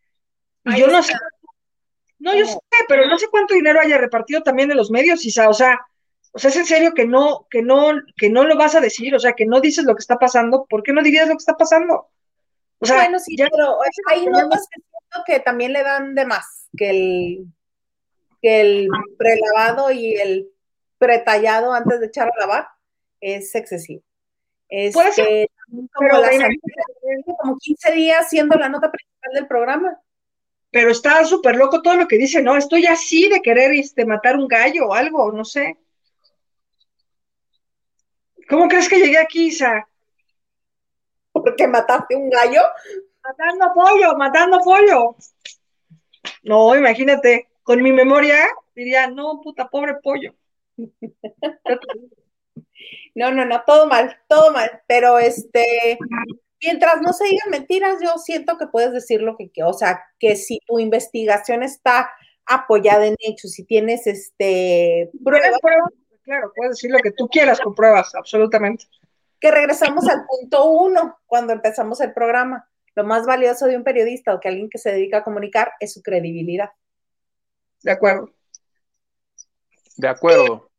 [0.65, 1.13] y yo no sé,
[2.19, 5.49] no, yo sé, pero no sé cuánto dinero haya repartido también en los medios, Isa,
[5.49, 5.79] o sea,
[6.33, 9.15] o sea, es en serio que no, que no, que no lo vas a decir,
[9.15, 11.41] o sea, que no dices lo que está pasando, ¿por qué no dirías lo que
[11.41, 12.09] está pasando?
[12.79, 13.77] O sea, bueno, sí, ya- pero
[14.09, 17.45] hay notas que siento que también le dan de más que el,
[18.41, 20.49] que el prelavado y el
[20.97, 22.67] pretallado antes de echar a lavar
[23.19, 24.03] es excesivo.
[24.93, 26.55] Puede ser, Este, como pero la imagínate,
[27.01, 29.97] semana- como 15 días siendo la nota principal del programa.
[30.71, 32.55] pero está súper loco todo lo que dice, ¿no?
[32.55, 35.75] Estoy así de querer este, matar un gallo o algo, no sé.
[38.49, 39.87] ¿Cómo crees que llegué aquí, Isa?
[41.33, 42.61] Porque mataste un gallo.
[43.23, 45.15] Matando pollo, matando pollo.
[46.43, 50.33] No, imagínate, con mi memoria diría, no, puta, pobre pollo.
[53.15, 54.81] No, no, no, todo mal, todo mal.
[54.87, 55.97] Pero este,
[56.61, 60.03] mientras no se digan mentiras, yo siento que puedes decir lo que, que- o sea,
[60.19, 62.09] que si tu investigación está
[62.45, 65.89] apoyada en hechos, si tienes este pruebas, ¿Tienes pruebas?
[66.23, 68.85] Claro, puedes decir lo que tú quieras con pruebas, absolutamente.
[69.39, 72.67] que regresamos al punto uno cuando empezamos el programa.
[72.93, 75.93] Lo más valioso de un periodista o que alguien que se dedica a comunicar es
[75.93, 76.69] su credibilidad.
[77.81, 78.29] De acuerdo.
[79.97, 80.70] De acuerdo.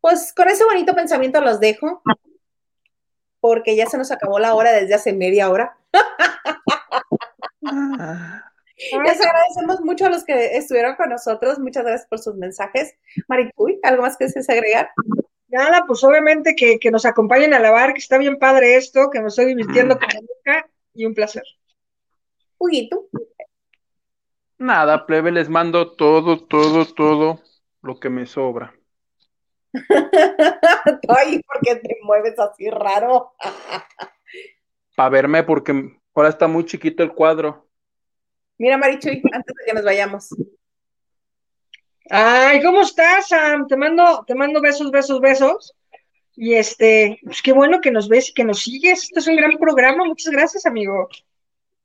[0.00, 2.02] Pues con ese bonito pensamiento los dejo,
[3.40, 5.76] porque ya se nos acabó la hora desde hace media hora.
[9.04, 11.58] Les agradecemos mucho a los que estuvieron con nosotros.
[11.58, 12.94] Muchas gracias por sus mensajes.
[13.28, 14.90] Maricuy, ¿algo más que desees agregar?
[15.48, 19.28] Nada, pues obviamente que, nos acompañen a lavar, que está bien padre esto, que me
[19.28, 21.42] estoy divirtiendo con nunca y un placer.
[22.90, 23.08] ¿tú?
[24.58, 27.40] Nada, plebe, les mando todo, todo, todo
[27.82, 28.74] lo que me sobra.
[31.08, 33.32] Ay, ¿por qué te mueves así raro?
[34.96, 37.66] Para verme, porque ahora está muy chiquito el cuadro.
[38.58, 40.28] Mira, Marichuy, antes de que nos vayamos.
[42.10, 43.66] Ay, ¿cómo estás, Sam?
[43.66, 45.74] Te mando, te mando besos, besos, besos.
[46.36, 49.04] Y este, pues qué bueno que nos ves y que nos sigues.
[49.04, 50.04] Este es un gran programa.
[50.04, 51.08] Muchas gracias, amigo.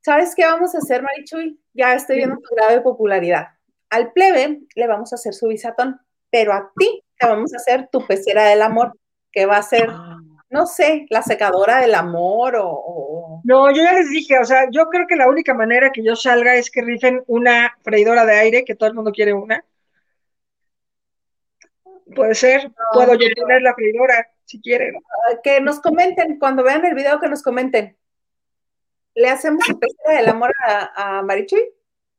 [0.02, 1.60] ¿Sabes qué vamos a hacer, Marichuy?
[1.74, 3.49] Ya estoy viendo tu grado de popularidad.
[3.90, 5.99] Al plebe le vamos a hacer su bisatón,
[6.30, 8.94] pero a ti te vamos a hacer tu pecera del amor,
[9.32, 10.18] que va a ser, ah.
[10.50, 14.86] no sé, la secadora del amor o, No, yo ya les dije, o sea, yo
[14.90, 18.66] creo que la única manera que yo salga es que rifen una freidora de aire,
[18.66, 19.64] que todo el mundo quiere una
[22.14, 24.94] Puede ser, puedo yo tener la freidora, si quieren.
[25.44, 27.98] Que nos comenten, cuando vean el video, que nos comenten.
[29.16, 29.78] ¿Le hacemos el
[30.16, 31.64] del amor a, a Marichuy?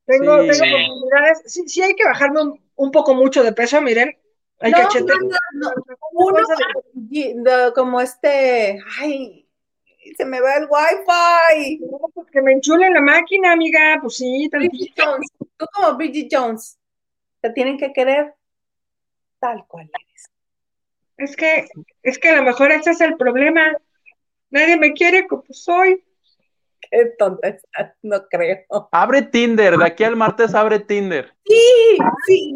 [0.07, 1.43] Tengo, tengo posibilidades.
[1.47, 2.41] Sí, sí, hay que bajarme
[2.75, 4.17] un, poco mucho de peso, miren.
[4.61, 5.13] No, cachete.
[5.53, 5.71] No,
[6.13, 9.47] Uno como este, ay,
[10.17, 11.81] se me va el wifi.
[12.15, 15.29] pues que me enchule la máquina, amiga, pues sí, Bridget Jones.
[15.57, 16.79] Tú como Bridget Jones,
[17.41, 18.35] te tienen que querer
[19.39, 20.31] tal cual eres.
[21.17, 21.69] Es que,
[22.03, 23.73] es que a lo mejor ese es el problema.
[24.51, 26.05] Nadie me quiere como soy.
[26.97, 27.33] Estás,
[28.03, 28.89] no creo.
[28.93, 31.35] Abre Tinder, de aquí al martes abre Tinder.
[31.45, 32.55] Sí, sí,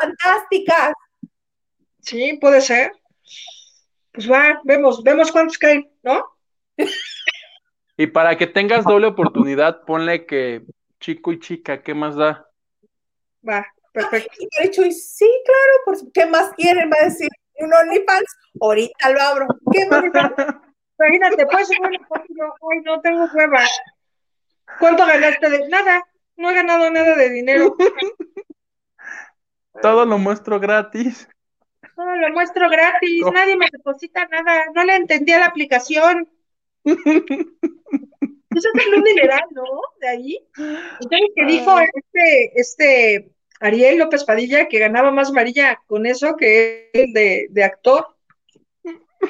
[0.00, 0.92] fantásticas.
[2.00, 2.92] Sí, puede ser.
[4.12, 6.24] Pues va, vemos, vemos cuántos caen, ¿no?
[7.96, 10.62] Y para que tengas doble oportunidad, ponle que
[11.00, 12.48] chico y chica, ¿qué más da?
[13.48, 14.30] Va, Perfecto.
[14.38, 16.90] Y dicho, sí, claro, por, ¿qué más quieren?
[16.90, 19.46] Va a decir, un OnlyFans, ahorita lo abro.
[19.72, 20.02] ¿Qué más?
[20.98, 21.98] Imagínate, pues, bueno,
[22.72, 23.62] ay, no tengo hueva.
[24.78, 26.04] ¿Cuánto ganaste de nada?
[26.36, 27.76] No he ganado nada de dinero.
[29.82, 31.28] Todo lo muestro gratis.
[31.94, 36.28] Todo lo muestro gratis, nadie me deposita nada, no le entendía la aplicación.
[36.84, 39.64] Eso es un dineral, ¿no?
[40.00, 40.48] De ahí.
[40.56, 46.90] Entonces, que dijo este, este Ariel López Padilla, que ganaba más María con eso que
[46.92, 48.06] el de, actor.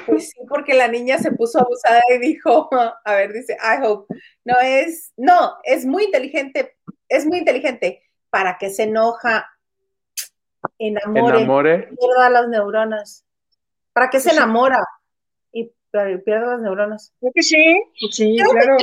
[0.06, 2.68] Pues sí, porque la niña se puso abusada y dijo,
[3.04, 6.76] a ver, dice, I hope, no es, no, es muy inteligente,
[7.08, 9.48] es muy inteligente, para que se enoja,
[10.78, 11.78] enamore, enamore.
[11.98, 13.24] pierda las neuronas,
[13.92, 14.84] para que se enamora
[15.90, 17.12] pierde las neuronas.
[17.20, 18.76] Creo que sí, sí, claro.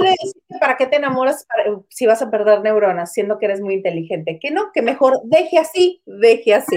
[0.60, 1.48] ¿Para qué te enamoras
[1.90, 4.40] si vas a perder neuronas, siendo que eres muy inteligente?
[4.40, 6.76] Que no, que mejor deje así, deje así.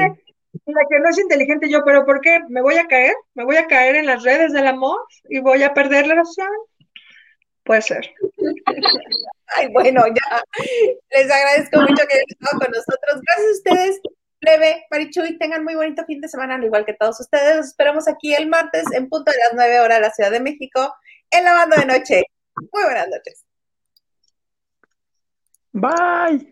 [0.66, 2.40] La que no es inteligente yo, pero ¿por qué?
[2.48, 3.14] ¿Me voy a caer?
[3.34, 4.98] ¿Me voy a caer en las redes del amor
[5.28, 6.48] y voy a perder la noción?
[7.64, 8.10] Puede ser.
[9.56, 10.42] Ay, bueno, ya.
[11.10, 13.22] Les agradezco mucho que hayan estado con nosotros.
[13.22, 14.00] Gracias a ustedes
[14.40, 17.56] Plebe, Marichuy, tengan muy bonito fin de semana, al igual que todos ustedes.
[17.56, 20.40] Los esperamos aquí el martes en punto de las 9 horas de la Ciudad de
[20.40, 20.94] México
[21.30, 22.22] en la banda de noche.
[22.72, 23.44] Muy buenas noches.
[25.72, 26.46] Bye.